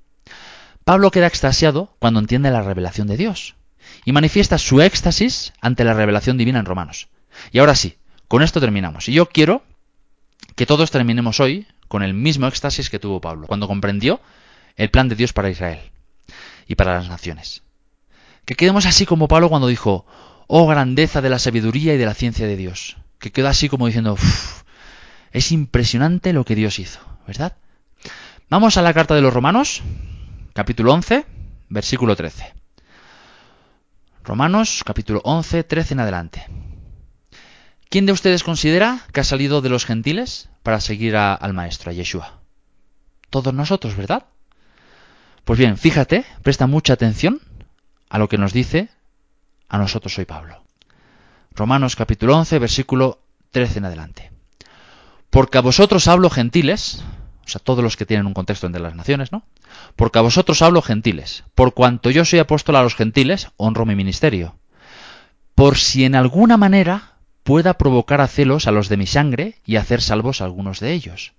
Pablo 0.84 1.12
queda 1.12 1.28
extasiado 1.28 1.96
cuando 2.00 2.20
entiende 2.20 2.52
la 2.52 2.62
revelación 2.62 3.08
de 3.08 3.18
Dios 3.18 3.56
y 4.06 4.12
manifiesta 4.12 4.58
su 4.58 4.82
éxtasis 4.82 5.54
ante 5.62 5.84
la 5.84 5.94
revelación 5.94 6.38
divina 6.38 6.60
en 6.60 6.66
Romanos. 6.66 7.10
Y 7.52 7.60
ahora 7.60 7.76
sí, 7.76 7.98
con 8.28 8.44
esto 8.44 8.60
terminamos. 8.60 9.10
Y 9.10 9.14
yo 9.14 9.28
quiero 9.28 9.64
que 10.56 10.66
todos 10.66 10.92
terminemos 10.92 11.40
hoy 11.40 11.68
con 11.88 12.04
el 12.04 12.14
mismo 12.14 12.48
éxtasis 12.48 12.90
que 12.90 13.00
tuvo 13.00 13.20
Pablo, 13.20 13.48
cuando 13.48 13.68
comprendió 13.68 14.22
el 14.76 14.90
plan 14.90 15.10
de 15.10 15.16
Dios 15.16 15.34
para 15.34 15.50
Israel 15.50 15.80
y 16.68 16.76
para 16.76 16.96
las 16.96 17.10
naciones. 17.10 17.64
Que 18.46 18.56
quedemos 18.56 18.86
así 18.86 19.06
como 19.06 19.28
Pablo 19.28 19.50
cuando 19.50 19.68
dijo, 19.68 20.06
oh 20.48 20.68
grandeza 20.68 21.22
de 21.22 21.30
la 21.30 21.40
sabiduría 21.40 21.94
y 21.94 21.98
de 21.98 22.06
la 22.06 22.14
ciencia 22.14 22.48
de 22.48 22.58
Dios. 22.58 22.98
Que 23.20 23.32
quedó 23.32 23.48
así 23.50 23.70
como 23.70 23.88
diciendo, 23.88 24.18
es 25.32 25.52
impresionante 25.52 26.34
lo 26.34 26.46
que 26.46 26.56
Dios 26.56 26.80
hizo, 26.80 27.00
¿verdad? 27.28 27.58
Vamos 28.50 28.78
a 28.78 28.82
la 28.82 28.94
carta 28.94 29.16
de 29.16 29.22
los 29.22 29.34
Romanos, 29.34 29.82
capítulo 30.54 30.94
11, 30.94 31.26
versículo 31.70 32.16
13. 32.16 32.54
Romanos, 34.24 34.84
capítulo 34.86 35.22
11, 35.24 35.64
13 35.64 35.94
en 35.94 36.00
adelante. 36.00 36.46
¿Quién 37.90 38.06
de 38.06 38.12
ustedes 38.12 38.44
considera 38.44 39.06
que 39.12 39.22
ha 39.22 39.24
salido 39.24 39.62
de 39.62 39.70
los 39.70 39.86
gentiles 39.86 40.50
para 40.64 40.80
seguir 40.80 41.16
al 41.16 41.54
Maestro, 41.54 41.92
a 41.92 41.94
Yeshua? 41.94 42.40
Todos 43.30 43.54
nosotros, 43.54 43.96
¿verdad? 43.96 44.26
Pues 45.44 45.58
bien, 45.58 45.78
fíjate, 45.78 46.26
presta 46.44 46.68
mucha 46.68 46.94
atención 46.94 47.42
a 48.10 48.20
lo 48.20 48.30
que 48.30 48.38
nos 48.38 48.54
dice 48.54 48.90
a 49.68 49.78
nosotros 49.78 50.18
hoy 50.18 50.26
Pablo. 50.26 50.64
Romanos 51.54 51.96
capítulo 51.96 52.38
11, 52.38 52.60
versículo 52.60 53.20
13 53.52 53.80
en 53.80 53.86
adelante. 53.86 54.32
Porque 55.32 55.58
a 55.58 55.62
vosotros 55.62 56.10
hablo 56.10 56.30
gentiles, 56.30 57.04
o 57.46 57.50
sea, 57.50 57.62
todos 57.64 57.84
los 57.84 57.96
que 57.96 58.06
tienen 58.06 58.28
un 58.28 58.34
contexto 58.34 58.68
entre 58.68 58.82
las 58.82 58.96
naciones, 58.96 59.32
¿no? 59.32 59.44
Porque 59.96 60.20
a 60.20 60.22
vosotros 60.22 60.62
hablo 60.62 60.82
gentiles, 60.82 61.46
por 61.56 61.74
cuanto 61.74 62.12
yo 62.12 62.26
soy 62.26 62.40
apóstol 62.40 62.76
a 62.76 62.84
los 62.84 62.96
gentiles, 62.96 63.48
honro 63.56 63.86
mi 63.86 63.96
ministerio. 63.96 64.58
Por 65.56 65.78
si 65.78 66.04
en 66.04 66.16
alguna 66.16 66.58
manera 66.58 67.14
pueda 67.44 67.76
provocar 67.76 68.20
a 68.20 68.28
celos 68.28 68.68
a 68.68 68.72
los 68.72 68.90
de 68.90 68.98
mi 68.98 69.08
sangre 69.08 69.56
y 69.66 69.78
hacer 69.78 70.02
salvos 70.02 70.42
a 70.42 70.46
algunos 70.46 70.82
de 70.82 70.92
ellos. 70.92 71.32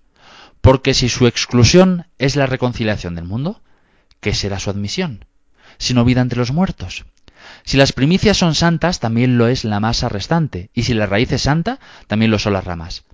Porque 0.63 0.95
si 0.95 1.11
su 1.11 1.27
exclusión 1.27 2.07
es 2.17 2.35
la 2.35 2.47
reconciliación 2.47 3.15
del 3.15 3.27
mundo, 3.27 3.61
¿qué 4.21 4.33
será 4.33 4.59
su 4.59 4.71
admisión? 4.71 5.27
Sino 5.77 6.07
vida 6.07 6.23
entre 6.23 6.39
los 6.39 6.51
muertos. 6.51 7.05
Si 7.65 7.77
las 7.77 7.93
primicias 7.93 8.39
son 8.39 8.55
santas, 8.55 9.01
también 9.01 9.37
lo 9.37 9.49
es 9.49 9.65
la 9.65 9.81
masa 9.81 10.09
restante, 10.09 10.71
y 10.73 10.85
si 10.85 10.95
la 10.95 11.07
raíz 11.07 11.31
es 11.33 11.43
santa, 11.43 11.79
también 12.07 12.31
lo 12.31 12.39
son 12.39 12.55
las 12.55 12.65
ramas. 12.65 13.05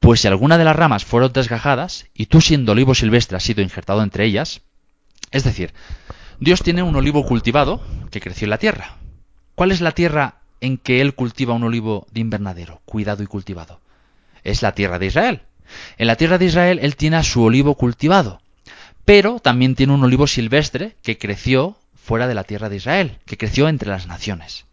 Pues 0.00 0.20
si 0.20 0.28
alguna 0.28 0.58
de 0.58 0.64
las 0.64 0.76
ramas 0.76 1.04
fueron 1.04 1.32
desgajadas, 1.32 2.06
y 2.14 2.26
tú 2.26 2.40
siendo 2.40 2.72
olivo 2.72 2.94
silvestre 2.94 3.36
has 3.36 3.42
sido 3.42 3.62
injertado 3.62 4.02
entre 4.02 4.24
ellas, 4.24 4.62
es 5.30 5.44
decir, 5.44 5.72
Dios 6.40 6.62
tiene 6.62 6.82
un 6.82 6.94
olivo 6.96 7.26
cultivado 7.26 7.82
que 8.10 8.20
creció 8.20 8.46
en 8.46 8.50
la 8.50 8.58
tierra. 8.58 8.96
¿Cuál 9.54 9.72
es 9.72 9.80
la 9.80 9.92
tierra 9.92 10.36
en 10.60 10.78
que 10.78 11.00
Él 11.00 11.14
cultiva 11.14 11.54
un 11.54 11.64
olivo 11.64 12.06
de 12.12 12.20
invernadero, 12.20 12.80
cuidado 12.84 13.22
y 13.22 13.26
cultivado? 13.26 13.80
Es 14.44 14.62
la 14.62 14.72
tierra 14.72 14.98
de 14.98 15.06
Israel. 15.06 15.42
En 15.98 16.06
la 16.06 16.16
tierra 16.16 16.38
de 16.38 16.46
Israel 16.46 16.78
Él 16.80 16.96
tiene 16.96 17.16
a 17.16 17.24
su 17.24 17.42
olivo 17.42 17.74
cultivado, 17.74 18.40
pero 19.04 19.40
también 19.40 19.74
tiene 19.74 19.92
un 19.92 20.04
olivo 20.04 20.26
silvestre 20.26 20.96
que 21.02 21.18
creció 21.18 21.76
fuera 21.94 22.28
de 22.28 22.34
la 22.34 22.44
tierra 22.44 22.68
de 22.68 22.76
Israel, 22.76 23.18
que 23.26 23.36
creció 23.36 23.68
entre 23.68 23.90
las 23.90 24.06
naciones. 24.06 24.64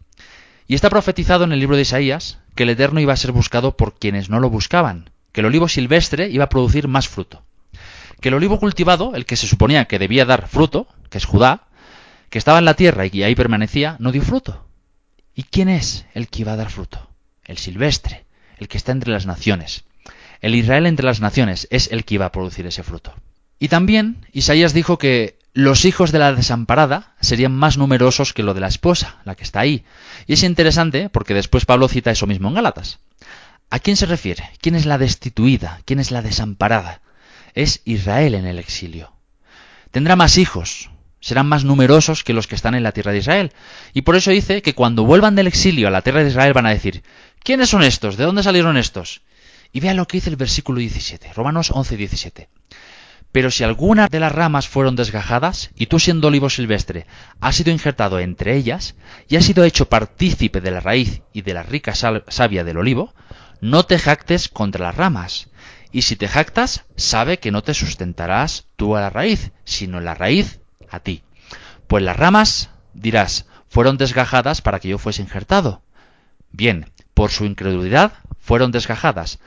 Y 0.68 0.74
está 0.74 0.88
profetizado 0.88 1.44
en 1.44 1.52
el 1.52 1.60
libro 1.60 1.76
de 1.76 1.82
Isaías 1.82 2.38
que 2.54 2.62
el 2.62 2.70
Eterno 2.70 3.00
iba 3.00 3.12
a 3.12 3.16
ser 3.16 3.32
buscado 3.32 3.76
por 3.76 3.98
quienes 3.98 4.30
no 4.30 4.40
lo 4.40 4.50
buscaban, 4.50 5.10
que 5.36 5.40
el 5.40 5.46
olivo 5.48 5.68
silvestre 5.68 6.30
iba 6.30 6.44
a 6.44 6.48
producir 6.48 6.88
más 6.88 7.08
fruto. 7.08 7.42
Que 8.22 8.30
el 8.30 8.36
olivo 8.36 8.58
cultivado, 8.58 9.14
el 9.14 9.26
que 9.26 9.36
se 9.36 9.46
suponía 9.46 9.84
que 9.84 9.98
debía 9.98 10.24
dar 10.24 10.48
fruto, 10.48 10.88
que 11.10 11.18
es 11.18 11.26
Judá, 11.26 11.64
que 12.30 12.38
estaba 12.38 12.58
en 12.58 12.64
la 12.64 12.72
tierra 12.72 13.04
y 13.04 13.10
que 13.10 13.22
ahí 13.22 13.34
permanecía, 13.34 13.96
no 13.98 14.12
dio 14.12 14.22
fruto. 14.22 14.66
¿Y 15.34 15.42
quién 15.42 15.68
es 15.68 16.06
el 16.14 16.28
que 16.28 16.40
iba 16.40 16.54
a 16.54 16.56
dar 16.56 16.70
fruto? 16.70 17.10
El 17.44 17.58
silvestre, 17.58 18.24
el 18.56 18.66
que 18.66 18.78
está 18.78 18.92
entre 18.92 19.12
las 19.12 19.26
naciones. 19.26 19.84
El 20.40 20.54
Israel 20.54 20.86
entre 20.86 21.04
las 21.04 21.20
naciones 21.20 21.68
es 21.70 21.92
el 21.92 22.06
que 22.06 22.14
iba 22.14 22.24
a 22.24 22.32
producir 22.32 22.66
ese 22.66 22.82
fruto. 22.82 23.12
Y 23.58 23.68
también 23.68 24.24
Isaías 24.32 24.72
dijo 24.72 24.96
que 24.96 25.38
los 25.52 25.84
hijos 25.84 26.12
de 26.12 26.18
la 26.18 26.32
desamparada 26.32 27.14
serían 27.20 27.54
más 27.54 27.76
numerosos 27.76 28.32
que 28.32 28.42
lo 28.42 28.54
de 28.54 28.60
la 28.60 28.68
esposa, 28.68 29.20
la 29.26 29.34
que 29.34 29.44
está 29.44 29.60
ahí. 29.60 29.84
Y 30.26 30.32
es 30.32 30.42
interesante 30.44 31.10
porque 31.10 31.34
después 31.34 31.66
Pablo 31.66 31.88
cita 31.88 32.10
eso 32.10 32.26
mismo 32.26 32.48
en 32.48 32.54
Gálatas. 32.54 33.00
¿A 33.70 33.78
quién 33.80 33.96
se 33.96 34.06
refiere? 34.06 34.50
¿Quién 34.60 34.74
es 34.74 34.86
la 34.86 34.98
destituida? 34.98 35.80
¿Quién 35.84 35.98
es 35.98 36.10
la 36.10 36.22
desamparada? 36.22 37.02
Es 37.54 37.82
Israel 37.84 38.34
en 38.34 38.46
el 38.46 38.58
exilio. 38.58 39.12
tendrá 39.90 40.14
más 40.14 40.36
hijos, 40.36 40.90
serán 41.20 41.48
más 41.48 41.64
numerosos 41.64 42.22
que 42.22 42.34
los 42.34 42.46
que 42.46 42.54
están 42.54 42.74
en 42.74 42.82
la 42.82 42.92
tierra 42.92 43.12
de 43.12 43.18
Israel. 43.18 43.52
Y 43.94 44.02
por 44.02 44.14
eso 44.14 44.30
dice 44.30 44.62
que 44.62 44.74
cuando 44.74 45.04
vuelvan 45.04 45.34
del 45.34 45.46
exilio 45.46 45.88
a 45.88 45.90
la 45.90 46.02
tierra 46.02 46.22
de 46.22 46.30
Israel 46.30 46.52
van 46.52 46.66
a 46.66 46.70
decir, 46.70 47.02
¿quiénes 47.42 47.70
son 47.70 47.82
estos? 47.82 48.16
¿De 48.16 48.24
dónde 48.24 48.42
salieron 48.42 48.76
estos? 48.76 49.22
Y 49.72 49.80
vean 49.80 49.96
lo 49.96 50.06
que 50.06 50.18
dice 50.18 50.30
el 50.30 50.36
versículo 50.36 50.78
17, 50.78 51.32
Romanos 51.32 51.70
11, 51.72 51.96
17. 51.96 52.48
Pero 53.32 53.50
si 53.50 53.64
alguna 53.64 54.08
de 54.08 54.20
las 54.20 54.32
ramas 54.32 54.68
fueron 54.68 54.96
desgajadas, 54.96 55.70
y 55.74 55.86
tú 55.86 55.98
siendo 55.98 56.28
olivo 56.28 56.48
silvestre 56.48 57.06
has 57.40 57.56
sido 57.56 57.72
injertado 57.72 58.20
entre 58.20 58.56
ellas, 58.56 58.94
y 59.28 59.36
has 59.36 59.44
sido 59.44 59.64
hecho 59.64 59.88
partícipe 59.88 60.60
de 60.60 60.70
la 60.70 60.80
raíz 60.80 61.22
y 61.32 61.42
de 61.42 61.54
la 61.54 61.62
rica 61.62 61.94
savia 61.94 62.64
del 62.64 62.78
olivo, 62.78 63.14
no 63.60 63.84
te 63.84 63.98
jactes 63.98 64.48
contra 64.48 64.86
las 64.86 64.96
ramas. 64.96 65.48
Y 65.92 66.02
si 66.02 66.16
te 66.16 66.28
jactas, 66.28 66.84
sabe 66.96 67.38
que 67.38 67.50
no 67.50 67.62
te 67.62 67.74
sustentarás 67.74 68.66
tú 68.76 68.96
a 68.96 69.00
la 69.00 69.10
raíz, 69.10 69.52
sino 69.64 70.00
la 70.00 70.14
raíz 70.14 70.60
a 70.90 71.00
ti. 71.00 71.22
Pues 71.86 72.02
las 72.02 72.16
ramas, 72.16 72.70
dirás, 72.92 73.46
fueron 73.68 73.96
desgajadas 73.96 74.60
para 74.60 74.80
que 74.80 74.88
yo 74.88 74.98
fuese 74.98 75.22
injertado. 75.22 75.82
Bien, 76.50 76.90
por 77.14 77.30
su 77.30 77.44
incredulidad 77.44 78.12
fueron 78.38 78.72
desgajadas, 78.72 79.38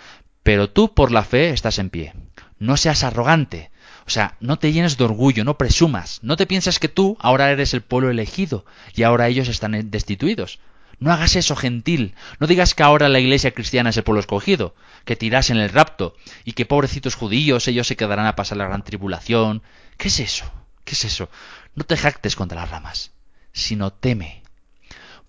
pero 0.43 0.69
tú 0.69 0.93
por 0.93 1.11
la 1.11 1.23
fe 1.23 1.49
estás 1.49 1.79
en 1.79 1.89
pie. 1.89 2.13
No 2.57 2.77
seas 2.77 3.03
arrogante, 3.03 3.71
o 4.05 4.09
sea, 4.09 4.35
no 4.39 4.57
te 4.57 4.71
llenes 4.71 4.97
de 4.97 5.03
orgullo, 5.03 5.43
no 5.43 5.57
presumas, 5.57 6.19
no 6.23 6.35
te 6.35 6.47
pienses 6.47 6.79
que 6.79 6.87
tú 6.87 7.15
ahora 7.19 7.51
eres 7.51 7.75
el 7.75 7.81
pueblo 7.81 8.09
elegido 8.09 8.65
y 8.95 9.03
ahora 9.03 9.27
ellos 9.27 9.47
están 9.47 9.91
destituidos. 9.91 10.59
No 10.99 11.13
hagas 11.13 11.35
eso, 11.35 11.55
gentil. 11.55 12.15
No 12.39 12.47
digas 12.47 12.75
que 12.75 12.83
ahora 12.83 13.07
la 13.07 13.19
iglesia 13.19 13.51
cristiana 13.51 13.89
es 13.89 13.97
el 13.97 14.03
pueblo 14.03 14.19
escogido, 14.19 14.75
que 15.05 15.15
tirás 15.15 15.49
en 15.49 15.57
el 15.57 15.69
rapto 15.69 16.15
y 16.43 16.53
que 16.53 16.65
pobrecitos 16.65 17.15
judíos 17.15 17.67
ellos 17.67 17.87
se 17.87 17.95
quedarán 17.95 18.25
a 18.25 18.35
pasar 18.35 18.57
la 18.57 18.67
gran 18.67 18.83
tribulación. 18.83 19.63
¿Qué 19.97 20.09
es 20.09 20.19
eso? 20.19 20.51
¿Qué 20.83 20.93
es 20.93 21.05
eso? 21.05 21.29
No 21.75 21.83
te 21.85 21.95
jactes 21.95 22.35
contra 22.35 22.61
las 22.61 22.69
ramas, 22.69 23.11
sino 23.53 23.93
teme. 23.93 24.43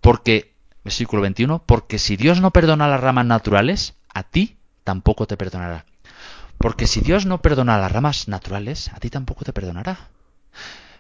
Porque, 0.01 0.53
versículo 0.83 1.23
21, 1.23 1.63
porque 1.65 1.99
si 1.99 2.17
Dios 2.17 2.41
no 2.41 2.51
perdona 2.51 2.89
las 2.89 3.01
ramas 3.01 3.27
naturales, 3.27 3.95
a 4.13 4.25
ti 4.25 4.57
tampoco 4.83 5.27
te 5.27 5.37
perdonará. 5.37 5.85
Porque 6.59 6.87
si 6.87 7.01
Dios 7.01 7.27
no 7.27 7.41
perdona 7.41 7.79
las 7.79 7.93
ramas 7.93 8.27
naturales, 8.29 8.91
a 8.93 8.99
ti 8.99 9.09
tampoco 9.09 9.45
te 9.45 9.53
perdonará. 9.53 10.09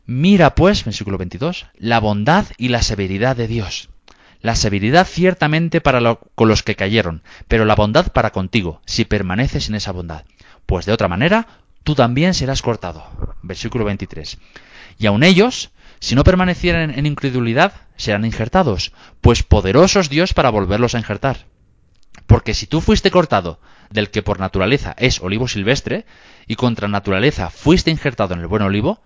Mira 0.06 0.54
pues, 0.54 0.84
versículo 0.84 1.18
22, 1.18 1.66
la 1.76 2.00
bondad 2.00 2.46
y 2.56 2.68
la 2.68 2.82
severidad 2.82 3.36
de 3.36 3.46
Dios. 3.46 3.90
La 4.42 4.56
severidad 4.56 5.06
ciertamente 5.06 5.80
para 5.80 6.16
con 6.34 6.48
los 6.48 6.62
que 6.62 6.76
cayeron, 6.76 7.22
pero 7.48 7.64
la 7.64 7.74
bondad 7.74 8.12
para 8.12 8.30
contigo, 8.30 8.80
si 8.86 9.04
permaneces 9.04 9.68
en 9.68 9.74
esa 9.74 9.92
bondad. 9.92 10.24
Pues 10.66 10.86
de 10.86 10.92
otra 10.92 11.08
manera, 11.08 11.46
tú 11.84 11.94
también 11.94 12.32
serás 12.34 12.62
cortado. 12.62 13.04
Versículo 13.42 13.84
23. 13.84 14.38
Y 14.98 15.06
aun 15.06 15.22
ellos, 15.22 15.70
si 15.98 16.14
no 16.14 16.24
permanecieran 16.24 16.90
en 16.90 17.06
incredulidad, 17.06 17.72
serán 17.96 18.24
injertados, 18.24 18.92
pues 19.20 19.42
poderosos 19.42 20.08
Dios 20.08 20.32
para 20.32 20.50
volverlos 20.50 20.94
a 20.94 20.98
injertar. 20.98 21.46
Porque 22.26 22.54
si 22.54 22.66
tú 22.66 22.80
fuiste 22.80 23.10
cortado 23.10 23.60
del 23.90 24.10
que 24.10 24.22
por 24.22 24.40
naturaleza 24.40 24.94
es 24.98 25.20
olivo 25.20 25.48
silvestre, 25.48 26.06
y 26.46 26.56
contra 26.56 26.88
naturaleza 26.88 27.50
fuiste 27.50 27.90
injertado 27.90 28.34
en 28.34 28.40
el 28.40 28.46
buen 28.46 28.62
olivo, 28.62 29.02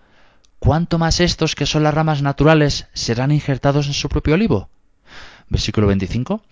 ¿cuánto 0.59 0.97
más 0.97 1.19
estos 1.19 1.55
que 1.55 1.65
son 1.65 1.83
las 1.83 1.93
ramas 1.93 2.21
naturales 2.21 2.87
serán 2.93 3.31
injertados 3.31 3.87
en 3.87 3.93
su 3.93 4.09
propio 4.09 4.35
olivo? 4.35 4.69
Versículo 5.49 5.87
25. 5.87 6.43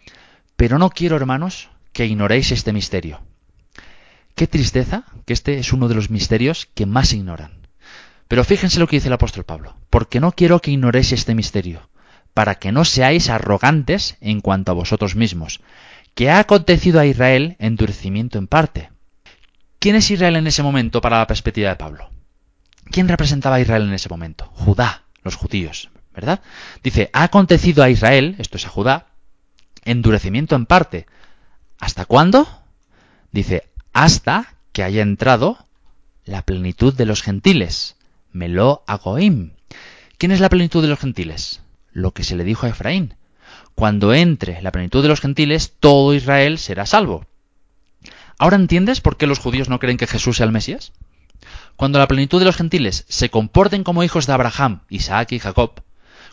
Pero 0.56 0.78
no 0.78 0.89
quiero, 0.89 1.16
hermanos, 1.16 1.70
que 1.91 2.06
ignoréis 2.06 2.52
este 2.52 2.74
misterio 2.74 3.22
Qué 4.36 4.48
tristeza 4.48 5.04
que 5.26 5.34
este 5.34 5.60
es 5.60 5.74
uno 5.74 5.88
de 5.88 5.96
los 5.96 6.10
misterios 6.10 6.68
que 6.74 6.86
más 6.86 7.14
ignoran. 7.14 7.68
Pero 8.28 8.44
fíjense 8.44 8.80
lo 8.80 8.88
que 8.88 8.96
dice 8.96 9.08
el 9.08 9.14
apóstol 9.14 9.44
Pablo, 9.44 9.76
porque 9.89 10.20
no 10.20 10.32
quiero 10.32 10.60
que 10.60 10.72
ignoréis 10.72 11.12
este 11.12 11.36
misterio, 11.36 11.89
para 12.34 12.56
que 12.56 12.72
no 12.72 12.84
seáis 12.84 13.30
arrogantes 13.30 14.18
en 14.22 14.41
cuanto 14.41 14.72
a 14.72 14.76
vosotros 14.76 15.16
mismos, 15.16 15.62
que 16.16 16.32
ha 16.32 16.39
acontecido 16.39 17.00
a 17.00 17.06
Israel 17.06 17.56
endurecimiento 17.60 18.39
en 18.39 18.48
parte. 18.48 18.89
¿Quién 19.78 19.96
es 19.96 20.10
Israel 20.10 20.36
en 20.36 20.48
ese 20.48 20.64
momento 20.64 21.00
para 21.00 21.20
la 21.20 21.28
perspectiva 21.28 21.70
de 21.70 21.76
Pablo? 21.76 22.10
¿Quién 22.86 23.08
representaba 23.08 23.58
a 23.58 23.62
Israel 23.62 23.84
en 23.84 23.94
ese 23.94 24.10
momento? 24.10 24.46
Judá, 24.54 25.04
los 25.24 25.36
judíos, 25.36 25.91
¿verdad? 26.14 26.41
Dice, 26.84 27.09
ha 27.14 27.24
acontecido 27.24 27.84
a 27.84 27.89
Israel, 27.89 28.36
esto 28.39 28.57
es 28.57 28.66
a 28.66 28.70
Judá, 28.70 29.07
endurecimiento 29.84 30.55
en 30.55 30.66
parte. 30.66 31.05
¿Hasta 31.80 32.05
cuándo? 32.05 32.47
Dice, 33.32 33.70
hasta 33.93 34.55
que 34.72 34.84
haya 34.84 35.01
entrado 35.01 35.57
la 36.26 36.43
plenitud 36.43 36.93
de 36.93 37.05
los 37.05 37.22
gentiles. 37.22 37.95
Meló 38.32 38.84
Agoim. 38.88 39.51
¿Quién 40.18 40.32
es 40.32 40.39
la 40.39 40.49
plenitud 40.49 40.82
de 40.82 40.88
los 40.88 40.99
gentiles? 40.99 41.61
Lo 41.91 42.11
que 42.11 42.24
se 42.24 42.36
le 42.36 42.43
dijo 42.43 42.66
a 42.66 42.70
Efraín. 42.70 43.16
Cuando 43.76 44.14
entre 44.14 44.61
la 44.61 44.72
plenitud 44.72 45.01
de 45.01 45.09
los 45.09 45.22
gentiles, 45.22 45.74
todo 45.80 46.14
Israel 46.14 46.57
será 46.57 46.86
salvo. 46.86 47.26
¿Ahora 48.38 48.55
entiendes 48.55 49.01
por 49.01 49.18
qué 49.18 49.28
los 49.28 49.39
judíos 49.39 49.70
no 49.70 49.80
creen 49.80 49.97
que 49.97 50.07
Jesús 50.07 50.38
sea 50.38 50.45
el 50.45 50.51
Mesías? 50.51 50.93
Cuando 51.76 51.99
la 51.99 52.07
plenitud 52.07 52.39
de 52.39 52.45
los 52.45 52.55
gentiles 52.55 53.05
se 53.07 53.30
comporten 53.30 53.84
como 53.84 54.03
hijos 54.03 54.28
de 54.28 54.34
Abraham, 54.34 54.82
Isaac 54.89 55.32
y 55.32 55.39
Jacob, 55.39 55.82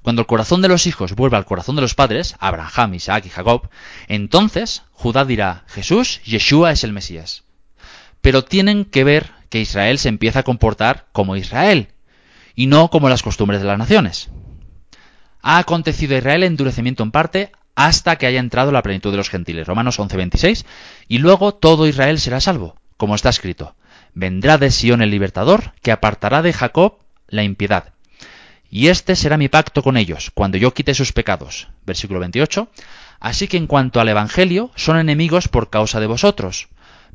cuando 0.03 0.23
el 0.23 0.27
corazón 0.27 0.63
de 0.63 0.69
los 0.69 0.87
hijos 0.87 1.15
vuelva 1.15 1.39
al 1.39 1.45
corazón 1.45 1.77
de 1.77 1.83
los 1.83 1.95
padres, 1.95 2.37
Abraham, 2.39 2.95
Isaac 2.95 3.27
y 3.27 3.31
Jacob, 3.31 3.69
entonces 4.09 4.83
Judá 4.93 5.25
dirá, 5.25 5.65
Jesús, 5.69 6.21
Yeshua 6.25 6.73
es 6.73 6.85
el 6.85 6.93
Mesías 6.93 7.45
pero 8.21 8.45
tienen 8.45 8.85
que 8.85 9.05
ver 9.05 9.31
que 9.49 9.61
Israel 9.61 9.99
se 9.99 10.09
empieza 10.09 10.41
a 10.41 10.45
comportar 10.45 11.07
como 11.13 11.37
Israel 11.37 11.89
y 12.55 12.67
no 12.67 12.91
como 12.91 13.09
las 13.09 13.23
costumbres 13.23 13.61
de 13.61 13.67
las 13.67 13.79
naciones. 13.79 14.29
Ha 15.43 15.59
acontecido 15.59 16.15
a 16.15 16.19
Israel 16.19 16.43
endurecimiento 16.43 17.03
en 17.03 17.11
parte 17.11 17.53
hasta 17.75 18.17
que 18.17 18.27
haya 18.27 18.41
entrado 18.41 18.73
la 18.73 18.83
plenitud 18.83 19.11
de 19.11 19.17
los 19.17 19.31
gentiles. 19.31 19.67
Romanos 19.67 19.99
11:26. 19.99 20.67
Y 21.09 21.19
luego 21.19 21.55
todo 21.55 21.87
Israel 21.87 22.21
será 22.21 22.41
salvo, 22.41 22.77
como 22.97 23.15
está 23.15 23.31
escrito. 23.31 23.75
Vendrá 24.13 24.59
de 24.59 24.71
Sión 24.71 25.01
el 25.03 25.11
libertador, 25.11 25.73
que 25.81 25.93
apartará 25.93 26.43
de 26.43 26.53
Jacob 26.53 26.99
la 27.29 27.43
impiedad. 27.43 27.95
Y 28.71 28.89
este 28.89 29.16
será 29.16 29.37
mi 29.37 29.49
pacto 29.49 29.83
con 29.83 29.97
ellos, 29.97 30.31
cuando 30.33 30.57
yo 30.57 30.73
quite 30.73 30.95
sus 30.95 31.12
pecados. 31.12 31.68
Versículo 31.85 32.21
28. 32.21 32.68
Así 33.18 33.49
que 33.49 33.57
en 33.57 33.66
cuanto 33.66 34.01
al 34.01 34.09
Evangelio, 34.09 34.71
son 34.77 34.99
enemigos 34.99 35.49
por 35.49 35.71
causa 35.71 36.01
de 36.01 36.07
vosotros 36.07 36.68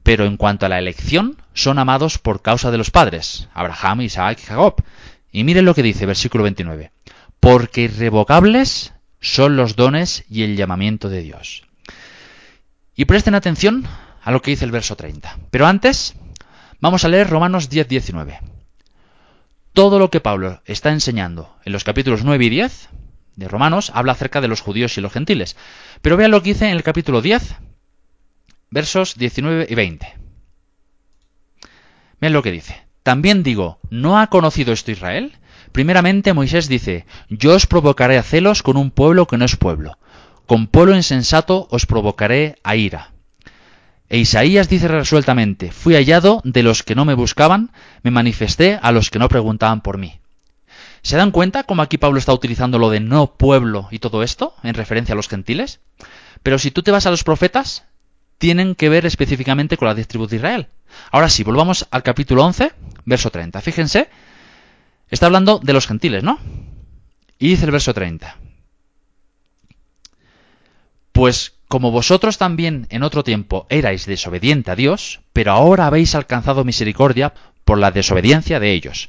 pero 0.06 0.26
en 0.26 0.38
cuanto 0.38 0.68
a 0.68 0.70
la 0.70 0.78
elección, 0.78 1.36
son 1.56 1.80
amados 1.80 2.20
por 2.20 2.44
causa 2.44 2.70
de 2.70 2.78
los 2.78 2.92
padres, 2.92 3.50
Abraham, 3.56 4.02
Isaac 4.02 4.38
y 4.40 4.46
Jacob. 4.46 4.84
Y 5.32 5.44
miren 5.44 5.66
lo 5.66 5.74
que 5.74 5.82
dice, 5.82 6.06
versículo 6.06 6.44
29. 6.44 6.92
Porque 7.40 7.82
irrevocables 7.82 8.94
son 9.20 9.58
los 9.58 9.76
dones 9.76 10.24
y 10.30 10.44
el 10.44 10.58
llamamiento 10.58 11.10
de 11.10 11.24
Dios. 11.24 11.64
Y 12.96 13.06
presten 13.06 13.34
atención 13.34 13.88
a 14.22 14.30
lo 14.30 14.44
que 14.44 14.52
dice 14.52 14.64
el 14.64 14.70
verso 14.70 14.96
30. 14.96 15.40
Pero 15.50 15.66
antes, 15.66 16.14
vamos 16.80 17.04
a 17.04 17.08
leer 17.08 17.28
Romanos 17.28 17.68
10, 17.68 17.88
19. 17.88 18.42
Todo 19.76 20.00
lo 20.00 20.10
que 20.10 20.22
Pablo 20.22 20.62
está 20.64 20.94
enseñando 20.94 21.54
en 21.66 21.74
los 21.74 21.84
capítulos 21.84 22.24
9 22.24 22.46
y 22.46 22.50
10 22.50 22.88
de 23.36 23.48
Romanos 23.50 23.92
habla 23.94 24.14
acerca 24.14 24.40
de 24.40 24.48
los 24.48 24.62
judíos 24.62 24.98
y 24.98 25.02
los 25.02 25.12
gentiles. 25.12 25.58
Pero 26.02 26.16
vean 26.16 26.32
lo 26.32 26.42
que 26.42 26.54
dice 26.54 26.70
en 26.70 26.78
el 26.78 26.82
capítulo 26.82 27.22
10, 27.22 27.56
versos 28.70 29.16
19 29.18 29.68
y 29.70 29.76
20. 29.76 30.14
Miren 32.22 32.34
lo 32.34 32.42
que 32.42 32.54
dice. 32.54 32.88
También 33.04 33.44
digo, 33.44 33.80
¿no 33.90 34.18
ha 34.18 34.28
conocido 34.28 34.72
esto 34.72 34.92
Israel? 34.92 35.34
Primeramente 35.74 36.32
Moisés 36.32 36.70
dice, 36.70 37.06
yo 37.28 37.54
os 37.54 37.68
provocaré 37.68 38.18
a 38.18 38.24
celos 38.24 38.64
con 38.64 38.78
un 38.78 38.92
pueblo 38.92 39.28
que 39.28 39.38
no 39.38 39.44
es 39.44 39.58
pueblo. 39.58 40.00
Con 40.46 40.68
pueblo 40.68 40.96
insensato 40.96 41.68
os 41.70 41.86
provocaré 41.86 42.60
a 42.64 42.78
ira. 42.78 43.12
E 44.10 44.18
Isaías 44.20 44.70
dice 44.70 44.88
resueltamente, 44.88 45.72
fui 45.72 45.96
hallado 45.96 46.42
de 46.44 46.64
los 46.64 46.84
que 46.84 46.96
no 46.96 47.06
me 47.06 47.16
buscaban, 47.16 47.72
me 48.04 48.12
manifesté 48.12 48.80
a 48.82 48.92
los 48.92 49.10
que 49.10 49.20
no 49.20 49.30
preguntaban 49.30 49.82
por 49.82 49.98
mí. 49.98 50.20
¿Se 51.02 51.18
dan 51.18 51.32
cuenta 51.32 51.64
cómo 51.64 51.82
aquí 51.82 51.98
Pablo 51.98 52.20
está 52.20 52.34
utilizando 52.34 52.80
lo 52.80 52.90
de 52.90 53.00
no 53.00 53.36
pueblo 53.36 53.88
y 53.92 54.00
todo 54.00 54.24
esto 54.24 54.56
en 54.64 54.76
referencia 54.76 55.14
a 55.14 55.16
los 55.16 55.28
gentiles? 55.28 55.80
Pero 56.44 56.60
si 56.60 56.72
tú 56.72 56.84
te 56.84 56.92
vas 56.92 57.06
a 57.06 57.12
los 57.12 57.24
profetas, 57.24 57.86
tienen 58.38 58.76
que 58.76 58.90
ver 58.90 59.06
específicamente 59.06 59.78
con 59.78 59.88
la 59.88 59.96
diez 59.96 60.08
de 60.08 60.36
Israel. 60.36 60.68
Ahora 61.12 61.30
sí, 61.30 61.44
volvamos 61.44 61.88
al 61.92 62.04
capítulo 62.04 62.44
11, 62.44 62.74
verso 63.06 63.30
30. 63.32 63.62
Fíjense, 63.62 64.10
está 65.10 65.28
hablando 65.28 65.60
de 65.60 65.74
los 65.74 65.88
gentiles, 65.88 66.24
¿no? 66.24 66.40
Y 67.40 67.50
dice 67.50 67.66
el 67.66 67.72
verso 67.72 67.94
30. 67.94 68.38
Pues 71.16 71.54
como 71.70 71.92
vosotros 71.92 72.38
también 72.38 72.88
en 72.90 73.02
otro 73.02 73.24
tiempo 73.24 73.68
erais 73.70 74.06
desobediente 74.06 74.70
a 74.72 74.76
Dios, 74.76 75.22
pero 75.32 75.54
ahora 75.54 75.88
habéis 75.88 76.14
alcanzado 76.14 76.66
misericordia 76.66 77.34
por 77.64 77.78
la 77.78 77.92
desobediencia 77.92 78.60
de 78.60 78.74
ellos. 78.74 79.08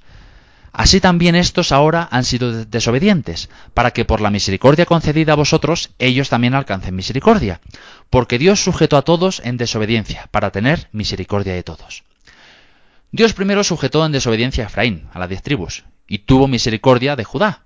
Así 0.72 1.00
también 1.00 1.34
estos 1.34 1.72
ahora 1.72 2.06
han 2.12 2.22
sido 2.22 2.64
desobedientes, 2.64 3.50
para 3.74 3.90
que 3.90 4.04
por 4.04 4.20
la 4.20 4.30
misericordia 4.30 4.86
concedida 4.86 5.32
a 5.32 5.36
vosotros 5.42 5.90
ellos 5.98 6.28
también 6.28 6.54
alcancen 6.54 6.94
misericordia, 6.94 7.60
porque 8.08 8.38
Dios 8.38 8.62
sujetó 8.62 8.98
a 8.98 9.02
todos 9.02 9.42
en 9.44 9.56
desobediencia, 9.56 10.28
para 10.30 10.52
tener 10.52 10.86
misericordia 10.92 11.54
de 11.54 11.64
todos. 11.64 12.04
Dios 13.10 13.32
primero 13.32 13.64
sujetó 13.64 14.06
en 14.06 14.12
desobediencia 14.12 14.62
a 14.62 14.66
Efraín, 14.68 15.08
a 15.12 15.18
las 15.18 15.28
diez 15.28 15.42
tribus, 15.42 15.82
y 16.06 16.18
tuvo 16.18 16.46
misericordia 16.46 17.16
de 17.16 17.24
Judá. 17.24 17.65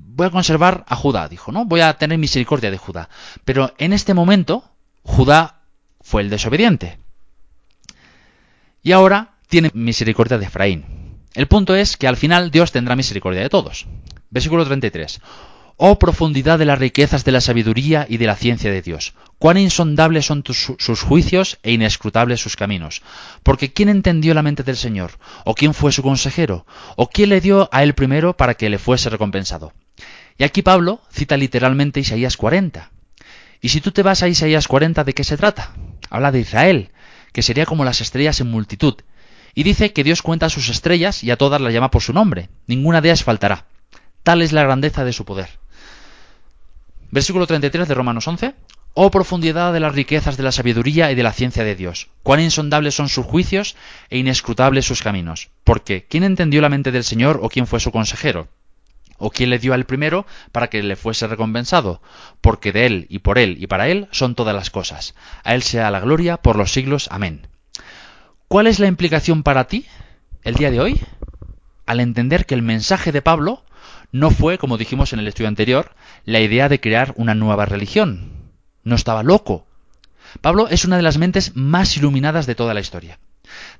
Voy 0.00 0.26
a 0.26 0.30
conservar 0.30 0.84
a 0.88 0.96
Judá, 0.96 1.28
dijo, 1.28 1.52
¿no? 1.52 1.64
Voy 1.64 1.80
a 1.80 1.94
tener 1.94 2.18
misericordia 2.18 2.70
de 2.70 2.78
Judá. 2.78 3.08
Pero 3.44 3.74
en 3.78 3.92
este 3.92 4.14
momento, 4.14 4.64
Judá 5.02 5.60
fue 6.00 6.22
el 6.22 6.30
desobediente. 6.30 6.98
Y 8.82 8.92
ahora 8.92 9.34
tiene 9.48 9.70
misericordia 9.74 10.38
de 10.38 10.46
Efraín. 10.46 10.84
El 11.34 11.46
punto 11.46 11.74
es 11.74 11.96
que 11.96 12.08
al 12.08 12.16
final 12.16 12.50
Dios 12.50 12.72
tendrá 12.72 12.96
misericordia 12.96 13.42
de 13.42 13.48
todos. 13.48 13.86
Versículo 14.30 14.64
33. 14.64 15.20
Oh 15.80 15.96
profundidad 16.00 16.58
de 16.58 16.64
las 16.64 16.80
riquezas 16.80 17.24
de 17.24 17.30
la 17.30 17.40
sabiduría 17.40 18.04
y 18.08 18.16
de 18.16 18.26
la 18.26 18.34
ciencia 18.34 18.72
de 18.72 18.82
Dios. 18.82 19.14
Cuán 19.38 19.58
insondables 19.58 20.26
son 20.26 20.42
sus 20.44 21.02
juicios 21.02 21.60
e 21.62 21.70
inescrutables 21.70 22.40
sus 22.40 22.56
caminos. 22.56 23.00
Porque 23.44 23.72
¿quién 23.72 23.88
entendió 23.88 24.34
la 24.34 24.42
mente 24.42 24.64
del 24.64 24.76
Señor? 24.76 25.12
¿O 25.44 25.54
quién 25.54 25.74
fue 25.74 25.92
su 25.92 26.02
consejero? 26.02 26.66
¿O 26.96 27.08
quién 27.08 27.28
le 27.28 27.40
dio 27.40 27.68
a 27.70 27.84
él 27.84 27.94
primero 27.94 28.36
para 28.36 28.54
que 28.54 28.68
le 28.68 28.78
fuese 28.78 29.08
recompensado? 29.08 29.72
Y 30.36 30.42
aquí 30.42 30.62
Pablo 30.62 31.00
cita 31.12 31.36
literalmente 31.36 32.00
Isaías 32.00 32.36
40. 32.36 32.90
Y 33.60 33.68
si 33.68 33.80
tú 33.80 33.92
te 33.92 34.02
vas 34.02 34.24
a 34.24 34.28
Isaías 34.28 34.66
40, 34.66 35.04
¿de 35.04 35.12
qué 35.12 35.22
se 35.22 35.36
trata? 35.36 35.74
Habla 36.10 36.32
de 36.32 36.40
Israel, 36.40 36.90
que 37.32 37.42
sería 37.42 37.66
como 37.66 37.84
las 37.84 38.00
estrellas 38.00 38.40
en 38.40 38.50
multitud. 38.50 38.94
Y 39.54 39.62
dice 39.62 39.92
que 39.92 40.02
Dios 40.02 40.22
cuenta 40.22 40.50
sus 40.50 40.70
estrellas 40.70 41.22
y 41.22 41.30
a 41.30 41.36
todas 41.36 41.60
las 41.60 41.72
llama 41.72 41.92
por 41.92 42.02
su 42.02 42.12
nombre. 42.12 42.48
Ninguna 42.66 43.00
de 43.00 43.10
ellas 43.10 43.22
faltará. 43.22 43.66
Tal 44.24 44.42
es 44.42 44.52
la 44.52 44.64
grandeza 44.64 45.04
de 45.04 45.12
su 45.12 45.24
poder. 45.24 45.48
Versículo 47.10 47.46
33 47.46 47.88
de 47.88 47.94
Romanos 47.94 48.28
11. 48.28 48.54
Oh 48.94 49.10
profundidad 49.10 49.72
de 49.72 49.80
las 49.80 49.94
riquezas 49.94 50.36
de 50.36 50.42
la 50.42 50.52
sabiduría 50.52 51.10
y 51.10 51.14
de 51.14 51.22
la 51.22 51.32
ciencia 51.32 51.64
de 51.64 51.74
Dios. 51.74 52.08
Cuán 52.22 52.40
insondables 52.40 52.94
son 52.94 53.08
sus 53.08 53.24
juicios 53.24 53.76
e 54.10 54.18
inescrutables 54.18 54.86
sus 54.86 55.02
caminos. 55.02 55.50
Porque, 55.64 56.04
¿quién 56.08 56.24
entendió 56.24 56.60
la 56.60 56.68
mente 56.68 56.90
del 56.90 57.04
Señor 57.04 57.40
o 57.42 57.48
quién 57.48 57.66
fue 57.66 57.80
su 57.80 57.92
consejero? 57.92 58.48
¿O 59.16 59.30
quién 59.30 59.50
le 59.50 59.58
dio 59.58 59.72
al 59.74 59.86
primero 59.86 60.26
para 60.52 60.68
que 60.68 60.82
le 60.82 60.96
fuese 60.96 61.26
recompensado? 61.26 62.02
Porque 62.40 62.72
de 62.72 62.86
él 62.86 63.06
y 63.08 63.20
por 63.20 63.38
él 63.38 63.56
y 63.60 63.66
para 63.66 63.88
él 63.88 64.08
son 64.10 64.34
todas 64.34 64.54
las 64.54 64.70
cosas. 64.70 65.14
A 65.44 65.54
él 65.54 65.62
sea 65.62 65.90
la 65.90 66.00
gloria 66.00 66.36
por 66.36 66.56
los 66.56 66.72
siglos. 66.72 67.08
Amén. 67.10 67.46
¿Cuál 68.48 68.66
es 68.66 68.78
la 68.78 68.86
implicación 68.86 69.42
para 69.42 69.66
ti 69.66 69.86
el 70.42 70.54
día 70.54 70.70
de 70.70 70.80
hoy? 70.80 71.00
Al 71.86 72.00
entender 72.00 72.46
que 72.46 72.54
el 72.54 72.62
mensaje 72.62 73.12
de 73.12 73.22
Pablo 73.22 73.62
no 74.12 74.30
fue, 74.30 74.58
como 74.58 74.78
dijimos 74.78 75.12
en 75.12 75.18
el 75.18 75.28
estudio 75.28 75.48
anterior, 75.48 75.94
la 76.24 76.40
idea 76.40 76.68
de 76.68 76.80
crear 76.80 77.12
una 77.16 77.34
nueva 77.34 77.66
religión. 77.66 78.32
No 78.84 78.94
estaba 78.94 79.22
loco. 79.22 79.66
Pablo 80.40 80.68
es 80.68 80.84
una 80.84 80.96
de 80.96 81.02
las 81.02 81.18
mentes 81.18 81.56
más 81.56 81.96
iluminadas 81.96 82.46
de 82.46 82.54
toda 82.54 82.74
la 82.74 82.80
historia. 82.80 83.18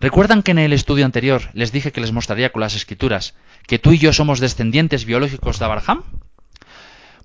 ¿Recuerdan 0.01 0.43
que 0.43 0.53
en 0.53 0.59
el 0.59 0.73
estudio 0.73 1.05
anterior 1.05 1.43
les 1.53 1.73
dije 1.73 1.93
que 1.93 2.01
les 2.01 2.13
mostraría 2.13 2.53
con 2.53 2.61
las 2.61 2.75
escrituras 2.75 3.35
que 3.67 3.79
tú 3.79 3.93
y 3.93 3.99
yo 3.99 4.13
somos 4.13 4.41
descendientes 4.41 5.05
biológicos 5.05 5.59
de 5.59 5.65
Abraham? 5.65 6.03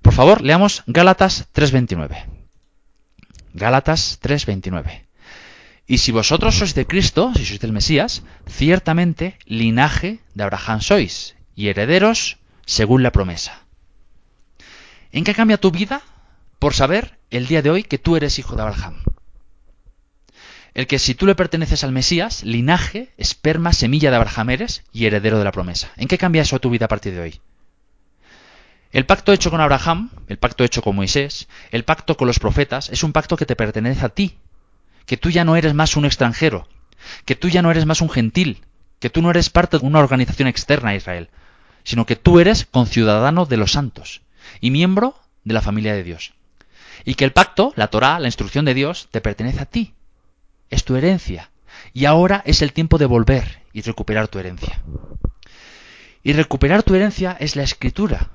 Por 0.01 0.13
favor, 0.13 0.41
leamos 0.41 0.83
Gálatas 0.87 1.47
3.29. 1.53 2.25
Gálatas 3.53 4.19
3.29. 4.21 5.03
Y 5.87 5.99
si 5.99 6.11
vosotros 6.11 6.55
sois 6.55 6.75
de 6.75 6.87
Cristo, 6.87 7.31
si 7.35 7.45
sois 7.45 7.59
del 7.59 7.71
Mesías, 7.71 8.23
ciertamente 8.47 9.37
linaje 9.45 10.19
de 10.33 10.43
Abraham 10.43 10.81
sois, 10.81 11.35
y 11.55 11.67
herederos 11.67 12.37
según 12.65 13.03
la 13.03 13.11
promesa. 13.11 13.63
¿En 15.11 15.23
qué 15.23 15.33
cambia 15.33 15.59
tu 15.59 15.71
vida 15.71 16.01
por 16.59 16.73
saber 16.73 17.19
el 17.29 17.47
día 17.47 17.61
de 17.61 17.69
hoy 17.69 17.83
que 17.83 17.97
tú 17.97 18.15
eres 18.15 18.39
hijo 18.39 18.55
de 18.55 18.63
Abraham? 18.63 19.03
El 20.73 20.87
que 20.87 20.97
si 20.97 21.13
tú 21.13 21.27
le 21.27 21.35
perteneces 21.35 21.83
al 21.83 21.91
Mesías, 21.91 22.43
linaje, 22.43 23.13
esperma, 23.17 23.73
semilla 23.73 24.09
de 24.09 24.15
Abraham 24.15 24.49
eres 24.49 24.83
y 24.91 25.05
heredero 25.05 25.37
de 25.37 25.43
la 25.43 25.51
promesa. 25.51 25.91
¿En 25.97 26.07
qué 26.07 26.17
cambia 26.17 26.41
eso 26.41 26.59
tu 26.59 26.71
vida 26.71 26.85
a 26.85 26.87
partir 26.87 27.13
de 27.13 27.21
hoy? 27.21 27.41
El 28.91 29.05
pacto 29.05 29.33
hecho 29.33 29.51
con 29.51 29.61
Abraham, 29.61 30.09
el 30.27 30.37
pacto 30.37 30.63
hecho 30.63 30.81
con 30.81 30.95
Moisés, 30.95 31.47
el 31.71 31.83
pacto 31.83 32.17
con 32.17 32.27
los 32.27 32.39
profetas, 32.39 32.89
es 32.89 33.03
un 33.03 33.11
pacto 33.11 33.37
que 33.37 33.45
te 33.45 33.55
pertenece 33.55 34.05
a 34.05 34.09
ti, 34.09 34.37
que 35.05 35.17
tú 35.17 35.29
ya 35.29 35.43
no 35.43 35.55
eres 35.55 35.73
más 35.73 35.95
un 35.95 36.05
extranjero, 36.05 36.67
que 37.25 37.35
tú 37.35 37.49
ya 37.49 37.61
no 37.61 37.71
eres 37.71 37.85
más 37.85 38.01
un 38.01 38.09
gentil, 38.09 38.63
que 38.99 39.09
tú 39.09 39.21
no 39.21 39.31
eres 39.31 39.49
parte 39.49 39.77
de 39.77 39.85
una 39.85 39.99
organización 39.99 40.47
externa 40.47 40.91
a 40.91 40.95
Israel, 40.95 41.29
sino 41.83 42.05
que 42.05 42.15
tú 42.15 42.39
eres 42.39 42.65
conciudadano 42.65 43.45
de 43.45 43.57
los 43.57 43.71
santos 43.71 44.21
y 44.61 44.71
miembro 44.71 45.15
de 45.43 45.53
la 45.53 45.61
familia 45.61 45.93
de 45.93 46.03
Dios. 46.03 46.33
Y 47.05 47.15
que 47.15 47.25
el 47.25 47.33
pacto, 47.33 47.73
la 47.75 47.87
Torá, 47.87 48.19
la 48.19 48.27
instrucción 48.27 48.65
de 48.65 48.73
Dios, 48.73 49.07
te 49.11 49.21
pertenece 49.21 49.61
a 49.61 49.65
ti. 49.65 49.93
Es 50.69 50.85
tu 50.85 50.95
herencia. 50.95 51.51
Y 51.93 52.05
ahora 52.05 52.41
es 52.45 52.61
el 52.61 52.71
tiempo 52.71 52.97
de 52.97 53.05
volver 53.05 53.61
y 53.73 53.81
recuperar 53.81 54.27
tu 54.27 54.39
herencia. 54.39 54.81
Y 56.23 56.33
recuperar 56.33 56.83
tu 56.83 56.95
herencia 56.95 57.35
es 57.39 57.55
la 57.55 57.63
escritura. 57.63 58.29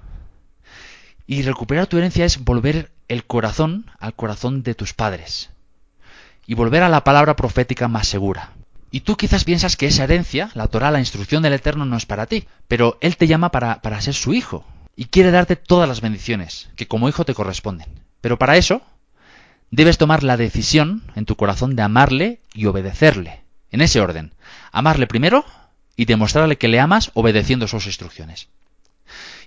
Y 1.27 1.43
recuperar 1.43 1.87
tu 1.87 1.97
herencia 1.97 2.25
es 2.25 2.45
volver 2.45 2.91
el 3.09 3.25
corazón 3.25 3.91
al 3.99 4.15
corazón 4.15 4.63
de 4.63 4.75
tus 4.75 4.93
padres 4.93 5.51
y 6.49 6.55
volver 6.55 6.83
a 6.83 6.89
la 6.89 7.05
palabra 7.05 7.37
profética 7.37 7.89
más 7.89 8.09
segura. 8.09 8.53
Y 8.91 9.01
tú 9.01 9.17
quizás 9.17 9.45
piensas 9.45 9.77
que 9.77 9.87
esa 9.87 10.05
herencia, 10.05 10.51
la 10.55 10.69
Torah, 10.69 10.91
la 10.91 11.01
instrucción 11.01 11.43
del 11.43 11.53
Eterno, 11.53 11.85
no 11.85 11.97
es 11.97 12.07
para 12.07 12.27
ti, 12.27 12.47
pero 12.69 12.99
Él 13.01 13.17
te 13.17 13.27
llama 13.27 13.51
para, 13.51 13.83
para 13.83 14.01
ser 14.01 14.15
su 14.15 14.33
hijo 14.33 14.65
y 14.97 15.07
quiere 15.07 15.31
darte 15.31 15.57
todas 15.57 15.89
las 15.89 16.01
bendiciones 16.01 16.71
que 16.75 16.89
como 16.89 17.09
hijo 17.09 17.25
te 17.25 17.35
corresponden. 17.35 17.89
Pero 18.21 18.39
para 18.39 18.57
eso 18.57 18.83
debes 19.71 19.99
tomar 19.99 20.25
la 20.25 20.37
decisión 20.37 21.03
en 21.15 21.25
tu 21.25 21.37
corazón 21.37 21.77
de 21.77 21.83
amarle 21.83 22.41
y 22.55 22.67
obedecerle, 22.67 23.43
en 23.71 23.81
ese 23.81 24.01
orden. 24.01 24.33
Amarle 24.73 25.07
primero 25.07 25.45
y 25.95 26.07
demostrarle 26.07 26.57
que 26.57 26.69
le 26.69 26.81
amas 26.81 27.11
obedeciendo 27.15 27.69
sus 27.69 27.87
instrucciones. 27.87 28.49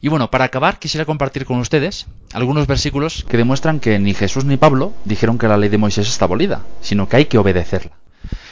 Y 0.01 0.09
bueno, 0.09 0.31
para 0.31 0.45
acabar, 0.45 0.79
quisiera 0.79 1.05
compartir 1.05 1.45
con 1.45 1.57
ustedes 1.57 2.07
algunos 2.33 2.67
versículos 2.67 3.25
que 3.27 3.37
demuestran 3.37 3.79
que 3.79 3.99
ni 3.99 4.13
Jesús 4.13 4.45
ni 4.45 4.57
Pablo 4.57 4.93
dijeron 5.05 5.37
que 5.37 5.47
la 5.47 5.57
ley 5.57 5.69
de 5.69 5.77
Moisés 5.77 6.07
está 6.07 6.25
abolida, 6.25 6.63
sino 6.81 7.07
que 7.07 7.17
hay 7.17 7.25
que 7.25 7.37
obedecerla. 7.37 8.00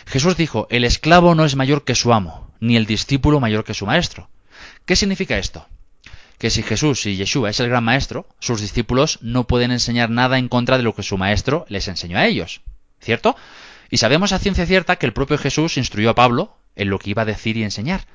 Jesús 0.10 0.36
dijo, 0.36 0.66
el 0.72 0.86
esclavo 0.86 1.36
no 1.36 1.46
es 1.46 1.56
mayor 1.56 1.84
que 1.84 1.94
su 1.94 2.12
amo, 2.14 2.52
ni 2.60 2.76
el 2.76 2.88
discípulo 2.88 3.40
mayor 3.40 3.64
que 3.64 3.76
su 3.76 3.86
maestro. 3.86 4.28
¿Qué 4.86 4.96
significa 4.96 5.38
esto? 5.38 5.68
Que 6.40 6.50
si 6.50 6.64
Jesús 6.64 7.06
y 7.06 7.16
Yeshua 7.16 7.52
es 7.52 7.60
el 7.60 7.70
gran 7.70 7.84
maestro, 7.84 8.28
sus 8.40 8.60
discípulos 8.60 9.20
no 9.22 9.46
pueden 9.46 9.70
enseñar 9.70 10.10
nada 10.10 10.40
en 10.40 10.50
contra 10.50 10.78
de 10.78 10.84
lo 10.84 10.96
que 10.96 11.04
su 11.04 11.20
maestro 11.20 11.68
les 11.70 11.88
enseñó 11.88 12.18
a 12.18 12.26
ellos. 12.26 12.62
¿Cierto? 13.00 13.36
Y 13.92 13.98
sabemos 13.98 14.32
a 14.32 14.40
ciencia 14.40 14.66
cierta 14.66 14.96
que 14.96 15.06
el 15.06 15.14
propio 15.14 15.38
Jesús 15.38 15.78
instruyó 15.78 16.10
a 16.10 16.16
Pablo 16.16 16.58
en 16.76 16.90
lo 16.90 16.98
que 16.98 17.12
iba 17.12 17.22
a 17.22 17.26
decir 17.26 17.56
y 17.56 17.64
enseñar. 17.64 18.08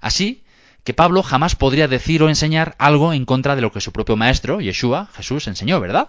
Así, 0.00 0.44
que 0.84 0.94
Pablo 0.94 1.22
jamás 1.22 1.54
podría 1.54 1.86
decir 1.86 2.22
o 2.22 2.30
enseñar 2.30 2.76
algo 2.78 3.12
en 3.12 3.26
contra 3.26 3.56
de 3.56 3.60
lo 3.60 3.72
que 3.72 3.82
su 3.82 3.92
propio 3.92 4.16
maestro, 4.16 4.62
Yeshua, 4.62 5.10
Jesús, 5.14 5.46
enseñó, 5.48 5.80
¿verdad? 5.80 6.08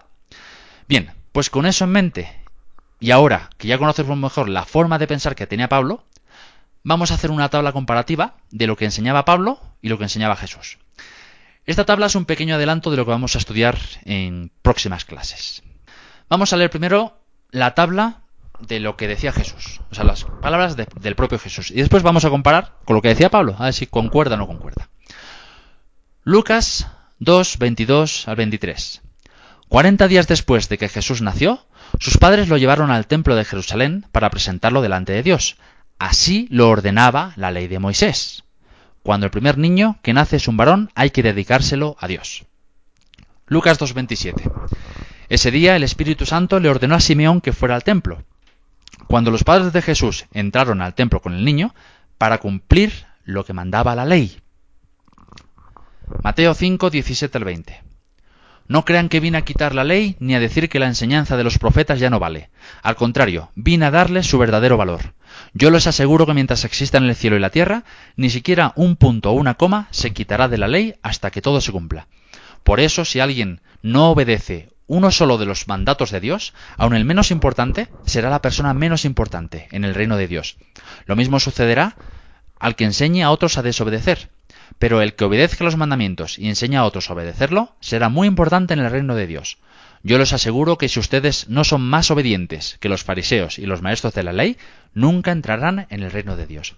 Bien, 0.87 1.11
pues 1.33 1.49
con 1.49 1.65
eso 1.65 1.83
en 1.83 1.91
mente, 1.91 2.42
y 3.03 3.11
ahora 3.11 3.49
que 3.57 3.67
ya 3.67 3.77
conocemos 3.77 4.17
mejor 4.17 4.47
la 4.47 4.63
forma 4.63 4.97
de 4.97 5.07
pensar 5.07 5.35
que 5.35 5.45
tenía 5.45 5.67
Pablo, 5.67 6.05
vamos 6.83 7.11
a 7.11 7.15
hacer 7.15 7.31
una 7.31 7.49
tabla 7.49 7.73
comparativa 7.73 8.35
de 8.49 8.65
lo 8.65 8.77
que 8.77 8.85
enseñaba 8.85 9.25
Pablo 9.25 9.59
y 9.81 9.89
lo 9.89 9.97
que 9.97 10.05
enseñaba 10.05 10.37
Jesús. 10.37 10.77
Esta 11.65 11.83
tabla 11.83 12.05
es 12.05 12.15
un 12.15 12.23
pequeño 12.23 12.55
adelanto 12.55 12.91
de 12.91 12.95
lo 12.95 13.03
que 13.03 13.11
vamos 13.11 13.35
a 13.35 13.39
estudiar 13.39 13.77
en 14.05 14.51
próximas 14.61 15.03
clases. 15.03 15.63
Vamos 16.29 16.53
a 16.53 16.55
leer 16.55 16.69
primero 16.69 17.19
la 17.51 17.75
tabla 17.75 18.21
de 18.61 18.79
lo 18.79 18.95
que 18.95 19.09
decía 19.09 19.33
Jesús, 19.33 19.81
o 19.91 19.95
sea, 19.95 20.05
las 20.05 20.23
palabras 20.23 20.77
del 20.77 21.15
propio 21.17 21.39
Jesús. 21.39 21.71
Y 21.71 21.81
después 21.81 22.03
vamos 22.03 22.23
a 22.23 22.29
comparar 22.29 22.77
con 22.85 22.95
lo 22.95 23.01
que 23.01 23.09
decía 23.09 23.29
Pablo, 23.29 23.57
a 23.59 23.65
ver 23.65 23.73
si 23.73 23.85
concuerda 23.85 24.35
o 24.35 24.37
no 24.37 24.47
concuerda. 24.47 24.87
Lucas 26.23 26.87
2, 27.19 27.57
22 27.57 28.29
al 28.29 28.37
23. 28.37 29.01
Cuarenta 29.67 30.07
días 30.07 30.27
después 30.27 30.69
de 30.69 30.77
que 30.77 30.87
Jesús 30.87 31.21
nació, 31.21 31.65
sus 31.99 32.17
padres 32.17 32.49
lo 32.49 32.57
llevaron 32.57 32.91
al 32.91 33.07
templo 33.07 33.35
de 33.35 33.45
Jerusalén 33.45 34.05
para 34.11 34.29
presentarlo 34.29 34.81
delante 34.81 35.13
de 35.13 35.23
Dios. 35.23 35.57
Así 35.99 36.47
lo 36.49 36.69
ordenaba 36.69 37.33
la 37.35 37.51
ley 37.51 37.67
de 37.67 37.79
Moisés. 37.79 38.43
Cuando 39.03 39.25
el 39.25 39.31
primer 39.31 39.57
niño 39.57 39.99
que 40.01 40.13
nace 40.13 40.37
es 40.37 40.47
un 40.47 40.57
varón, 40.57 40.91
hay 40.95 41.11
que 41.11 41.23
dedicárselo 41.23 41.95
a 41.99 42.07
Dios. 42.07 42.45
Lucas 43.47 43.79
2.27. 43.79 44.51
Ese 45.29 45.51
día 45.51 45.75
el 45.75 45.83
Espíritu 45.83 46.25
Santo 46.25 46.59
le 46.59 46.69
ordenó 46.69 46.95
a 46.95 46.99
Simeón 46.99 47.41
que 47.41 47.53
fuera 47.53 47.75
al 47.75 47.83
templo 47.83 48.23
cuando 49.07 49.31
los 49.31 49.43
padres 49.43 49.73
de 49.73 49.81
Jesús 49.81 50.25
entraron 50.33 50.81
al 50.81 50.95
templo 50.95 51.21
con 51.21 51.33
el 51.33 51.45
niño 51.45 51.73
para 52.17 52.39
cumplir 52.39 53.05
lo 53.23 53.45
que 53.45 53.53
mandaba 53.53 53.95
la 53.95 54.05
ley. 54.05 54.39
Mateo 56.23 56.53
5, 56.53 56.89
17 56.89 57.37
al 57.37 57.43
20. 57.43 57.83
No 58.73 58.85
crean 58.85 59.07
que 59.07 59.19
vine 59.19 59.37
a 59.37 59.43
quitar 59.43 59.75
la 59.75 59.83
ley 59.83 60.15
ni 60.19 60.33
a 60.33 60.39
decir 60.39 60.67
que 60.67 60.79
la 60.79 60.87
enseñanza 60.87 61.37
de 61.37 61.43
los 61.43 61.59
profetas 61.59 61.99
ya 61.99 62.09
no 62.09 62.17
vale. 62.17 62.49
Al 62.81 62.95
contrario, 62.95 63.51
vine 63.53 63.85
a 63.85 63.91
darles 63.91 64.25
su 64.25 64.39
verdadero 64.39 64.77
valor. 64.77 65.13
Yo 65.53 65.69
les 65.69 65.85
aseguro 65.85 66.25
que 66.25 66.33
mientras 66.33 66.65
existan 66.65 67.03
el 67.03 67.15
cielo 67.15 67.37
y 67.37 67.39
la 67.39 67.51
tierra, 67.51 67.83
ni 68.15 68.31
siquiera 68.31 68.73
un 68.75 68.95
punto 68.95 69.29
o 69.29 69.33
una 69.33 69.53
coma 69.53 69.89
se 69.91 70.11
quitará 70.11 70.47
de 70.47 70.57
la 70.57 70.67
ley 70.67 70.95
hasta 71.03 71.29
que 71.29 71.39
todo 71.39 71.61
se 71.61 71.71
cumpla. 71.71 72.07
Por 72.63 72.79
eso, 72.79 73.05
si 73.05 73.19
alguien 73.19 73.61
no 73.83 74.09
obedece 74.09 74.71
uno 74.87 75.11
solo 75.11 75.37
de 75.37 75.45
los 75.45 75.67
mandatos 75.67 76.09
de 76.09 76.19
Dios, 76.19 76.55
aun 76.75 76.95
el 76.95 77.05
menos 77.05 77.29
importante, 77.29 77.89
será 78.07 78.31
la 78.31 78.41
persona 78.41 78.73
menos 78.73 79.05
importante 79.05 79.67
en 79.71 79.83
el 79.83 79.93
reino 79.93 80.17
de 80.17 80.27
Dios. 80.27 80.57
Lo 81.05 81.15
mismo 81.15 81.39
sucederá 81.39 81.95
al 82.59 82.75
que 82.75 82.85
enseñe 82.85 83.21
a 83.21 83.29
otros 83.29 83.59
a 83.59 83.61
desobedecer. 83.61 84.31
Pero 84.79 85.01
el 85.01 85.15
que 85.15 85.25
obedezca 85.25 85.63
los 85.63 85.77
mandamientos 85.77 86.37
y 86.39 86.47
enseña 86.47 86.81
a 86.81 86.85
otros 86.85 87.09
a 87.09 87.13
obedecerlo 87.13 87.75
será 87.79 88.09
muy 88.09 88.27
importante 88.27 88.73
en 88.73 88.79
el 88.79 88.91
reino 88.91 89.15
de 89.15 89.27
Dios. 89.27 89.57
Yo 90.03 90.17
les 90.17 90.33
aseguro 90.33 90.77
que 90.77 90.89
si 90.89 90.99
ustedes 90.99 91.47
no 91.47 91.63
son 91.63 91.81
más 91.81 92.11
obedientes 92.11 92.77
que 92.81 92.89
los 92.89 93.03
fariseos 93.03 93.57
y 93.57 93.65
los 93.65 93.81
maestros 93.81 94.13
de 94.13 94.23
la 94.23 94.33
ley, 94.33 94.57
nunca 94.93 95.31
entrarán 95.31 95.87
en 95.89 96.03
el 96.03 96.11
reino 96.11 96.35
de 96.35 96.45
Dios. 96.45 96.75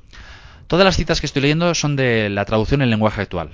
Todas 0.67 0.85
las 0.85 0.95
citas 0.95 1.19
que 1.19 1.25
estoy 1.25 1.41
leyendo 1.41 1.73
son 1.73 1.95
de 1.95 2.29
la 2.29 2.45
traducción 2.45 2.81
en 2.81 2.89
lenguaje 2.89 3.21
actual. 3.21 3.49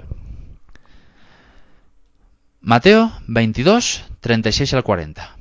Mateo 2.59 3.11
22, 3.27 4.03
36 4.19 4.73
al 4.73 4.83
40. 4.83 5.35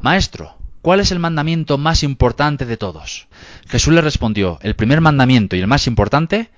Maestro, 0.00 0.56
¿cuál 0.80 1.00
es 1.00 1.12
el 1.12 1.18
mandamiento 1.18 1.78
más 1.78 2.02
importante 2.02 2.66
de 2.66 2.76
todos? 2.76 3.28
Jesús 3.68 3.94
le 3.94 4.00
respondió, 4.00 4.58
el 4.62 4.74
primer 4.74 5.00
mandamiento 5.00 5.56
y 5.56 5.60
el 5.60 5.66
más 5.66 5.86
importante 5.86 6.50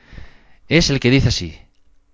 es 0.69 0.91
el 0.91 1.01
que 1.01 1.11
dice 1.11 1.29
así, 1.29 1.59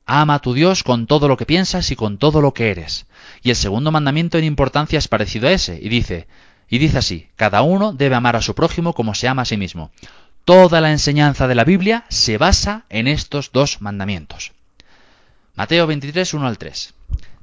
ama 0.06 0.34
a 0.34 0.38
tu 0.40 0.54
Dios 0.54 0.82
con 0.82 1.06
todo 1.06 1.28
lo 1.28 1.36
que 1.36 1.46
piensas 1.46 1.90
y 1.90 1.96
con 1.96 2.18
todo 2.18 2.40
lo 2.40 2.52
que 2.52 2.70
eres. 2.70 3.06
Y 3.42 3.50
el 3.50 3.56
segundo 3.56 3.92
mandamiento 3.92 4.38
en 4.38 4.44
importancia 4.44 4.98
es 4.98 5.08
parecido 5.08 5.48
a 5.48 5.52
ese, 5.52 5.78
y 5.80 5.88
dice, 5.88 6.26
y 6.68 6.78
dice 6.78 6.98
así, 6.98 7.28
cada 7.36 7.62
uno 7.62 7.92
debe 7.92 8.16
amar 8.16 8.36
a 8.36 8.42
su 8.42 8.54
prójimo 8.54 8.92
como 8.92 9.14
se 9.14 9.28
ama 9.28 9.42
a 9.42 9.46
sí 9.46 9.56
mismo. 9.56 9.90
Toda 10.44 10.80
la 10.80 10.90
enseñanza 10.90 11.46
de 11.48 11.54
la 11.54 11.64
Biblia 11.64 12.04
se 12.08 12.38
basa 12.38 12.84
en 12.88 13.06
estos 13.06 13.52
dos 13.52 13.80
mandamientos. 13.80 14.52
Mateo 15.54 15.86
23, 15.86 16.34
1 16.34 16.46
al 16.46 16.58
3. 16.58 16.94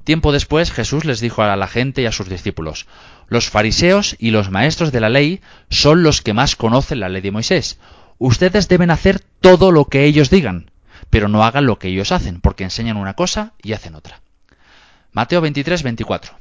Tiempo 0.04 0.32
después 0.32 0.72
Jesús 0.72 1.04
les 1.04 1.20
dijo 1.20 1.44
a 1.44 1.56
la 1.56 1.68
gente 1.68 2.02
y 2.02 2.06
a 2.06 2.14
sus 2.14 2.30
discípulos, 2.30 2.88
los 3.28 3.50
fariseos 3.50 4.16
y 4.20 4.32
los 4.32 4.50
maestros 4.50 4.94
de 4.94 5.02
la 5.02 5.10
ley 5.10 5.42
son 5.70 6.04
los 6.04 6.22
que 6.22 6.34
más 6.34 6.56
conocen 6.56 7.02
la 7.02 7.10
ley 7.10 7.22
de 7.22 7.32
Moisés. 7.32 7.78
Ustedes 8.18 8.70
deben 8.70 8.90
hacer 8.90 9.20
todo 9.42 9.72
lo 9.72 9.86
que 9.86 10.06
ellos 10.06 10.30
digan, 10.30 10.72
pero 11.10 11.28
no 11.28 11.44
hagan 11.44 11.66
lo 11.66 11.80
que 11.80 11.88
ellos 11.90 12.12
hacen, 12.12 12.42
porque 12.42 12.64
enseñan 12.64 12.98
una 12.98 13.16
cosa 13.16 13.54
y 13.62 13.74
hacen 13.74 13.96
otra. 13.96 14.22
Mateo 15.12 15.42
23, 15.42 15.84
24. 15.84 16.34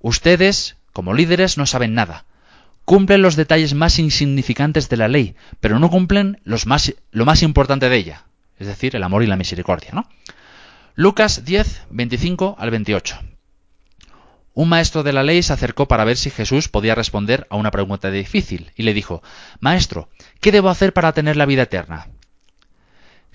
Ustedes, 0.00 0.76
como 0.92 1.14
líderes, 1.14 1.58
no 1.58 1.66
saben 1.66 1.94
nada. 1.94 2.24
Cumplen 2.84 3.22
los 3.22 3.36
detalles 3.36 3.74
más 3.74 3.98
insignificantes 3.98 4.88
de 4.88 4.96
la 4.96 5.08
ley, 5.08 5.34
pero 5.60 5.78
no 5.78 5.90
cumplen 5.90 6.40
lo 6.44 6.56
más 7.26 7.42
importante 7.42 7.88
de 7.88 7.96
ella, 7.96 8.24
es 8.58 8.66
decir, 8.68 8.94
el 8.94 9.02
amor 9.02 9.22
y 9.22 9.26
la 9.26 9.36
misericordia, 9.36 9.90
¿no? 9.92 10.08
Lucas 10.94 11.44
10, 11.44 11.82
25 11.90 12.56
al 12.58 12.70
28. 12.70 13.18
Un 14.54 14.70
maestro 14.70 15.02
de 15.02 15.12
la 15.12 15.22
ley 15.22 15.42
se 15.42 15.52
acercó 15.52 15.86
para 15.86 16.04
ver 16.04 16.16
si 16.16 16.30
Jesús 16.30 16.68
podía 16.68 16.94
responder 16.94 17.46
a 17.50 17.56
una 17.56 17.70
pregunta 17.70 18.10
difícil 18.10 18.72
y 18.74 18.84
le 18.84 18.94
dijo, 18.94 19.22
Maestro, 19.60 20.08
¿qué 20.40 20.52
debo 20.52 20.70
hacer 20.70 20.94
para 20.94 21.12
tener 21.12 21.36
la 21.36 21.44
vida 21.44 21.64
eterna? 21.64 22.06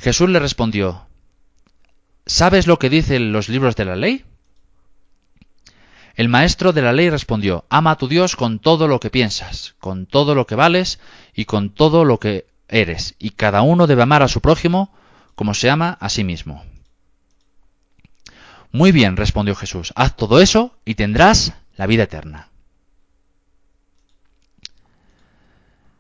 Jesús 0.02 0.32
le 0.32 0.40
respondió, 0.40 1.06
¿Sabes 2.26 2.66
lo 2.66 2.80
que 2.80 2.90
dicen 2.90 3.32
los 3.32 3.50
libros 3.50 3.76
de 3.76 3.86
la 3.86 3.96
ley? 3.96 4.26
El 6.16 6.28
maestro 6.28 6.74
de 6.74 6.82
la 6.82 6.92
ley 6.92 7.12
respondió, 7.12 7.66
Ama 7.70 7.92
a 7.92 7.98
tu 7.98 8.08
Dios 8.08 8.36
con 8.36 8.58
todo 8.58 8.88
lo 8.88 9.00
que 9.00 9.12
piensas, 9.12 9.76
con 9.80 10.08
todo 10.08 10.34
lo 10.34 10.48
que 10.48 10.56
vales 10.56 11.00
y 11.36 11.46
con 11.46 11.70
todo 11.70 12.04
lo 12.04 12.20
que 12.20 12.48
eres, 12.68 13.14
y 13.20 13.30
cada 13.30 13.62
uno 13.62 13.86
debe 13.86 14.02
amar 14.02 14.24
a 14.24 14.28
su 14.28 14.42
prójimo 14.42 14.92
como 15.36 15.54
se 15.54 15.70
ama 15.70 15.98
a 16.00 16.10
sí 16.10 16.24
mismo. 16.24 16.66
Muy 18.72 18.92
bien, 18.92 19.18
respondió 19.18 19.54
Jesús, 19.54 19.94
haz 19.96 20.16
todo 20.16 20.42
eso 20.42 20.76
y 20.84 20.96
tendrás 20.96 21.54
la 21.76 21.86
vida 21.86 22.04
eterna. 22.04 22.50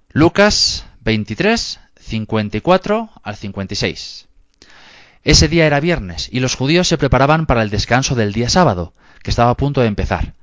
Lucas 0.09 0.85
23, 1.01 1.79
54 2.01 3.09
al 3.23 3.35
56. 3.35 4.27
Ese 5.23 5.47
día 5.47 5.65
era 5.65 5.79
viernes 5.79 6.29
y 6.31 6.39
los 6.39 6.55
judíos 6.55 6.87
se 6.87 6.97
preparaban 6.97 7.45
para 7.45 7.61
el 7.61 7.69
descanso 7.69 8.15
del 8.15 8.33
día 8.33 8.49
sábado, 8.49 8.93
que 9.23 9.29
estaba 9.29 9.51
a 9.51 9.57
punto 9.57 9.81
de 9.81 9.87
empezar. 9.87 10.33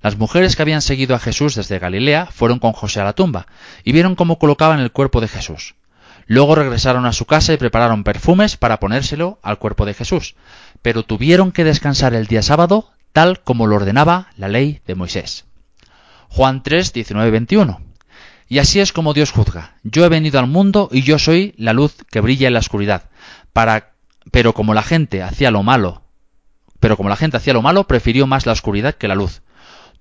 Las 0.00 0.16
mujeres 0.16 0.54
que 0.54 0.62
habían 0.62 0.80
seguido 0.80 1.16
a 1.16 1.18
Jesús 1.18 1.56
desde 1.56 1.80
Galilea 1.80 2.26
fueron 2.26 2.60
con 2.60 2.72
José 2.72 3.00
a 3.00 3.04
la 3.04 3.14
tumba 3.14 3.46
y 3.82 3.92
vieron 3.92 4.14
cómo 4.14 4.38
colocaban 4.38 4.78
el 4.78 4.92
cuerpo 4.92 5.20
de 5.20 5.28
Jesús. 5.28 5.74
Luego 6.26 6.54
regresaron 6.54 7.04
a 7.06 7.12
su 7.12 7.24
casa 7.24 7.52
y 7.52 7.56
prepararon 7.56 8.04
perfumes 8.04 8.56
para 8.56 8.78
ponérselo 8.78 9.40
al 9.42 9.58
cuerpo 9.58 9.86
de 9.86 9.94
Jesús, 9.94 10.36
pero 10.82 11.02
tuvieron 11.02 11.50
que 11.50 11.64
descansar 11.64 12.14
el 12.14 12.26
día 12.26 12.42
sábado 12.42 12.92
tal 13.12 13.40
como 13.40 13.66
lo 13.66 13.76
ordenaba 13.76 14.28
la 14.36 14.48
ley 14.48 14.80
de 14.86 14.94
Moisés. 14.94 15.46
Juan 16.28 16.62
3, 16.62 16.92
19, 16.92 17.30
21. 17.30 17.87
Y 18.48 18.58
así 18.58 18.80
es 18.80 18.92
como 18.92 19.12
Dios 19.12 19.30
juzga. 19.30 19.74
Yo 19.82 20.04
he 20.04 20.08
venido 20.08 20.38
al 20.38 20.46
mundo 20.46 20.88
y 20.90 21.02
yo 21.02 21.18
soy 21.18 21.54
la 21.58 21.74
luz 21.74 21.96
que 22.10 22.20
brilla 22.20 22.48
en 22.48 22.54
la 22.54 22.60
oscuridad. 22.60 23.10
Para, 23.52 23.92
pero 24.30 24.54
como 24.54 24.72
la 24.72 24.82
gente 24.82 25.22
hacía 25.22 25.50
lo 25.50 25.62
malo, 25.62 26.02
pero 26.80 26.96
como 26.96 27.10
la 27.10 27.16
gente 27.16 27.36
hacía 27.36 27.52
lo 27.52 27.62
malo, 27.62 27.86
prefirió 27.86 28.26
más 28.26 28.46
la 28.46 28.52
oscuridad 28.52 28.94
que 28.94 29.08
la 29.08 29.14
luz. 29.14 29.42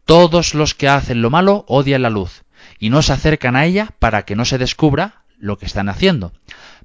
Todos 0.06 0.54
los 0.54 0.74
que 0.74 0.88
hacen 0.88 1.22
lo 1.22 1.30
malo 1.30 1.66
odian 1.68 2.02
la 2.02 2.10
luz 2.10 2.44
y 2.80 2.90
no 2.90 3.02
se 3.02 3.12
acercan 3.12 3.58
a 3.58 3.66
ella 3.66 3.90
para 4.00 4.24
que 4.24 4.38
no 4.38 4.46
se 4.46 4.58
descubra 4.58 5.24
lo 5.38 5.58
que 5.58 5.66
están 5.66 5.90
haciendo. 5.90 6.32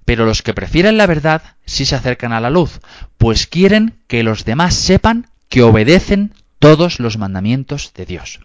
Pero 0.05 0.25
los 0.25 0.43
que 0.43 0.55
prefieren 0.55 0.97
la 0.97 1.07
verdad 1.07 1.43
sí 1.65 1.85
se 1.85 1.95
acercan 1.95 2.33
a 2.33 2.41
la 2.41 2.51
luz, 2.51 2.81
pues 3.19 3.47
quieren 3.47 4.01
que 4.09 4.25
los 4.25 4.45
demás 4.45 4.75
sepan 4.75 5.29
que 5.49 5.63
obedecen 5.63 6.35
todos 6.59 6.99
los 6.99 7.19
mandamientos 7.19 7.93
de 7.95 8.07
Dios. 8.07 8.41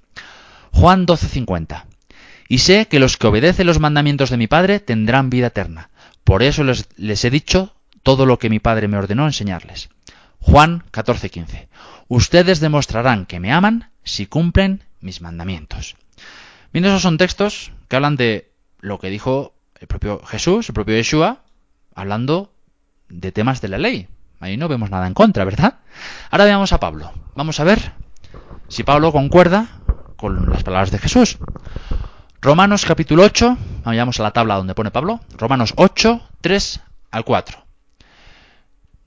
Juan 0.72 1.08
12:50 1.08 1.87
Y 2.48 2.60
sé 2.60 2.88
que 2.88 3.00
los 3.00 3.18
que 3.18 3.28
obedecen 3.28 3.68
los 3.68 3.80
mandamientos 3.80 4.30
de 4.30 4.38
mi 4.38 4.48
Padre 4.48 4.80
tendrán 4.80 5.30
vida 5.30 5.48
eterna. 5.48 5.90
Por 6.24 6.44
eso 6.44 6.64
les, 6.64 6.88
he 7.26 7.30
dicho 7.30 7.74
todo 8.04 8.26
lo 8.26 8.40
que 8.40 8.50
mi 8.50 8.60
Padre 8.60 8.88
me 8.88 8.98
ordenó 8.98 9.26
enseñarles. 9.26 9.90
Juan 10.40 10.84
14:15 10.92 11.68
Ustedes 12.08 12.60
demostrarán 12.60 13.26
que 13.26 13.40
me 13.40 13.52
aman 13.52 13.92
si 14.04 14.28
cumplen 14.28 14.84
mis 15.02 15.22
mandamientos. 15.22 15.98
Bien, 16.72 16.86
esos 16.86 17.02
son 17.02 17.18
textos 17.18 17.72
que 17.88 17.96
hablan 17.96 18.16
de 18.16 18.52
lo 18.80 19.00
que 19.00 19.10
dijo 19.10 19.54
el 19.80 19.88
propio 19.88 20.22
Jesús, 20.26 20.70
el 20.70 20.74
propio 20.74 20.96
Yeshua, 20.96 21.44
hablando 21.96 22.54
de 23.10 23.32
temas 23.32 23.62
de 23.62 23.68
la 23.68 23.78
ley. 23.78 24.08
Ahí 24.40 24.56
no 24.56 24.68
vemos 24.68 24.90
nada 24.90 25.08
en 25.08 25.14
contra, 25.14 25.44
¿verdad? 25.44 25.80
Ahora 26.30 26.46
veamos 26.46 26.72
a 26.72 26.80
Pablo. 26.80 27.12
Vamos 27.36 27.60
a 27.60 27.64
ver 27.64 27.94
si 28.68 28.84
Pablo 28.84 29.12
concuerda 29.12 29.68
con 30.16 30.50
las 30.50 30.64
palabras 30.64 30.92
de 30.92 31.00
Jesús. 31.00 31.38
Romanos 32.40 32.86
capítulo 32.86 33.24
8, 33.24 33.58
vayamos 33.84 34.20
a 34.20 34.24
la 34.24 34.32
tabla 34.32 34.56
donde 34.56 34.76
pone 34.76 34.92
Pablo. 34.92 35.22
Romanos 35.38 35.74
8, 35.76 36.22
3 36.42 36.82
al 37.10 37.26
4. 37.26 37.66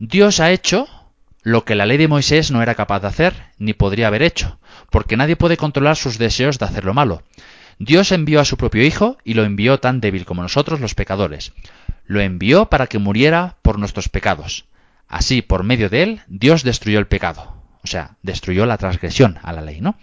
Dios 0.01 0.41
ha 0.41 0.51
hecho 0.51 0.89
lo 1.43 1.65
que 1.65 1.77
la 1.77 1.87
ley 1.87 1.97
de 1.97 2.09
Moisés 2.09 2.51
no 2.51 2.61
era 2.61 2.75
capaz 2.75 3.01
de 3.01 3.07
hacer, 3.07 3.35
ni 3.57 3.73
podría 3.73 4.09
haber 4.09 4.23
hecho, 4.23 4.59
porque 4.91 5.17
nadie 5.17 5.37
puede 5.37 5.57
controlar 5.57 5.97
sus 5.97 6.19
deseos 6.19 6.59
de 6.59 6.65
hacer 6.65 6.85
lo 6.85 6.93
malo. 6.93 7.23
Dios 7.79 8.11
envió 8.11 8.41
a 8.41 8.45
su 8.45 8.57
propio 8.57 8.85
Hijo 8.85 9.17
y 9.23 9.35
lo 9.35 9.45
envió 9.45 9.79
tan 9.79 10.01
débil 10.01 10.25
como 10.25 10.43
nosotros 10.43 10.81
los 10.81 10.97
pecadores. 10.97 11.53
Lo 12.07 12.21
envió 12.21 12.67
para 12.67 12.89
que 12.89 12.99
muriera 12.99 13.59
por 13.63 13.79
nuestros 13.79 14.09
pecados. 14.09 14.67
Así, 15.07 15.41
por 15.41 15.63
medio 15.63 15.89
de 15.89 16.03
él, 16.03 16.21
Dios 16.27 16.65
destruyó 16.65 16.99
el 16.99 17.07
pecado. 17.07 17.55
O 17.85 17.87
sea, 17.87 18.17
destruyó 18.23 18.67
la 18.67 18.77
transgresión 18.77 19.39
a 19.43 19.53
la 19.53 19.63
ley, 19.63 19.81
¿no? 19.81 19.97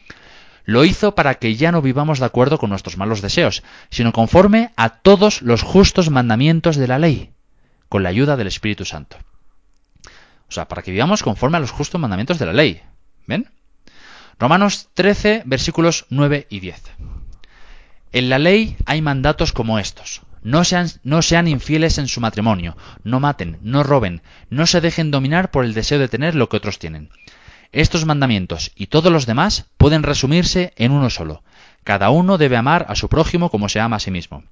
Lo 0.67 0.83
hizo 0.83 1.15
para 1.15 1.35
que 1.35 1.55
ya 1.55 1.71
no 1.71 1.81
vivamos 1.81 2.19
de 2.19 2.25
acuerdo 2.25 2.57
con 2.57 2.69
nuestros 2.69 2.97
malos 2.97 3.21
deseos, 3.21 3.63
sino 3.89 4.11
conforme 4.11 4.73
a 4.75 4.89
todos 4.89 5.41
los 5.41 5.61
justos 5.63 6.09
mandamientos 6.09 6.75
de 6.75 6.89
la 6.89 6.99
ley, 6.99 7.31
con 7.87 8.03
la 8.03 8.09
ayuda 8.09 8.35
del 8.35 8.47
Espíritu 8.47 8.83
Santo. 8.83 9.15
O 10.49 10.51
sea, 10.51 10.67
para 10.67 10.81
que 10.81 10.91
vivamos 10.91 11.23
conforme 11.23 11.55
a 11.55 11.61
los 11.61 11.71
justos 11.71 12.01
mandamientos 12.01 12.37
de 12.37 12.47
la 12.47 12.51
ley. 12.51 12.81
¿Ven? 13.27 13.49
Romanos 14.39 14.89
13, 14.93 15.43
versículos 15.45 16.05
9 16.09 16.47
y 16.49 16.59
10. 16.59 16.83
En 18.11 18.27
la 18.27 18.37
ley 18.37 18.75
hay 18.85 19.01
mandatos 19.01 19.53
como 19.53 19.79
estos. 19.79 20.21
No 20.43 20.65
sean, 20.65 20.89
no 21.03 21.21
sean, 21.21 21.47
infieles 21.47 21.97
en 21.97 22.09
su 22.09 22.19
matrimonio, 22.19 22.75
no 23.05 23.21
maten, 23.21 23.57
no 23.61 23.83
roben, 23.83 24.21
no 24.49 24.67
se 24.67 24.81
dejen 24.81 25.11
dominar 25.11 25.49
por 25.49 25.63
el 25.63 25.73
deseo 25.73 25.97
de 25.97 26.09
tener 26.09 26.35
lo 26.35 26.49
que 26.49 26.57
otros 26.57 26.77
tienen. 26.77 27.09
Estos 27.71 28.05
mandamientos 28.05 28.71
y 28.75 28.87
todos 28.87 29.11
los 29.11 29.25
demás 29.25 29.65
pueden 29.77 30.03
resumirse 30.03 30.73
en 30.77 30.91
uno 30.91 31.09
solo. 31.09 31.43
Cada 31.83 32.09
uno 32.09 32.37
debe 32.37 32.57
amar 32.57 32.85
a 32.89 32.95
su 32.95 33.09
prójimo 33.09 33.49
como 33.49 33.69
se 33.69 33.79
ama 33.79 33.97
a 33.97 33.99
sí 33.99 34.11
mismo. 34.11 34.43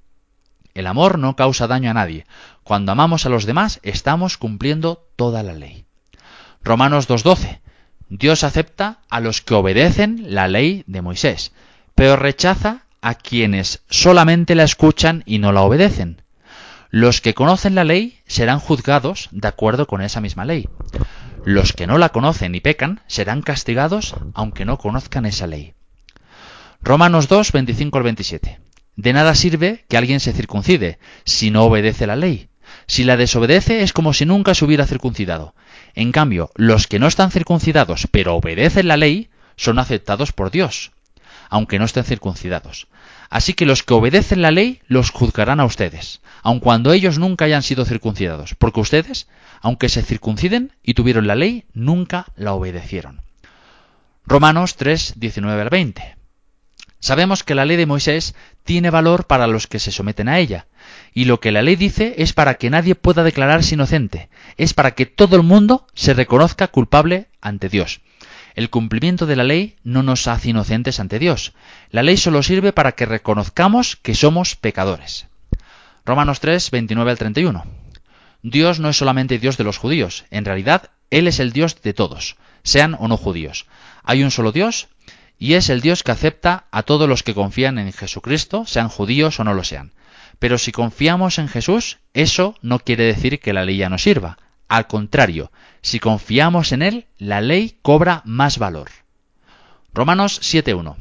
El 0.73 0.87
amor 0.87 1.17
no 1.17 1.35
causa 1.35 1.67
daño 1.67 1.89
a 1.89 1.93
nadie. 1.93 2.25
Cuando 2.63 2.91
amamos 2.91 3.25
a 3.25 3.29
los 3.29 3.45
demás 3.45 3.79
estamos 3.83 4.37
cumpliendo 4.37 5.07
toda 5.15 5.41
la 5.41 5.53
ley. 5.53 5.85
Romanos 6.63 7.07
2.12. 7.07 7.59
Dios 8.09 8.43
acepta 8.43 8.99
a 9.09 9.19
los 9.19 9.41
que 9.41 9.53
obedecen 9.53 10.35
la 10.35 10.47
ley 10.47 10.83
de 10.85 11.01
Moisés, 11.01 11.53
pero 11.95 12.17
rechaza 12.17 12.85
a 13.01 13.15
quienes 13.15 13.83
solamente 13.89 14.53
la 14.55 14.63
escuchan 14.63 15.23
y 15.25 15.39
no 15.39 15.51
la 15.51 15.61
obedecen. 15.61 16.21
Los 16.89 17.21
que 17.21 17.33
conocen 17.33 17.75
la 17.75 17.83
ley 17.83 18.19
serán 18.25 18.59
juzgados 18.59 19.29
de 19.31 19.47
acuerdo 19.47 19.87
con 19.87 20.01
esa 20.01 20.21
misma 20.21 20.45
ley. 20.45 20.67
Los 21.45 21.73
que 21.73 21.85
no 21.85 21.99
la 21.99 22.09
conocen 22.09 22.55
y 22.55 22.59
pecan 22.59 23.01
serán 23.05 23.43
castigados 23.43 24.15
aunque 24.33 24.65
no 24.65 24.79
conozcan 24.79 25.27
esa 25.27 25.45
ley. 25.45 25.75
Romanos 26.81 27.27
2, 27.27 27.51
25 27.51 27.97
al 27.99 28.03
27. 28.03 28.59
De 28.95 29.13
nada 29.13 29.35
sirve 29.35 29.85
que 29.87 29.95
alguien 29.95 30.19
se 30.19 30.33
circuncide 30.33 30.97
si 31.23 31.51
no 31.51 31.65
obedece 31.65 32.07
la 32.07 32.15
ley. 32.15 32.49
Si 32.87 33.03
la 33.03 33.15
desobedece 33.15 33.83
es 33.83 33.93
como 33.93 34.11
si 34.11 34.25
nunca 34.25 34.55
se 34.55 34.65
hubiera 34.65 34.87
circuncidado. 34.87 35.53
En 35.93 36.11
cambio, 36.11 36.49
los 36.55 36.87
que 36.87 36.97
no 36.97 37.05
están 37.05 37.29
circuncidados 37.29 38.07
pero 38.09 38.35
obedecen 38.35 38.87
la 38.87 38.97
ley 38.97 39.29
son 39.55 39.77
aceptados 39.77 40.31
por 40.31 40.49
Dios, 40.49 40.93
aunque 41.51 41.77
no 41.77 41.85
estén 41.85 42.05
circuncidados. 42.05 42.87
Así 43.35 43.53
que 43.53 43.65
los 43.65 43.83
que 43.83 43.93
obedecen 43.93 44.41
la 44.41 44.49
ley 44.49 44.79
los 44.87 45.09
juzgarán 45.09 45.59
a 45.59 45.65
ustedes, 45.65 46.21
aun 46.41 46.61
cuando 46.61 46.93
ellos 46.93 47.19
nunca 47.19 47.43
hayan 47.43 47.63
sido 47.63 47.83
circuncidados, 47.83 48.55
porque 48.55 48.79
ustedes, 48.79 49.27
aunque 49.59 49.89
se 49.89 50.03
circunciden 50.03 50.71
y 50.83 50.93
tuvieron 50.93 51.27
la 51.27 51.35
ley, 51.35 51.65
nunca 51.73 52.27
la 52.37 52.53
obedecieron. 52.53 53.19
Romanos 54.25 54.77
3, 54.77 55.15
19 55.17 55.61
al 55.63 55.69
20. 55.69 56.15
Sabemos 57.01 57.43
que 57.43 57.55
la 57.55 57.65
ley 57.65 57.75
de 57.75 57.85
Moisés 57.85 58.35
tiene 58.63 58.89
valor 58.89 59.27
para 59.27 59.47
los 59.47 59.67
que 59.67 59.79
se 59.79 59.91
someten 59.91 60.29
a 60.29 60.39
ella, 60.39 60.67
y 61.13 61.25
lo 61.25 61.41
que 61.41 61.51
la 61.51 61.61
ley 61.61 61.75
dice 61.75 62.15
es 62.19 62.31
para 62.31 62.53
que 62.53 62.69
nadie 62.69 62.95
pueda 62.95 63.25
declararse 63.25 63.75
inocente, 63.75 64.29
es 64.55 64.73
para 64.73 64.91
que 64.91 65.07
todo 65.07 65.35
el 65.35 65.43
mundo 65.43 65.87
se 65.93 66.13
reconozca 66.13 66.69
culpable 66.69 67.27
ante 67.41 67.67
Dios. 67.67 67.99
El 68.55 68.69
cumplimiento 68.69 69.25
de 69.25 69.35
la 69.35 69.43
ley 69.43 69.75
no 69.83 70.01
nos 70.01 70.27
hace 70.27 70.49
inocentes 70.49 71.01
ante 71.01 71.19
Dios. 71.19 71.51
La 71.91 72.03
ley 72.03 72.15
solo 72.15 72.41
sirve 72.41 72.71
para 72.71 72.93
que 72.93 73.05
reconozcamos 73.05 73.97
que 73.97 74.15
somos 74.15 74.55
pecadores. 74.55 75.27
Romanos 76.05 76.39
3, 76.39 76.71
29 76.71 77.11
al 77.11 77.17
31. 77.17 77.65
Dios 78.43 78.79
no 78.79 78.89
es 78.89 78.97
solamente 78.97 79.39
Dios 79.39 79.57
de 79.57 79.65
los 79.65 79.77
judíos, 79.77 80.23
en 80.31 80.45
realidad 80.45 80.91
Él 81.09 81.27
es 81.27 81.39
el 81.39 81.51
Dios 81.51 81.81
de 81.81 81.93
todos, 81.93 82.37
sean 82.63 82.95
o 82.97 83.09
no 83.09 83.17
judíos. 83.17 83.65
Hay 84.03 84.23
un 84.23 84.31
solo 84.31 84.53
Dios 84.53 84.87
y 85.37 85.55
es 85.55 85.69
el 85.69 85.81
Dios 85.81 86.03
que 86.03 86.11
acepta 86.11 86.65
a 86.71 86.83
todos 86.83 87.09
los 87.09 87.23
que 87.23 87.33
confían 87.33 87.77
en 87.77 87.91
Jesucristo, 87.91 88.65
sean 88.65 88.87
judíos 88.87 89.39
o 89.39 89.43
no 89.43 89.53
lo 89.53 89.65
sean. 89.65 89.91
Pero 90.39 90.57
si 90.57 90.71
confiamos 90.71 91.39
en 91.39 91.49
Jesús, 91.49 91.97
eso 92.13 92.55
no 92.61 92.79
quiere 92.79 93.03
decir 93.03 93.39
que 93.39 93.51
la 93.51 93.65
ley 93.65 93.77
ya 93.77 93.89
no 93.89 93.97
sirva. 93.97 94.37
Al 94.67 94.87
contrario, 94.87 95.51
si 95.81 95.99
confiamos 95.99 96.71
en 96.71 96.81
Él, 96.81 97.07
la 97.17 97.41
ley 97.41 97.77
cobra 97.81 98.21
más 98.25 98.57
valor. 98.57 98.89
Romanos 99.93 100.41
7.1. 100.41 100.95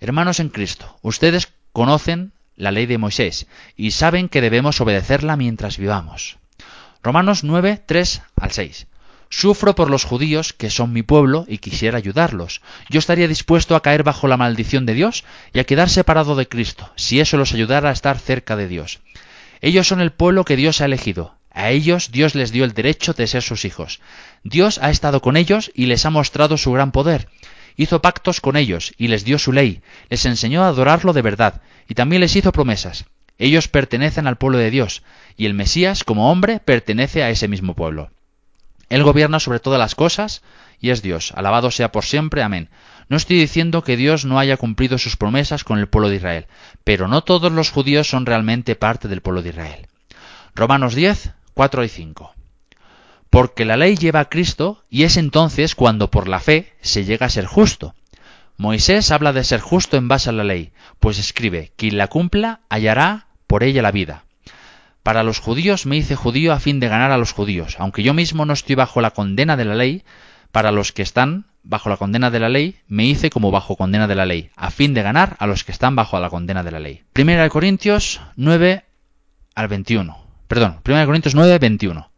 Hermanos 0.00 0.40
en 0.40 0.48
Cristo, 0.48 0.98
ustedes 1.02 1.52
conocen 1.72 2.32
la 2.56 2.70
ley 2.70 2.86
de 2.86 2.98
Moisés 2.98 3.46
y 3.76 3.90
saben 3.90 4.28
que 4.28 4.40
debemos 4.40 4.80
obedecerla 4.80 5.36
mientras 5.36 5.76
vivamos. 5.78 6.38
Romanos 7.02 7.44
9.3 7.44 8.22
al 8.36 8.52
6. 8.52 8.86
Sufro 9.28 9.74
por 9.74 9.90
los 9.90 10.04
judíos 10.04 10.52
que 10.52 10.70
son 10.70 10.92
mi 10.92 11.02
pueblo 11.02 11.44
y 11.48 11.58
quisiera 11.58 11.98
ayudarlos. 11.98 12.62
Yo 12.88 12.98
estaría 12.98 13.28
dispuesto 13.28 13.74
a 13.74 13.82
caer 13.82 14.04
bajo 14.04 14.28
la 14.28 14.36
maldición 14.36 14.86
de 14.86 14.94
Dios 14.94 15.24
y 15.52 15.58
a 15.58 15.64
quedar 15.64 15.90
separado 15.90 16.36
de 16.36 16.48
Cristo, 16.48 16.90
si 16.96 17.20
eso 17.20 17.36
los 17.36 17.52
ayudara 17.52 17.90
a 17.90 17.92
estar 17.92 18.18
cerca 18.18 18.56
de 18.56 18.68
Dios. 18.68 19.00
Ellos 19.60 19.88
son 19.88 20.00
el 20.00 20.12
pueblo 20.12 20.44
que 20.44 20.56
Dios 20.56 20.80
ha 20.80 20.84
elegido. 20.84 21.34
A 21.54 21.70
ellos 21.70 22.10
Dios 22.10 22.34
les 22.34 22.50
dio 22.50 22.64
el 22.64 22.74
derecho 22.74 23.12
de 23.12 23.28
ser 23.28 23.42
sus 23.42 23.64
hijos. 23.64 24.00
Dios 24.42 24.78
ha 24.82 24.90
estado 24.90 25.22
con 25.22 25.36
ellos 25.36 25.70
y 25.72 25.86
les 25.86 26.04
ha 26.04 26.10
mostrado 26.10 26.56
su 26.58 26.72
gran 26.72 26.90
poder. 26.90 27.28
Hizo 27.76 28.02
pactos 28.02 28.40
con 28.40 28.56
ellos 28.56 28.92
y 28.98 29.08
les 29.08 29.24
dio 29.24 29.38
su 29.38 29.52
ley, 29.52 29.80
les 30.10 30.26
enseñó 30.26 30.64
a 30.64 30.68
adorarlo 30.68 31.12
de 31.12 31.22
verdad 31.22 31.62
y 31.88 31.94
también 31.94 32.20
les 32.20 32.34
hizo 32.34 32.50
promesas. 32.50 33.04
Ellos 33.38 33.68
pertenecen 33.68 34.26
al 34.26 34.36
pueblo 34.36 34.58
de 34.58 34.70
Dios 34.70 35.04
y 35.36 35.46
el 35.46 35.54
Mesías 35.54 36.02
como 36.02 36.30
hombre 36.30 36.58
pertenece 36.58 37.22
a 37.22 37.30
ese 37.30 37.46
mismo 37.46 37.74
pueblo. 37.74 38.10
Él 38.88 39.02
gobierna 39.02 39.40
sobre 39.40 39.60
todas 39.60 39.78
las 39.78 39.94
cosas 39.94 40.42
y 40.80 40.90
es 40.90 41.02
Dios. 41.02 41.32
Alabado 41.36 41.70
sea 41.70 41.92
por 41.92 42.04
siempre. 42.04 42.42
Amén. 42.42 42.68
No 43.08 43.16
estoy 43.16 43.38
diciendo 43.38 43.82
que 43.82 43.96
Dios 43.96 44.24
no 44.24 44.38
haya 44.38 44.56
cumplido 44.56 44.98
sus 44.98 45.16
promesas 45.16 45.62
con 45.64 45.78
el 45.78 45.88
pueblo 45.88 46.08
de 46.08 46.16
Israel, 46.16 46.46
pero 46.84 47.06
no 47.08 47.22
todos 47.22 47.52
los 47.52 47.70
judíos 47.70 48.08
son 48.08 48.26
realmente 48.26 48.76
parte 48.76 49.08
del 49.08 49.20
pueblo 49.20 49.42
de 49.42 49.50
Israel. 49.50 49.86
Romanos 50.54 50.94
10, 50.94 51.32
4 51.54 51.84
y 51.84 51.88
5. 51.88 52.34
Porque 53.30 53.64
la 53.64 53.76
ley 53.76 53.96
lleva 53.96 54.20
a 54.20 54.28
Cristo 54.28 54.84
y 54.90 55.04
es 55.04 55.16
entonces 55.16 55.74
cuando 55.74 56.10
por 56.10 56.28
la 56.28 56.40
fe 56.40 56.72
se 56.80 57.04
llega 57.04 57.26
a 57.26 57.30
ser 57.30 57.46
justo. 57.46 57.94
Moisés 58.56 59.10
habla 59.10 59.32
de 59.32 59.42
ser 59.42 59.60
justo 59.60 59.96
en 59.96 60.06
base 60.06 60.30
a 60.30 60.32
la 60.32 60.44
ley, 60.44 60.72
pues 61.00 61.18
escribe, 61.18 61.72
quien 61.76 61.98
la 61.98 62.06
cumpla 62.06 62.60
hallará 62.68 63.26
por 63.46 63.64
ella 63.64 63.82
la 63.82 63.90
vida. 63.90 64.24
Para 65.02 65.22
los 65.22 65.40
judíos 65.40 65.86
me 65.86 65.96
hice 65.96 66.14
judío 66.14 66.52
a 66.52 66.60
fin 66.60 66.78
de 66.80 66.88
ganar 66.88 67.10
a 67.10 67.18
los 67.18 67.32
judíos, 67.32 67.76
aunque 67.78 68.02
yo 68.02 68.14
mismo 68.14 68.46
no 68.46 68.52
estoy 68.52 68.76
bajo 68.76 69.00
la 69.00 69.10
condena 69.10 69.56
de 69.56 69.64
la 69.64 69.74
ley, 69.74 70.04
para 70.52 70.70
los 70.70 70.92
que 70.92 71.02
están 71.02 71.46
bajo 71.64 71.88
la 71.88 71.96
condena 71.96 72.30
de 72.30 72.38
la 72.40 72.48
ley, 72.48 72.76
me 72.86 73.04
hice 73.04 73.30
como 73.30 73.50
bajo 73.50 73.76
condena 73.76 74.06
de 74.06 74.14
la 74.14 74.26
ley, 74.26 74.50
a 74.54 74.70
fin 74.70 74.94
de 74.94 75.02
ganar 75.02 75.36
a 75.40 75.46
los 75.46 75.64
que 75.64 75.72
están 75.72 75.96
bajo 75.96 76.18
la 76.20 76.30
condena 76.30 76.62
de 76.62 76.70
la 76.70 76.78
ley. 76.78 77.02
Primera 77.12 77.42
de 77.42 77.50
Corintios 77.50 78.20
9 78.36 78.84
al 79.56 79.68
21 79.68 80.23
perdón, 80.48 80.80
1 80.86 81.06
Corintios 81.06 81.34
9, 81.34 81.58
21. 81.58 82.10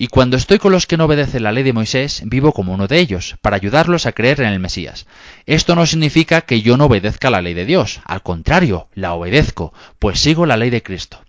Y 0.00 0.06
cuando 0.06 0.36
estoy 0.36 0.58
con 0.58 0.70
los 0.70 0.86
que 0.86 0.96
no 0.96 1.06
obedecen 1.06 1.42
la 1.42 1.50
ley 1.50 1.64
de 1.64 1.72
Moisés, 1.72 2.22
vivo 2.24 2.52
como 2.52 2.72
uno 2.72 2.86
de 2.86 3.00
ellos, 3.00 3.36
para 3.42 3.56
ayudarlos 3.56 4.06
a 4.06 4.12
creer 4.12 4.40
en 4.40 4.52
el 4.52 4.60
Mesías. 4.60 5.06
Esto 5.44 5.74
no 5.74 5.86
significa 5.86 6.42
que 6.42 6.62
yo 6.62 6.76
no 6.76 6.84
obedezca 6.84 7.30
la 7.30 7.42
ley 7.42 7.54
de 7.54 7.64
Dios, 7.64 8.00
al 8.04 8.22
contrario, 8.22 8.88
la 8.94 9.14
obedezco, 9.14 9.72
pues 9.98 10.20
sigo 10.20 10.46
la 10.46 10.56
ley 10.56 10.70
de 10.70 10.84
Cristo. 10.84 11.20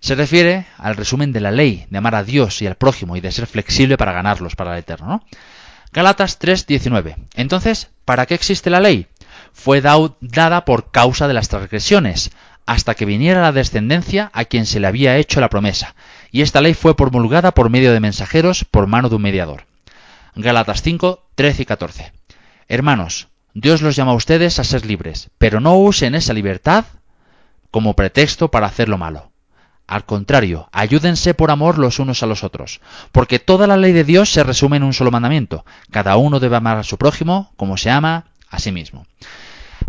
Se 0.00 0.14
refiere 0.14 0.64
al 0.78 0.96
resumen 0.96 1.30
de 1.32 1.40
la 1.40 1.50
ley, 1.50 1.86
de 1.90 1.98
amar 1.98 2.14
a 2.14 2.24
Dios 2.24 2.62
y 2.62 2.66
al 2.66 2.76
prójimo 2.76 3.16
y 3.16 3.20
de 3.20 3.32
ser 3.32 3.46
flexible 3.46 3.98
para 3.98 4.12
ganarlos 4.12 4.56
para 4.56 4.72
el 4.72 4.78
eterno. 4.78 5.06
¿no? 5.06 5.24
Gálatas 5.92 6.38
3:19. 6.38 7.16
Entonces, 7.34 7.90
¿para 8.06 8.24
qué 8.24 8.34
existe 8.34 8.70
la 8.70 8.80
ley? 8.80 9.08
Fue 9.52 9.82
dada 9.82 10.64
por 10.64 10.90
causa 10.90 11.28
de 11.28 11.34
las 11.34 11.48
transgresiones, 11.48 12.30
hasta 12.70 12.94
que 12.94 13.04
viniera 13.04 13.42
la 13.42 13.50
descendencia 13.50 14.30
a 14.32 14.44
quien 14.44 14.64
se 14.64 14.78
le 14.78 14.86
había 14.86 15.16
hecho 15.16 15.40
la 15.40 15.50
promesa, 15.50 15.96
y 16.30 16.42
esta 16.42 16.60
ley 16.60 16.72
fue 16.72 16.94
promulgada 16.94 17.50
por 17.50 17.68
medio 17.68 17.92
de 17.92 17.98
mensajeros 17.98 18.64
por 18.64 18.86
mano 18.86 19.08
de 19.08 19.16
un 19.16 19.22
mediador. 19.22 19.64
Gálatas 20.36 20.80
5, 20.80 21.20
13 21.34 21.62
y 21.62 21.66
14. 21.66 22.12
Hermanos, 22.68 23.26
Dios 23.54 23.82
los 23.82 23.96
llama 23.96 24.12
a 24.12 24.14
ustedes 24.14 24.60
a 24.60 24.64
ser 24.64 24.86
libres, 24.86 25.30
pero 25.36 25.58
no 25.58 25.76
usen 25.78 26.14
esa 26.14 26.32
libertad 26.32 26.84
como 27.72 27.96
pretexto 27.96 28.52
para 28.52 28.68
hacer 28.68 28.88
lo 28.88 28.98
malo. 28.98 29.32
Al 29.88 30.04
contrario, 30.04 30.68
ayúdense 30.70 31.34
por 31.34 31.50
amor 31.50 31.76
los 31.76 31.98
unos 31.98 32.22
a 32.22 32.26
los 32.26 32.44
otros, 32.44 32.80
porque 33.10 33.40
toda 33.40 33.66
la 33.66 33.78
ley 33.78 33.92
de 33.92 34.04
Dios 34.04 34.30
se 34.30 34.44
resume 34.44 34.76
en 34.76 34.84
un 34.84 34.92
solo 34.92 35.10
mandamiento. 35.10 35.64
Cada 35.90 36.16
uno 36.16 36.38
debe 36.38 36.54
amar 36.54 36.78
a 36.78 36.84
su 36.84 36.98
prójimo 36.98 37.50
como 37.56 37.76
se 37.76 37.90
ama 37.90 38.26
a 38.48 38.60
sí 38.60 38.70
mismo. 38.70 39.06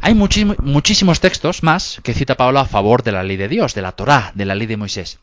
Hay 0.01 0.15
muchísimos 0.15 1.19
textos 1.19 1.61
más 1.61 2.01
que 2.03 2.15
cita 2.15 2.35
Pablo 2.35 2.59
a 2.59 2.65
favor 2.65 3.03
de 3.03 3.11
la 3.11 3.21
ley 3.21 3.37
de 3.37 3.47
Dios, 3.47 3.75
de 3.75 3.83
la 3.83 3.91
Torá, 3.91 4.31
de 4.33 4.45
la 4.45 4.55
ley 4.55 4.65
de 4.65 4.77
Moisés. 4.77 5.19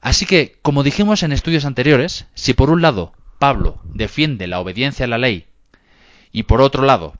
Así 0.00 0.24
que, 0.24 0.56
como 0.62 0.82
dijimos 0.82 1.22
en 1.22 1.32
estudios 1.32 1.66
anteriores, 1.66 2.26
si 2.34 2.54
por 2.54 2.70
un 2.70 2.80
lado 2.80 3.12
Pablo 3.38 3.80
defiende 3.84 4.46
la 4.46 4.60
obediencia 4.60 5.04
a 5.04 5.08
la 5.08 5.18
ley 5.18 5.46
y 6.32 6.44
por 6.44 6.62
otro 6.62 6.84
lado 6.84 7.14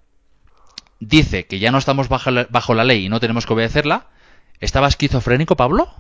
dice 0.99 1.45
que 1.47 1.59
ya 1.59 1.70
no 1.70 1.78
estamos 1.78 2.09
bajo 2.09 2.30
la, 2.30 2.47
bajo 2.49 2.74
la 2.74 2.84
ley 2.84 3.05
y 3.05 3.09
no 3.09 3.20
tenemos 3.20 3.45
que 3.45 3.53
obedecerla, 3.53 4.07
¿estaba 4.61 4.89
esquizofrénico 4.89 5.57
Pablo? 5.57 5.93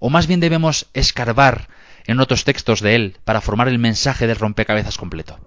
¿O 0.00 0.10
más 0.10 0.26
bien 0.26 0.40
debemos 0.40 0.86
escarbar 0.94 1.68
en 2.06 2.18
otros 2.18 2.44
textos 2.44 2.80
de 2.80 2.96
él 2.96 3.16
para 3.24 3.40
formar 3.40 3.68
el 3.68 3.78
mensaje 3.78 4.26
del 4.26 4.36
rompecabezas 4.36 4.98
completo? 4.98 5.38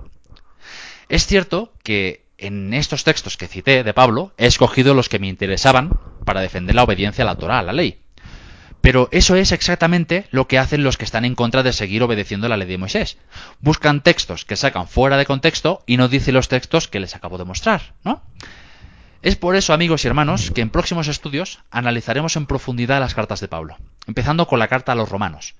Es 1.09 1.25
cierto 1.25 1.73
que 1.83 2.26
en 2.37 2.73
estos 2.73 3.03
textos 3.03 3.37
que 3.37 3.47
cité 3.47 3.83
de 3.83 3.93
Pablo, 3.93 4.33
he 4.37 4.45
escogido 4.45 4.93
los 4.93 5.09
que 5.09 5.19
me 5.19 5.27
interesaban 5.27 5.99
para 6.25 6.41
defender 6.41 6.75
la 6.75 6.83
obediencia 6.83 7.23
a 7.23 7.27
la 7.27 7.35
Torah, 7.35 7.59
a 7.59 7.63
la 7.63 7.73
ley. 7.73 8.01
Pero 8.81 9.09
eso 9.11 9.35
es 9.35 9.51
exactamente 9.51 10.27
lo 10.31 10.47
que 10.47 10.59
hacen 10.59 10.83
los 10.83 10.97
que 10.97 11.05
están 11.05 11.25
en 11.25 11.35
contra 11.35 11.63
de 11.63 11.73
seguir 11.73 12.03
obedeciendo 12.03 12.47
la 12.47 12.57
ley 12.57 12.67
de 12.67 12.77
Moisés. 12.77 13.17
Buscan 13.59 14.01
textos 14.01 14.45
que 14.45 14.55
sacan 14.55 14.87
fuera 14.87 15.17
de 15.17 15.25
contexto 15.25 15.83
y 15.87 15.97
no 15.97 16.07
dicen 16.07 16.35
los 16.35 16.47
textos 16.47 16.87
que 16.87 16.99
les 16.99 17.15
acabo 17.15 17.37
de 17.37 17.45
mostrar, 17.45 17.95
¿no? 18.03 18.21
Es 19.23 19.35
por 19.35 19.55
eso, 19.55 19.73
amigos 19.73 20.05
y 20.05 20.07
hermanos, 20.07 20.51
que 20.51 20.61
en 20.61 20.69
próximos 20.69 21.07
estudios 21.07 21.59
analizaremos 21.71 22.35
en 22.35 22.45
profundidad 22.45 22.99
las 22.99 23.15
cartas 23.15 23.41
de 23.41 23.47
Pablo, 23.47 23.75
empezando 24.05 24.47
con 24.47 24.59
la 24.59 24.67
carta 24.67 24.91
a 24.91 24.95
los 24.95 25.09
romanos, 25.09 25.55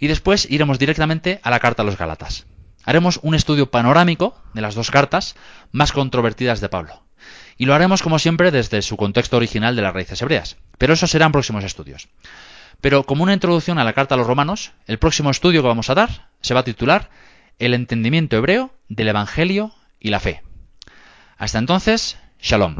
y 0.00 0.08
después 0.08 0.50
iremos 0.50 0.80
directamente 0.80 1.40
a 1.44 1.50
la 1.50 1.60
carta 1.60 1.82
a 1.82 1.86
los 1.86 1.96
Gálatas 1.96 2.44
haremos 2.88 3.20
un 3.22 3.34
estudio 3.34 3.70
panorámico 3.70 4.34
de 4.54 4.62
las 4.62 4.74
dos 4.74 4.90
cartas 4.90 5.36
más 5.72 5.92
controvertidas 5.92 6.62
de 6.62 6.70
Pablo. 6.70 7.02
Y 7.58 7.66
lo 7.66 7.74
haremos 7.74 8.00
como 8.02 8.18
siempre 8.18 8.50
desde 8.50 8.80
su 8.80 8.96
contexto 8.96 9.36
original 9.36 9.76
de 9.76 9.82
las 9.82 9.92
raíces 9.92 10.22
hebreas. 10.22 10.56
Pero 10.78 10.94
eso 10.94 11.06
serán 11.06 11.30
próximos 11.30 11.64
estudios. 11.64 12.08
Pero 12.80 13.04
como 13.04 13.24
una 13.24 13.34
introducción 13.34 13.78
a 13.78 13.84
la 13.84 13.92
carta 13.92 14.14
a 14.14 14.18
los 14.18 14.26
romanos, 14.26 14.72
el 14.86 14.98
próximo 14.98 15.28
estudio 15.28 15.60
que 15.60 15.68
vamos 15.68 15.90
a 15.90 15.94
dar 15.94 16.30
se 16.40 16.54
va 16.54 16.60
a 16.60 16.64
titular 16.64 17.10
El 17.58 17.74
entendimiento 17.74 18.38
hebreo 18.38 18.72
del 18.88 19.08
Evangelio 19.08 19.74
y 20.00 20.08
la 20.08 20.20
fe. 20.20 20.42
Hasta 21.36 21.58
entonces, 21.58 22.16
Shalom. 22.40 22.76